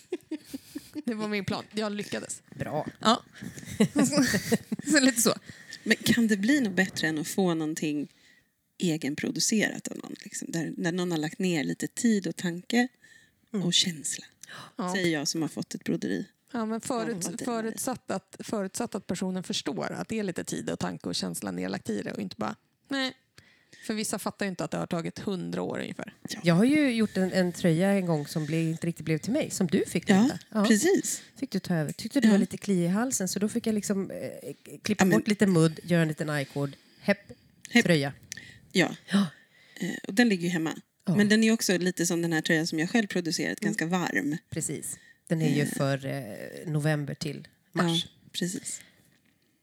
Det 1.05 1.13
var 1.13 1.27
min 1.27 1.45
plan. 1.45 1.63
Jag 1.71 1.91
lyckades. 1.91 2.43
Bra. 2.55 2.88
Ja. 2.99 3.23
så 4.91 4.99
lite 4.99 5.21
så. 5.21 5.34
Men 5.84 5.95
kan 5.97 6.27
det 6.27 6.38
bli 6.38 6.61
något 6.61 6.75
bättre 6.75 7.07
än 7.07 7.17
att 7.17 7.27
få 7.27 7.53
någonting 7.53 8.11
egenproducerat 8.77 9.88
av 9.88 9.97
någon? 9.97 10.15
Liksom, 10.23 10.51
där, 10.51 10.73
där 10.77 10.91
någon 10.91 11.11
har 11.11 11.17
lagt 11.17 11.39
ner 11.39 11.63
lite 11.63 11.88
tid 11.88 12.27
och 12.27 12.36
tanke 12.36 12.88
och 13.63 13.73
känsla. 13.73 14.25
Ja. 14.75 14.93
Säger 14.93 15.13
jag 15.19 15.27
som 15.27 15.41
har 15.41 15.49
fått 15.49 15.75
ett 15.75 15.84
broderi. 15.84 16.25
Ja, 16.51 16.65
men 16.65 16.82
förut, 16.82 17.41
förutsatt, 17.45 18.11
att, 18.11 18.36
förutsatt 18.39 18.95
att 18.95 19.07
personen 19.07 19.43
förstår 19.43 19.91
att 19.91 20.09
det 20.09 20.19
är 20.19 20.23
lite 20.23 20.43
tid 20.43 20.69
och 20.69 20.80
tanke 20.80 21.09
och 21.09 21.15
känsla 21.15 21.51
nedlagt 21.51 21.89
i 21.89 22.01
det 22.01 22.11
och 22.11 22.19
inte 22.19 22.36
bara 22.36 22.55
nej. 22.89 23.13
För 23.87 23.93
vissa 23.93 24.19
fattar 24.19 24.45
ju 24.45 24.49
inte 24.49 24.63
att 24.63 24.71
det 24.71 24.77
har 24.77 24.87
tagit 24.87 25.19
hundra 25.19 25.61
år 25.61 25.79
ungefär. 25.79 26.13
Jag 26.43 26.55
har 26.55 26.63
ju 26.63 26.91
gjort 26.93 27.17
en, 27.17 27.31
en 27.33 27.51
tröja 27.51 27.89
en 27.91 28.05
gång 28.05 28.27
som 28.27 28.45
blev, 28.45 28.61
inte 28.67 28.87
riktigt 28.87 29.05
blev 29.05 29.17
till 29.17 29.31
mig, 29.33 29.49
som 29.49 29.67
du 29.67 29.85
fick. 29.87 30.09
Ja. 30.09 30.29
Ja, 30.49 30.65
precis. 30.65 31.21
fick 31.35 31.51
du 31.51 31.59
ta 31.59 31.75
över. 31.75 31.91
Tyckte 31.91 32.19
du 32.19 32.27
Ja. 32.27 32.31
var 32.31 32.37
lite 32.37 32.57
kliig 32.57 32.85
i 32.85 32.87
halsen 32.87 33.27
så 33.27 33.39
då 33.39 33.49
fick 33.49 33.67
jag 33.67 33.73
liksom 33.75 34.11
eh, 34.11 34.53
klippa 34.83 35.01
Ja, 35.03 35.05
men- 35.05 35.17
bort 35.19 35.27
lite 35.27 35.47
mudd, 35.47 35.79
göra 35.83 36.01
en 36.01 36.07
liten 36.07 36.29
i-cord, 36.29 36.75
hepp, 36.99 37.17
Hepp. 37.69 37.85
tröja. 37.85 38.13
Ja. 38.71 38.89
Ja. 39.11 39.25
Eh, 39.79 39.89
och 40.07 40.13
den 40.13 40.29
ligger 40.29 40.43
ju 40.43 40.49
hemma. 40.49 40.73
Ja. 41.05 41.15
Men 41.15 41.29
den 41.29 41.43
är 41.43 41.51
också 41.51 41.77
lite 41.77 42.05
som 42.05 42.21
den 42.21 42.33
här 42.33 42.41
tröjan 42.41 42.67
som 42.67 42.79
jag 42.79 42.89
själv 42.89 43.07
producerat, 43.07 43.59
ganska 43.59 43.85
varm. 43.85 44.37
Precis. 44.49 44.99
Den 45.27 45.41
är 45.41 45.55
ju 45.55 45.65
för 45.65 46.05
eh, 46.05 46.71
november 46.71 47.13
till 47.13 47.47
mars. 47.71 48.05
Ja, 48.05 48.29
precis. 48.31 48.81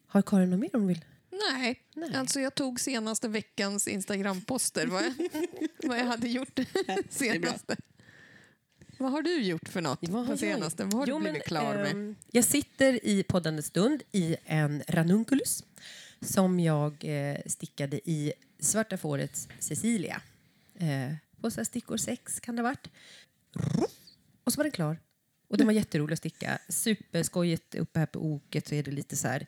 Har 0.07 0.23
Karin 0.23 0.51
något 0.51 0.61
mer 0.61 0.69
hon 0.73 0.87
vill? 0.87 1.05
Nej. 1.53 1.81
Nej. 1.95 2.15
alltså 2.15 2.41
jag 2.41 2.55
tog 2.55 2.81
senaste 2.81 3.29
veckans 3.29 3.89
Instagram-poster. 3.89 4.87
Vad, 4.87 5.05
jag- 5.05 5.15
vad 5.89 5.99
jag 5.99 6.05
hade 6.05 6.29
gjort 6.29 6.59
senaste. 7.11 7.77
Vad 8.99 9.13
har 9.13 9.23
du 9.23 9.43
gjort 9.43 9.69
för 9.69 9.81
något 9.81 9.99
Vad 10.09 10.27
på 10.27 10.37
senaste? 10.37 10.85
Vad 10.85 10.95
har 10.95 11.07
Jo, 11.07 11.15
du 11.17 11.21
blivit 11.21 11.39
men, 11.39 11.47
klar 11.61 11.75
med? 11.75 11.91
ehm, 11.91 12.17
jag 12.31 12.45
sitter 12.45 13.07
i 13.07 13.23
poddande 13.23 13.63
stund 13.63 14.03
i 14.13 14.37
en 14.45 14.83
ranunculus 14.89 15.65
som 16.21 16.61
jag 16.61 17.05
eh, 17.05 17.39
stickade 17.47 18.11
i 18.11 18.33
Svarta 18.61 18.97
fårets 18.99 19.49
Cecilia. 19.59 20.23
Eh, 20.79 21.15
på 21.41 21.51
så 21.51 21.65
stickor 21.65 21.97
sex 21.97 22.41
kan 22.41 22.57
det 22.57 22.63
ha 22.63 22.69
varit. 22.69 22.89
Och 24.45 24.53
så 24.53 24.57
var 24.57 24.65
den 24.65 24.73
klar. 24.73 24.99
Och 25.49 25.57
den 25.59 25.67
var 25.67 25.75
jätterolig 25.75 26.13
att 26.13 26.19
sticka. 26.19 26.59
Superskojigt. 26.69 27.75
Uppe 27.75 27.99
här 27.99 28.07
på 28.07 28.19
oket 28.27 28.69
så 28.69 28.75
är 28.75 28.83
det 28.83 28.91
lite 28.91 29.17
så 29.17 29.29
här 29.29 29.47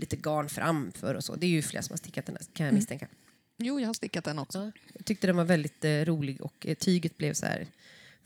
lite 0.00 0.16
garn 0.16 0.48
framför 0.48 1.14
och 1.14 1.24
så. 1.24 1.36
Det 1.36 1.46
är 1.46 1.50
ju 1.50 1.62
flera 1.62 1.82
som 1.82 1.92
har 1.92 1.98
stickat 1.98 2.26
den 2.26 2.36
här, 2.40 2.46
kan 2.52 2.66
jag 2.66 2.74
misstänka. 2.74 3.08
Jo, 3.56 3.80
jag 3.80 3.86
har 3.86 3.94
stickat 3.94 4.24
den 4.24 4.38
också. 4.38 4.72
Jag 4.92 5.04
tyckte 5.04 5.26
den 5.26 5.36
var 5.36 5.44
väldigt 5.44 5.84
eh, 5.84 5.90
rolig 5.90 6.40
och 6.40 6.66
eh, 6.66 6.74
tyget 6.74 7.16
blev 7.16 7.34
så 7.34 7.46
här 7.46 7.66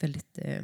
väldigt 0.00 0.38
eh, 0.38 0.62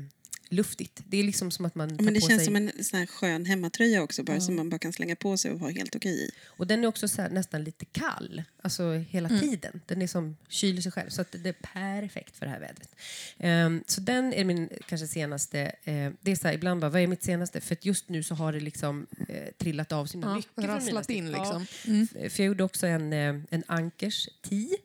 luftigt. 0.49 1.03
Det 1.09 1.17
är 1.17 1.25
liksom 1.25 1.51
som 1.51 1.65
att 1.65 1.75
man 1.75 1.97
tar 1.97 2.05
Men 2.05 2.15
det 2.15 2.21
på 2.21 2.27
känns 2.29 2.39
sig... 2.39 2.45
som 2.47 2.57
en 2.57 2.85
sån 2.85 2.99
här 2.99 3.07
skön 3.07 3.45
hemmatröja 3.45 4.03
också, 4.03 4.23
bara 4.23 4.41
som 4.41 4.57
man 4.57 4.71
bara 4.71 4.79
kan 4.79 4.93
slänga 4.93 5.17
på 5.17 5.37
sig 5.37 5.51
och 5.51 5.61
vara 5.61 5.71
helt 5.71 5.97
okej 5.97 6.25
i. 6.27 6.31
Och 6.47 6.67
den 6.67 6.85
är 6.85 6.89
också 6.89 7.09
så 7.09 7.23
här, 7.23 7.31
nästan 7.31 7.65
lite 7.65 7.85
kall, 7.85 8.43
alltså 8.63 8.93
hela 8.93 9.29
Mm. 9.29 9.41
tiden. 9.41 9.81
Den 9.87 10.03
är 10.03 10.07
som 10.07 10.37
kyler 10.49 10.81
sig 10.83 10.93
själv, 10.93 11.11
så 11.11 11.21
att 11.21 11.33
det 11.43 11.49
är 11.49 11.53
perfekt 12.01 12.37
för 12.37 12.47
det 12.47 12.53
här 12.53 12.61
vädret. 12.61 12.95
Ehm, 13.39 13.83
så 13.87 14.01
den 14.01 14.33
är 14.33 14.45
min 14.45 14.69
kanske 14.89 15.07
senaste. 15.07 15.61
eh, 15.85 16.11
det 16.21 16.31
är 16.31 16.37
så 16.37 16.47
här, 16.49 16.55
ibland 16.55 16.81
bara, 16.81 16.91
vad 16.91 17.03
är 17.03 17.07
mitt 17.07 17.23
senaste? 17.23 17.61
För 17.61 17.75
att 17.75 17.85
just 17.85 18.09
nu 18.09 18.23
så 18.23 18.35
har 18.35 18.53
det 18.53 18.61
liksom 18.61 19.07
eh, 19.29 19.49
trillat 19.59 19.93
av 19.93 20.07
sina 20.07 20.27
Ja, 20.27 20.35
mycket 20.35 20.71
rasslat 20.71 21.11
in 21.11 21.27
Ja, 21.31 21.39
liksom. 21.39 21.67
Mm. 21.87 22.07
För 22.31 22.43
jag 22.43 22.47
gjorde 22.47 22.65
också 22.65 22.87
en, 22.87 23.13
eh, 23.13 23.35
en 23.51 23.63
Ankers 23.67 24.29
ti. 24.43 24.77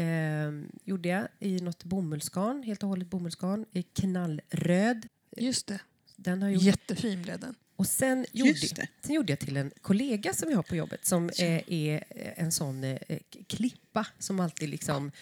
Eh, 0.00 0.52
gjorde 0.84 1.08
jag 1.08 1.28
i 1.38 1.60
något 1.60 1.84
bomullsgarn, 1.84 2.62
helt 2.62 2.82
och 2.82 2.88
hållet 2.88 3.10
bomullsgarn. 3.10 3.66
I 3.72 3.82
knallröd. 3.82 5.06
Just 5.36 5.66
det. 5.66 5.80
Den 6.16 6.42
har 6.42 6.48
jag 6.48 6.54
gjort. 6.54 6.62
Jättefin 6.62 7.22
blev 7.22 7.40
den. 7.40 7.54
Och 7.76 7.86
sen 7.86 8.26
gjorde, 8.32 8.52
det. 8.52 8.88
sen 9.02 9.14
gjorde 9.14 9.32
jag 9.32 9.38
till 9.38 9.56
en 9.56 9.70
kollega 9.80 10.34
som 10.34 10.48
vi 10.48 10.54
har 10.54 10.62
på 10.62 10.76
jobbet 10.76 11.06
som 11.06 11.30
eh, 11.38 11.62
är 11.66 12.04
en 12.36 12.52
sån 12.52 12.84
eh, 12.84 12.98
klippa 13.46 14.06
som 14.18 14.40
alltid 14.40 14.68
liksom 14.68 15.12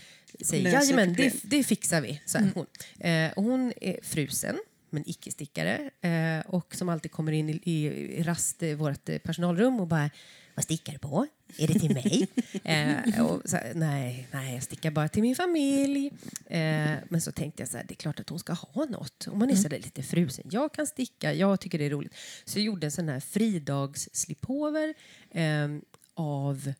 säger 0.40 0.62
Löser 0.62 0.76
jajamän, 0.76 1.08
det, 1.08 1.30
problem." 1.30 1.40
det 1.44 1.64
fixar 1.64 2.00
vi. 2.00 2.22
Så 2.26 2.38
här, 2.38 2.50
hon. 2.54 2.66
Eh, 2.98 3.32
och 3.32 3.44
hon 3.44 3.72
är 3.80 3.98
frusen 4.02 4.58
men 4.90 5.02
icke-stickare 5.06 5.90
eh, 6.00 6.46
och 6.46 6.74
som 6.74 6.88
alltid 6.88 7.10
kommer 7.10 7.32
in 7.32 7.50
i, 7.50 7.60
i, 7.62 7.86
i 8.18 8.22
rast 8.22 8.62
i 8.62 8.74
vårt 8.74 9.08
eh, 9.08 9.18
personalrum 9.18 9.80
och 9.80 9.86
bara 9.86 10.10
vad 10.58 10.64
stickar 10.64 10.92
du 10.92 10.98
på? 10.98 11.26
Är 11.58 11.68
det 11.68 11.78
till 11.78 11.94
mig? 11.94 12.28
eh, 12.64 13.26
och 13.26 13.42
så 13.44 13.58
nej, 13.74 14.28
nej, 14.32 14.54
jag 14.54 14.62
stickar 14.62 14.90
bara 14.90 15.08
till 15.08 15.22
min 15.22 15.36
familj. 15.36 16.06
Eh, 16.46 16.96
men 17.08 17.20
så 17.20 17.32
tänkte 17.32 17.62
jag 17.62 17.68
så 17.68 17.76
här, 17.76 17.84
det 17.88 17.94
är 17.94 17.96
klart 17.96 18.20
att 18.20 18.28
hon 18.28 18.38
ska 18.38 18.52
ha 18.52 18.84
något. 18.84 19.28
Om 19.28 19.38
man 19.38 19.50
är 19.50 19.54
så 19.54 19.68
där 19.68 19.78
lite 19.78 20.02
frusen. 20.02 20.46
Jag 20.50 20.72
kan 20.72 20.86
sticka, 20.86 21.34
jag 21.34 21.60
tycker 21.60 21.78
det 21.78 21.84
är 21.84 21.90
roligt. 21.90 22.14
Så 22.44 22.58
jag 22.58 22.64
gjorde 22.64 22.86
en 22.86 22.90
sån 22.90 23.08
här 23.08 23.20
fridags-slipover 23.20 24.94
eh, 25.30 25.68
av, 26.14 26.72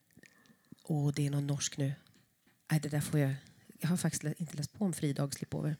åh 0.83 1.13
det 1.15 1.27
är 1.27 1.31
någon 1.31 1.47
norsk 1.47 1.77
nu. 1.77 1.93
Nej, 2.71 2.81
det 2.81 2.89
där 2.89 3.01
får 3.01 3.21
jag, 3.21 3.35
jag 3.81 3.89
har 3.89 3.97
faktiskt 3.97 4.41
inte 4.41 4.57
läst 4.57 4.73
på 4.73 4.85
om 4.85 4.93
fridags-slipover. 4.93 5.77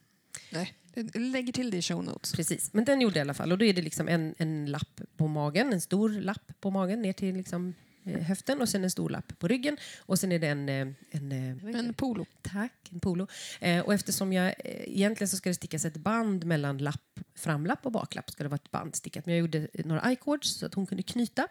Nej. 0.51 0.75
Lägger 1.15 1.53
till 1.53 1.71
det 1.71 1.77
i 1.77 1.83
show 1.83 2.05
notes. 2.05 2.33
Precis, 2.33 2.71
men 2.73 2.85
den 2.85 3.01
gjorde 3.01 3.15
jag 3.19 3.25
i 3.25 3.27
alla 3.27 3.35
fall. 3.35 3.53
Och 3.53 3.59
då 3.59 3.65
är 3.65 3.73
det 3.73 3.83
liksom 3.83 4.09
en, 4.09 4.35
en 4.39 4.67
lapp 4.67 5.01
på 5.17 5.27
magen, 5.27 5.73
en 5.73 5.81
stor 5.81 6.09
lapp 6.11 6.53
på 6.61 6.71
magen 6.71 7.03
ner 7.03 7.13
till 7.13 7.35
liksom, 7.35 7.75
eh, 8.05 8.21
höften 8.21 8.61
och 8.61 8.69
sen 8.69 8.85
en 8.85 8.91
stor 8.91 9.11
lapp 9.11 9.39
på 9.39 9.49
ryggen. 9.49 9.77
Och 9.99 10.19
sen 10.19 10.33
är 10.33 10.39
det 10.39 10.49
en... 10.49 10.69
eh, 10.69 10.89
en, 11.11 11.33
eh, 11.33 11.79
En 11.79 11.95
polo. 11.95 12.27
Tack, 12.43 12.73
en 12.91 13.01
polo. 13.01 13.27
Eh, 13.61 13.81
och 13.81 13.95
eftersom 13.95 14.33
jag 14.33 14.47
eh, 14.47 14.55
egentligen 14.65 15.29
så 15.29 15.37
ska 15.37 15.51
det 15.51 15.55
stickas 15.55 15.85
ett 15.85 15.97
band 15.97 16.45
mellan 16.45 16.79
lapp, 16.79 17.21
framlapp 17.35 17.87
och 17.87 17.93
baklapp 17.93 18.31
ska 18.31 18.43
det 18.43 18.49
vara 18.49 18.61
ett 18.65 18.71
band 18.71 18.97
stickat. 18.97 19.27
Men 19.27 19.35
jag 19.35 19.41
gjorde 19.41 19.69
några 19.85 20.13
i-cords 20.13 20.49
så 20.51 20.67
att 20.67 20.75
hon 20.75 20.87
kunde 20.87 21.03
knyta. 21.03 21.49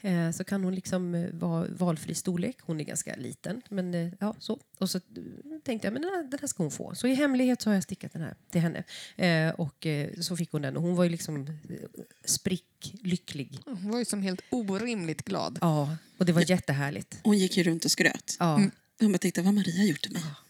Eh, 0.00 0.30
så 0.30 0.44
kan 0.44 0.64
hon 0.64 0.74
liksom 0.74 1.14
eh, 1.14 1.30
vara 1.32 1.66
valfri 1.70 2.14
storlek. 2.14 2.56
Hon 2.62 2.80
är 2.80 2.84
ganska 2.84 3.16
liten. 3.16 3.62
Men 3.68 3.94
eh, 3.94 4.12
ja, 4.18 4.34
så. 4.38 4.58
Och 4.78 4.90
så 4.90 5.00
tänkte 5.64 5.86
jag 5.86 5.92
men 5.92 6.02
den 6.02 6.10
här, 6.10 6.22
den 6.22 6.38
här 6.40 6.48
ska 6.48 6.62
hon 6.62 6.70
få. 6.70 6.94
Så 6.94 7.06
i 7.06 7.14
hemlighet 7.14 7.62
så 7.62 7.70
har 7.70 7.74
jag 7.74 7.82
stickat 7.82 8.12
den 8.12 8.22
här 8.22 8.34
till 8.50 8.60
henne. 8.60 8.84
Eh, 9.16 9.54
och 9.54 9.86
så 10.20 10.36
fick 10.36 10.52
hon 10.52 10.62
den. 10.62 10.76
Och 10.76 10.82
hon 10.82 10.96
var 10.96 11.04
ju 11.04 11.10
liksom 11.10 11.36
eh, 11.46 11.76
sprick, 12.24 12.94
lycklig. 13.02 13.58
Hon 13.64 13.90
var 13.90 13.98
ju 13.98 14.04
som 14.04 14.22
helt 14.22 14.40
orimligt 14.50 15.22
glad. 15.24 15.58
Ja, 15.60 15.96
och 16.18 16.26
det 16.26 16.32
var 16.32 16.50
jättehärligt. 16.50 17.18
Hon 17.22 17.38
gick 17.38 17.56
ju 17.56 17.62
runt 17.62 17.84
och 17.84 17.90
skröt. 17.90 18.36
Ja, 18.38 18.60
Hon 19.00 19.12
bara 19.12 19.18
tänkte, 19.18 19.40
vad 19.40 19.46
har 19.46 19.52
Maria 19.52 19.84
gjort 19.84 20.02
till 20.02 20.12
mig? 20.12 20.22
ja, 20.24 20.45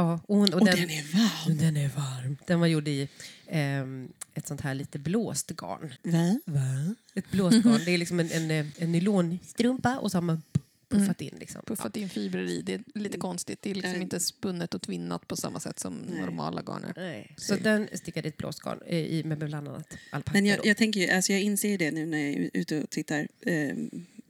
och, 0.00 0.20
hon, 0.28 0.54
och 0.54 0.60
Och 0.60 0.66
den, 0.66 0.76
den 0.76 0.90
är 0.90 1.02
varm. 1.14 1.56
Den 1.58 1.76
är 1.76 1.88
varm. 1.88 2.36
Den 2.46 2.60
var 2.60 2.66
gjord 2.66 2.88
i 2.88 3.08
ehm, 3.46 4.08
ett 4.34 4.46
sånt 4.48 4.60
här 4.60 4.74
lite 4.74 4.98
blåst 4.98 5.50
garn. 5.50 5.94
Va? 6.02 6.40
Va? 6.44 6.94
Ett 7.14 7.30
blåst 7.30 7.62
garn. 7.62 7.80
Det 7.84 7.90
är 7.90 7.98
liksom 7.98 8.20
en, 8.20 8.30
en, 8.30 8.50
eh, 8.50 8.66
en 8.78 8.92
nylonstrumpa 8.92 9.98
och 9.98 10.10
så 10.10 10.16
har 10.16 10.22
man 10.22 10.42
puffat 10.88 11.20
in. 11.20 11.34
Liksom. 11.40 11.62
Puffat 11.66 11.96
in 11.96 12.08
fibrer 12.08 12.42
i. 12.50 12.62
Det 12.62 12.72
är 12.74 12.82
lite 12.94 13.18
konstigt. 13.18 13.58
Det 13.62 13.70
är 13.70 13.74
liksom 13.74 13.94
Eh. 13.94 14.02
inte 14.02 14.20
spunnet 14.20 14.74
och 14.74 14.82
tvinnat 14.82 15.28
på 15.28 15.36
samma 15.36 15.60
sätt 15.60 15.78
som 15.78 15.94
normala 15.94 16.62
garner. 16.62 16.92
Nej. 16.96 17.34
Så 17.36 17.56
den 17.56 17.88
stickade 17.94 18.28
i 18.28 18.30
ett 18.30 18.36
blåst 18.36 18.60
garn 18.62 18.78
eh, 18.86 18.98
i, 18.98 19.24
med 19.24 19.38
bland 19.38 19.54
annat 19.54 19.96
alpacka. 20.10 20.32
Men 20.38 20.46
jag, 20.46 20.66
jag, 20.66 20.76
tänker, 20.76 21.00
ju- 21.00 21.08
alltså 21.10 21.32
jag 21.32 21.42
inser 21.42 21.68
ju 21.68 21.76
det 21.76 21.90
nu 21.90 22.06
när 22.06 22.18
jag 22.18 22.30
är 22.34 22.50
ute 22.54 22.82
och 22.82 22.90
tittar 22.90 23.28
eh, 23.40 23.76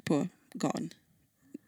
på 0.05 0.29
garn. 0.55 0.91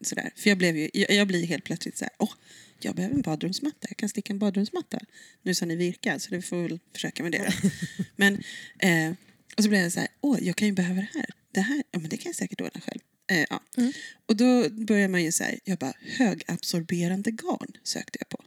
Sådär. 0.03 0.33
För 0.35 0.49
jag, 0.49 0.57
blev 0.57 0.77
ju, 0.77 0.89
jag, 0.93 1.11
jag 1.11 1.27
blir 1.27 1.45
helt 1.45 1.63
plötsligt 1.63 1.97
så 1.97 2.05
här, 2.05 2.13
åh, 2.19 2.33
jag 2.79 2.95
behöver 2.95 3.15
en 3.15 3.21
badrumsmatta. 3.21 3.87
Jag 3.89 3.97
kan 3.97 4.09
sticka 4.09 4.33
en 4.33 4.39
badrumsmatta. 4.39 4.99
Nu 5.41 5.55
sa 5.55 5.65
ni 5.65 5.75
virka, 5.75 6.19
så 6.19 6.29
det 6.29 6.41
får 6.41 6.57
vi 6.57 6.67
väl 6.67 6.79
försöka 6.93 7.23
med 7.23 7.31
det 7.31 7.37
då. 7.37 7.69
Men, 8.15 8.43
eh, 8.79 9.15
och 9.57 9.63
så 9.63 9.69
blev 9.69 9.81
jag 9.81 9.91
så 9.91 9.99
här, 9.99 10.09
åh, 10.21 10.37
jag 10.41 10.55
kan 10.55 10.67
ju 10.67 10.73
behöva 10.73 11.01
det 11.01 11.09
här. 11.13 11.25
Det 11.51 11.61
här, 11.61 11.83
ja 11.91 11.99
men 11.99 12.09
det 12.09 12.17
kan 12.17 12.29
jag 12.29 12.35
säkert 12.35 12.61
ordna 12.61 12.81
själv. 12.81 12.99
Eh, 13.31 13.45
ja. 13.49 13.63
Och 14.25 14.35
då 14.35 14.69
börjar 14.69 15.07
man 15.07 15.23
ju 15.23 15.31
så 15.31 15.43
här, 15.43 15.59
jag 15.63 15.77
bara, 15.77 15.93
högabsorberande 15.99 17.31
garn 17.31 17.71
sökte 17.83 18.19
jag 18.19 18.29
på. 18.29 18.43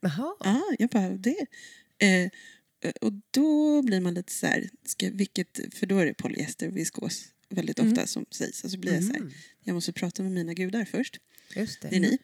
Jaha. 0.00 0.34
Ja, 0.40 0.62
jag 0.78 0.88
bara, 0.88 1.08
det. 1.10 1.46
Eh, 1.98 2.30
och 3.00 3.12
då 3.30 3.82
blir 3.82 4.00
man 4.00 4.14
lite 4.14 4.32
så 4.32 4.46
här, 4.46 4.68
ska, 4.84 5.10
vilket, 5.12 5.60
för 5.74 5.86
då 5.86 5.98
är 5.98 6.06
det 6.06 6.14
polyester 6.14 6.68
och 6.68 6.76
viskos 6.76 7.24
väldigt 7.50 7.78
ofta 7.78 8.06
som 8.06 8.26
sägs. 8.30 8.64
Och 8.64 8.70
så 8.70 8.78
blir 8.78 8.94
jag 8.94 9.04
så 9.04 9.12
här, 9.12 9.22
jag 9.64 9.74
måste 9.74 9.92
prata 9.92 10.22
med 10.22 10.32
mina 10.32 10.54
gudar 10.54 10.84
först. 10.84 11.18
Just 11.56 11.82
det. 11.82 11.88
Det 11.88 11.96
är 11.96 12.00
ni, 12.00 12.18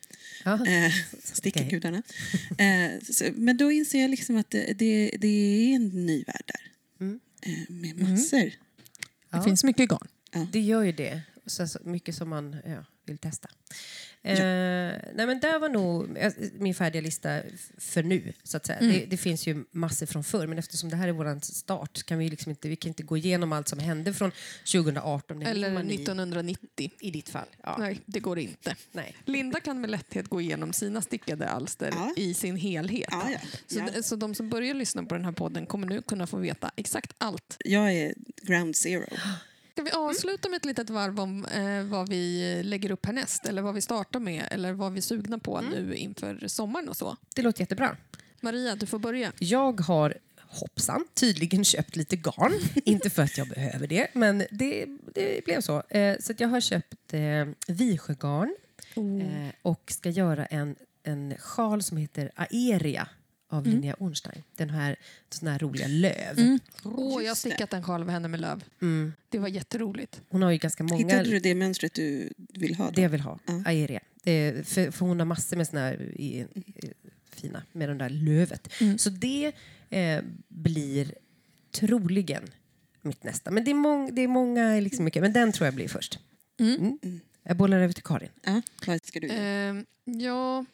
Ja. 0.45 0.67
eh, 0.67 0.93
stickargudarna. 1.23 2.03
Eh, 2.59 3.01
så, 3.13 3.25
men 3.35 3.57
då 3.57 3.73
inser 3.73 4.01
jag 4.03 4.11
liksom 4.11 4.37
att 4.37 4.51
det, 4.51 4.73
det, 4.79 5.11
det 5.21 5.29
är 5.29 5.75
en 5.77 6.07
ny 6.07 6.25
värld 6.25 6.43
där. 6.47 6.73
Mm. 7.07 7.21
Eh, 7.43 7.75
med 7.75 8.01
massor. 8.09 8.39
Det 8.45 8.53
Ja. 9.31 9.43
finns 9.43 9.65
mycket 9.65 9.89
garn. 9.89 10.09
Det 10.53 10.61
gör 10.61 10.83
ju 10.83 10.93
det. 10.93 11.23
Så, 11.47 11.69
så 11.69 11.79
mycket 11.85 12.15
som 12.15 12.29
man 12.29 12.57
ja, 12.67 12.85
vill 13.07 13.19
testa. 13.19 13.49
Nej 14.35 15.27
men 15.27 15.41
där 15.41 15.59
var 15.59 15.69
nog 15.69 16.17
eh, 16.19 16.33
min 16.59 16.75
färdiga 16.75 17.03
lista 17.03 17.41
för 17.79 18.03
nu. 18.03 18.33
Så 18.43 18.57
att 18.57 18.67
säga. 18.67 18.79
Mm. 18.79 18.93
Det, 18.93 19.07
det 19.07 19.17
finns 19.17 19.47
ju 19.47 19.65
massor 19.71 20.07
från 20.07 20.25
förr, 20.25 20.47
men 20.47 20.59
eftersom 20.59 20.91
det 20.91 20.97
här 20.97 21.09
är 21.09 21.13
vår 21.13 21.41
start 21.43 22.03
kan 22.03 22.19
vi, 22.19 22.29
liksom 22.29 22.51
inte, 22.51 22.69
vi 22.69 22.77
kan 22.77 22.89
inte 22.89 23.03
gå 23.03 23.17
igenom 23.17 23.53
allt 23.53 23.69
som 23.69 23.79
hände 23.79 24.15
från 24.15 24.31
2018. 24.73 25.39
Det 25.39 25.47
Eller 25.47 25.69
vill 25.69 25.75
man 25.75 25.91
i- 25.91 25.95
1990. 25.95 26.91
I 27.01 27.11
ditt 27.11 27.29
fall. 27.29 27.47
Ja. 27.63 27.77
Nej, 27.79 28.01
det 28.07 28.21
går 28.21 28.39
inte. 28.39 28.77
Nej. 28.93 29.17
Linda 29.25 29.61
kan 29.61 29.81
med 29.81 29.91
lätthet 29.91 30.29
gå 30.29 30.41
igenom 30.41 30.73
sina 30.73 31.03
stickade 31.03 31.49
alster 31.49 31.91
Ja. 31.97 32.13
i 32.17 32.35
sin 32.35 32.57
helhet. 32.57 33.09
Ja, 33.11 33.31
ja. 33.33 33.39
Så, 33.67 33.79
Ja. 33.95 34.03
så 34.03 34.17
de 34.17 34.35
som 34.35 34.49
börjar 34.51 34.75
lyssna 34.75 35.05
på 35.05 35.15
den 35.15 35.25
här 35.25 35.33
podden 35.33 35.67
kommer 35.67 35.87
nu 35.87 36.03
kunna 36.03 36.27
få 36.27 36.37
veta 36.37 36.71
exakt 36.77 37.13
allt. 37.19 37.57
Jag 37.65 37.93
är 37.93 38.15
ground 38.43 38.77
zero. 38.77 39.07
Vi 40.07 40.11
avsluta 40.11 40.49
med 40.49 40.57
ett 40.57 40.65
litet 40.65 40.91
varv 40.91 41.21
om 41.21 41.45
eh, 41.45 41.83
vad 41.83 42.09
vi 42.09 42.63
lägger 42.63 42.91
upp 42.91 43.07
härnäst? 43.07 43.47
Eller 43.47 43.63
vad 43.63 43.75
vi 43.75 43.81
startar 43.81 44.21
med? 44.21 44.45
Eller 44.51 44.73
vad 44.73 44.93
vi 44.93 44.99
är 44.99 45.03
sugna 45.03 45.39
på 45.39 45.61
nu 45.61 45.95
inför 45.95 46.49
sommaren 46.49 46.89
och 46.89 46.97
så? 46.97 47.17
Det 47.35 47.43
låter 47.43 47.61
jättebra. 47.61 47.97
Maria, 48.41 48.77
du 48.77 48.87
får 48.87 48.99
börja. 48.99 49.33
Jag 49.39 49.81
har 49.81 50.19
hoppsan 50.49 51.05
tydligen 51.15 51.65
köpt 51.65 51.97
lite 51.97 52.17
garn. 52.17 52.53
inte 52.85 53.11
för 53.11 53.23
att 53.23 53.39
jag 53.39 53.49
behöver 53.49 53.87
det, 53.87 54.09
men 54.13 54.39
det, 54.51 54.87
det 55.15 55.45
blev 55.45 55.61
så. 55.61 55.83
Eh, 55.89 56.17
så 56.21 56.33
jag 56.39 56.49
har 56.49 56.61
köpt 56.61 57.15
eh, 57.15 57.21
Visjögarn 57.69 58.57
eh, 58.97 59.55
och 59.63 59.83
ska 59.87 60.11
göra 60.11 60.47
en, 60.47 60.77
en 61.03 61.35
sjal 61.39 61.83
som 61.83 61.97
heter 61.97 62.31
Aeria 62.35 63.09
av 63.49 63.67
Linnea 63.67 63.97
Ornstein. 63.99 64.43
Den 64.57 64.71
här, 64.71 64.97
sån 65.31 65.49
här 65.49 65.59
roliga 65.59 65.87
löv. 65.87 66.59
Åh, 66.85 67.23
jag 67.23 67.31
har 67.31 67.35
stickat 67.35 67.73
en 67.73 67.83
sjal 67.83 68.03
av 68.03 68.09
henne 68.09 68.29
med 68.29 68.41
löv. 68.41 68.65
Mm. 68.83 69.13
Det 69.29 69.39
var 69.39 69.49
jätteroligt. 69.49 70.21
Hon 70.29 70.43
har 70.43 70.51
ju 70.51 70.59
ganska 70.59 70.85
många... 70.85 70.99
Hittade 70.99 71.31
du 71.31 71.39
det 71.39 71.55
mönstret 71.55 71.95
du 71.95 72.31
vill 72.37 72.75
ha? 72.75 72.85
Då? 72.85 72.91
Det 72.91 73.03
jag 73.03 73.09
vill 73.09 73.21
ha. 73.21 73.39
Ja. 73.47 73.63
Aeria. 73.67 74.01
Det, 74.23 74.69
för, 74.69 74.91
för 74.91 75.07
hon 75.07 75.19
har 75.19 75.27
massor 75.27 75.57
med 75.57 75.69
såna 75.69 75.81
här 75.81 76.03
i, 76.03 76.47
i, 76.55 76.93
fina 77.31 77.63
med 77.73 77.89
det 77.89 77.95
där 77.95 78.11
lövet. 78.11 78.81
Mm. 78.81 78.99
Så 78.99 79.11
det 79.11 79.53
eh, 79.91 80.23
blir 80.49 81.15
troligen 81.71 82.43
mitt 83.03 83.25
nästa. 83.25 83.51
Men 83.51 83.65
det 83.65 83.71
är, 83.71 83.75
mång, 83.75 84.15
det 84.15 84.23
är 84.23 84.29
många, 84.29 84.81
liksom 84.81 85.05
mycket, 85.05 85.23
men 85.23 85.33
den 85.33 85.53
tror 85.53 85.67
jag 85.67 85.75
blir 85.75 85.89
först. 85.89 86.19
Mm. 86.61 86.99
Mm. 87.03 87.21
Jag 87.43 87.57
bollar 87.57 87.81
över 87.81 87.93
till 87.93 88.03
Karin. 88.03 88.29
Ja, 88.43 88.63
vad 88.87 89.07
ska 89.07 89.21
du 89.21 89.27
göra? 89.27 89.79
Eh, 89.79 89.83
ja, 90.05 90.65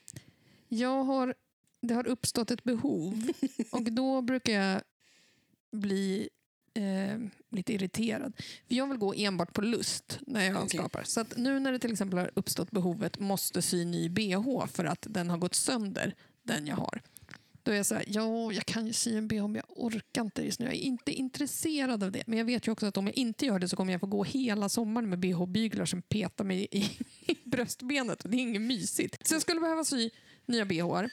jag 0.69 1.05
har, 1.05 1.35
det 1.83 1.95
har 1.95 2.07
uppstått 2.07 2.51
ett 2.51 2.65
behov 2.65 3.33
och 3.71 3.93
då 3.93 4.23
brukar 4.23 4.53
jag 4.53 4.83
bli 5.73 6.29
eh, 6.75 7.19
lite 7.51 7.73
irriterad. 7.73 8.33
För 8.69 8.75
jag 8.75 8.87
vill 8.87 8.99
gå 8.99 9.15
enbart 9.17 9.53
på 9.53 9.63
lust 9.63 10.19
när 10.27 10.45
jag 10.45 10.57
Okej. 10.57 10.79
skapar. 10.79 11.03
Så 11.03 11.25
nu 11.37 11.61
när 11.61 11.73
det 11.73 11.79
till 11.79 11.93
exempel 11.93 12.19
har 12.19 12.31
uppstått 12.35 12.71
behovet 12.71 13.19
måste 13.19 13.63
sy 13.63 13.85
ny 13.85 14.09
bh 14.09 14.67
för 14.67 14.85
att 14.85 15.07
den 15.11 15.31
har 15.31 15.39
gått 15.39 15.55
sönder, 15.55 16.15
den 16.43 16.67
jag 16.67 16.77
har. 16.77 17.03
Då 17.65 17.73
är 17.73 17.77
jag 17.77 17.87
så 17.87 17.95
här, 17.95 18.05
ja, 18.07 18.53
jag 18.53 18.67
kan 18.67 18.87
ju 18.87 18.93
sy 18.93 19.17
en 19.17 19.29
bh 19.29 19.43
men 19.43 19.55
jag 19.55 19.65
orkar 19.69 20.23
inte 20.23 20.43
just 20.43 20.61
nu. 20.61 20.67
Jag 20.67 20.75
är 20.75 20.79
inte 20.79 21.13
intresserad 21.13 22.03
av 22.03 22.13
det. 22.13 22.23
Men 22.27 22.39
jag 22.39 22.45
vet 22.45 22.67
ju 22.67 22.73
också 22.73 22.87
att 22.87 22.97
om 22.97 23.07
jag 23.07 23.17
inte 23.17 23.47
gör 23.47 23.59
det 23.59 23.69
så 23.69 23.77
kommer 23.77 23.93
jag 23.93 24.01
få 24.01 24.07
gå 24.07 24.25
hela 24.25 24.69
sommaren 24.69 25.09
med 25.09 25.19
bh-byglar 25.19 25.85
som 25.85 26.03
petar 26.03 26.45
mig 26.45 26.69
i, 26.71 26.79
i 27.33 27.37
bröstbenet. 27.45 28.25
Och 28.25 28.31
det 28.31 28.37
är 28.37 28.41
inget 28.41 28.63
mysigt. 28.63 29.27
Så 29.29 29.35
jag 29.35 29.43
skulle 29.43 29.61
behöva 29.61 29.85
sy 29.85 30.11
nya 30.47 30.65
bh. 30.65 31.09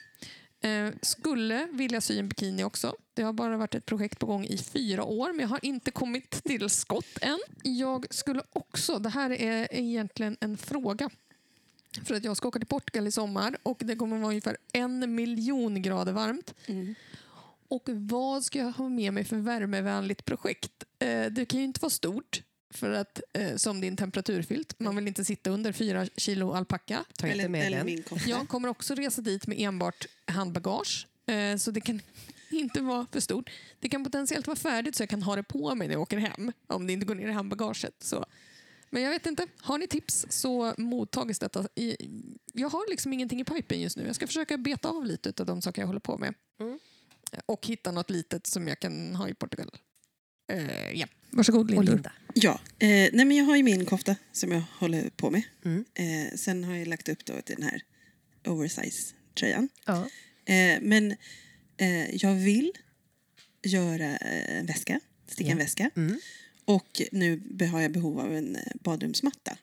Eh, 0.61 0.89
skulle 1.01 1.67
vilja 1.71 2.01
sy 2.01 2.19
en 2.19 2.29
bikini 2.29 2.63
också. 2.63 2.95
Det 3.13 3.21
har 3.21 3.33
bara 3.33 3.57
varit 3.57 3.75
ett 3.75 3.85
projekt 3.85 4.19
på 4.19 4.25
gång 4.25 4.45
i 4.45 4.57
fyra 4.57 5.03
år 5.03 5.27
men 5.33 5.39
jag 5.39 5.47
har 5.47 5.65
inte 5.65 5.91
kommit 5.91 6.43
till 6.43 6.69
skott 6.69 7.17
än. 7.21 7.39
Jag 7.63 8.05
skulle 8.09 8.43
också, 8.53 8.99
det 8.99 9.09
här 9.09 9.29
är 9.29 9.67
egentligen 9.71 10.37
en 10.39 10.57
fråga. 10.57 11.09
För 12.05 12.15
att 12.15 12.23
jag 12.23 12.37
ska 12.37 12.47
åka 12.47 12.59
till 12.59 12.67
Portugal 12.67 13.07
i 13.07 13.11
sommar 13.11 13.57
och 13.63 13.77
det 13.79 13.95
kommer 13.95 14.17
vara 14.17 14.29
ungefär 14.29 14.57
en 14.73 15.15
miljon 15.15 15.81
grader 15.81 16.11
varmt. 16.11 16.53
Mm. 16.65 16.95
Och 17.67 17.89
vad 17.89 18.43
ska 18.43 18.59
jag 18.59 18.71
ha 18.71 18.89
med 18.89 19.13
mig 19.13 19.23
för 19.23 19.37
värmevänligt 19.37 20.25
projekt? 20.25 20.83
Eh, 20.99 21.25
det 21.25 21.45
kan 21.45 21.59
ju 21.59 21.65
inte 21.65 21.81
vara 21.81 21.89
stort 21.89 22.41
för 22.69 22.91
att 22.91 23.21
eh, 23.33 23.55
som 23.55 23.81
din 23.81 23.97
temperaturfilt. 23.97 24.79
Man 24.79 24.95
vill 24.95 25.07
inte 25.07 25.25
sitta 25.25 25.49
under 25.49 25.71
fyra 25.71 26.07
kilo 26.17 26.51
alpacka. 26.51 27.05
Ta 27.17 27.27
inte 27.27 27.39
Eller, 27.39 27.49
med 27.49 27.65
eller 27.67 27.77
den. 27.77 27.85
min 27.85 28.03
kofta. 28.03 28.29
Jag 28.29 28.47
kommer 28.49 28.67
också 28.69 28.95
resa 28.95 29.21
dit 29.21 29.47
med 29.47 29.59
enbart 29.59 30.05
handbagage. 30.25 31.07
Eh, 31.25 31.57
så 31.57 31.71
det 31.71 31.81
kan 31.81 32.01
inte 32.49 32.81
vara 32.81 33.07
för 33.11 33.19
stort. 33.19 33.49
Det 33.79 33.89
kan 33.89 34.03
potentiellt 34.03 34.47
vara 34.47 34.57
färdigt 34.57 34.95
så 34.95 35.03
jag 35.03 35.09
kan 35.09 35.23
ha 35.23 35.35
det 35.35 35.43
på 35.43 35.75
mig 35.75 35.87
när 35.87 35.95
jag 35.95 36.01
åker 36.01 36.17
hem. 36.17 36.51
Om 36.67 36.87
det 36.87 36.93
inte 36.93 37.05
går 37.05 37.15
ner 37.15 37.27
i 37.27 37.31
handbagaget. 37.31 37.95
Så. 37.99 38.25
Men 38.89 39.03
jag 39.03 39.09
vet 39.09 39.25
inte. 39.25 39.47
Har 39.61 39.77
ni 39.77 39.87
tips 39.87 40.25
så 40.29 40.73
mottages 40.77 41.39
detta. 41.39 41.67
I, 41.75 41.95
jag 42.53 42.69
har 42.69 42.89
liksom 42.89 43.13
ingenting 43.13 43.41
i 43.41 43.43
pipen 43.43 43.81
just 43.81 43.97
nu. 43.97 44.05
Jag 44.05 44.15
ska 44.15 44.27
försöka 44.27 44.57
beta 44.57 44.89
av 44.89 45.05
lite 45.05 45.33
av 45.39 45.45
de 45.45 45.61
saker 45.61 45.81
jag 45.81 45.87
håller 45.87 45.99
på 45.99 46.17
med. 46.17 46.33
Mm. 46.59 46.79
Och 47.45 47.67
hitta 47.67 47.91
något 47.91 48.09
litet 48.09 48.47
som 48.47 48.67
jag 48.67 48.79
kan 48.79 49.15
ha 49.15 49.29
i 49.29 49.33
Portugal. 49.33 49.71
Eh, 50.49 50.91
ja. 50.93 51.07
Varsågod 51.31 51.61
Och 51.61 51.69
Lindor. 51.69 51.93
Linda. 51.93 52.11
Ja, 52.33 52.59
eh, 52.79 52.87
nej 52.89 53.25
men 53.25 53.31
jag 53.31 53.45
har 53.45 53.55
ju 53.57 53.63
min 53.63 53.85
kofta 53.85 54.15
som 54.31 54.51
jag 54.51 54.61
håller 54.79 55.09
på 55.09 55.29
med. 55.31 55.41
Mm. 55.65 55.85
Eh, 55.93 56.35
sen 56.37 56.63
har 56.63 56.75
jag 56.75 56.87
lagt 56.87 57.09
upp 57.09 57.25
då 57.25 57.41
till 57.41 57.55
den 57.55 57.63
här 57.69 57.81
oversize-tröjan. 58.43 59.69
Ja. 59.85 60.09
Eh, 60.45 60.77
men 60.81 61.11
eh, 61.77 62.15
jag 62.15 62.35
vill 62.35 62.71
göra 63.63 64.17
eh, 64.17 64.57
en 64.59 64.65
väska, 64.65 64.99
sticka 65.27 65.51
en 65.51 65.57
Ja. 65.57 65.63
väska. 65.63 65.89
Mm. 65.95 66.19
Och 66.65 67.01
nu 67.11 67.41
har 67.71 67.81
jag 67.81 67.91
behov 67.91 68.19
av 68.19 68.35
en 68.35 68.55
eh, 68.55 68.61
badrumsmatta. 68.83 69.57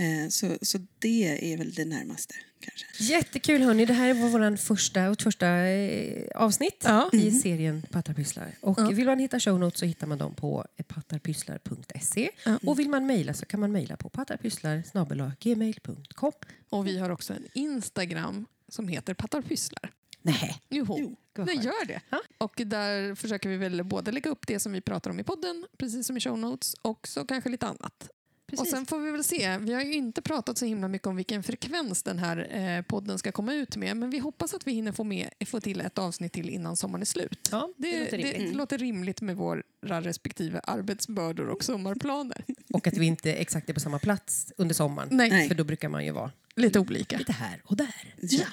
Eh, 0.00 0.28
så, 0.28 0.58
så 0.62 0.78
det 0.98 1.52
är 1.52 1.56
väl 1.56 1.72
det 1.74 1.84
närmaste 1.84 2.34
kanske. 2.60 2.86
Jättekul 3.04 3.62
hörni. 3.62 3.86
Det 3.86 3.92
här 3.92 4.14
var 4.14 4.28
vår 4.28 4.56
första, 4.56 5.08
vårt 5.08 5.22
första 5.22 5.46
eh, 5.66 6.26
avsnitt 6.34 6.82
Ja. 6.84 7.10
i 7.12 7.30
serien 7.30 7.82
Pattarpysslar. 7.90 8.54
Och 8.60 8.78
Ja. 8.80 8.88
vill 8.90 9.06
man 9.06 9.18
hitta 9.18 9.40
show 9.40 9.58
notes 9.60 9.80
så 9.80 9.86
hittar 9.86 10.06
man 10.06 10.18
dem 10.18 10.34
på 10.34 10.64
pattarpysslar.se. 10.88 12.30
Ja. 12.44 12.58
Och 12.66 12.78
vill 12.78 12.88
man 12.88 13.06
mejla 13.06 13.34
så 13.34 13.46
kan 13.46 13.60
man 13.60 13.72
mejla 13.72 13.96
på 13.96 14.08
pattarpysslar.gmail.com. 14.08 16.32
Och 16.70 16.86
vi 16.86 16.98
har 16.98 17.10
också 17.10 17.32
en 17.32 17.46
Instagram 17.54 18.46
som 18.68 18.88
heter 18.88 19.14
Pattarpysslar. 19.14 19.92
Nej. 20.22 20.60
Joho. 20.68 20.96
Jo. 20.98 21.16
Det 21.44 21.52
gör 21.52 21.86
det. 21.86 22.00
Ja. 22.10 22.20
Och 22.38 22.62
där 22.66 23.14
försöker 23.14 23.48
vi 23.48 23.56
väl 23.56 23.84
både 23.84 24.12
lägga 24.12 24.30
upp 24.30 24.46
det 24.46 24.60
som 24.60 24.72
vi 24.72 24.80
pratar 24.80 25.10
om 25.10 25.20
i 25.20 25.24
podden, 25.24 25.66
precis 25.78 26.06
som 26.06 26.16
i 26.16 26.20
show 26.20 26.38
notes, 26.38 26.74
och 26.82 27.08
så 27.08 27.24
kanske 27.24 27.50
lite 27.50 27.66
annat. 27.66 28.08
Precis. 28.50 28.60
Och 28.60 28.66
sen 28.66 28.86
får 28.86 28.98
vi 28.98 29.10
väl 29.10 29.24
se. 29.24 29.58
Vi 29.58 29.72
har 29.72 29.82
ju 29.82 29.94
inte 29.94 30.22
pratat 30.22 30.58
så 30.58 30.64
himla 30.66 30.88
mycket 30.88 31.06
om 31.08 31.16
vilken 31.16 31.42
frekvens 31.42 32.02
den 32.02 32.18
här 32.18 32.56
eh, 32.56 32.82
podden 32.82 33.18
ska 33.18 33.32
komma 33.32 33.54
ut 33.54 33.76
med, 33.76 33.96
men 33.96 34.10
vi 34.10 34.18
hoppas 34.18 34.54
att 34.54 34.66
vi 34.66 34.72
hinner 34.72 34.92
få, 34.92 35.04
med, 35.04 35.30
få 35.46 35.60
till 35.60 35.80
ett 35.80 35.98
avsnitt 35.98 36.32
till 36.32 36.48
innan 36.50 36.76
sommaren 36.76 37.02
är 37.02 37.06
slut. 37.06 37.48
ja, 37.50 37.68
det, 37.76 37.90
Det, 37.92 37.98
låter 38.04 38.18
det, 38.18 38.32
rimligt. 38.32 38.56
låter 38.56 38.78
rimligt 38.78 39.20
med 39.20 39.36
våra 39.36 39.62
respektive 40.00 40.60
arbetsbördor 40.64 41.48
och 41.48 41.64
sommarplaner. 41.64 42.44
Och 42.72 42.86
att 42.86 42.96
vi 42.96 43.06
inte 43.06 43.32
exakt 43.32 43.68
är 43.70 43.74
på 43.74 43.80
samma 43.80 43.98
plats 43.98 44.52
under 44.56 44.74
sommaren. 44.74 45.08
Nej, 45.12 45.30
Nej. 45.30 45.48
För 45.48 45.54
då 45.54 45.64
brukar 45.64 45.88
man 45.88 46.04
ju 46.04 46.10
vara 46.12 46.30
lite 46.56 46.78
olika. 46.80 47.18
lite 47.18 47.32
här 47.32 47.60
och 47.64 47.76
där. 47.76 48.14
Ja. 48.20 48.46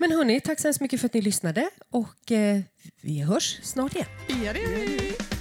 Men 0.00 0.12
hörni, 0.12 0.40
tack 0.40 0.60
så 0.60 0.68
hemskt 0.68 0.80
mycket 0.80 1.00
för 1.00 1.06
att 1.06 1.14
ni 1.14 1.20
lyssnade 1.20 1.70
och 1.90 2.32
eh, 2.32 2.60
vi 3.00 3.20
hörs 3.22 3.58
snart 3.62 3.94
igen. 3.94 4.06
Ja, 4.28 4.52
det 4.52 4.58
gör 4.60 4.86
vi. 4.86 5.37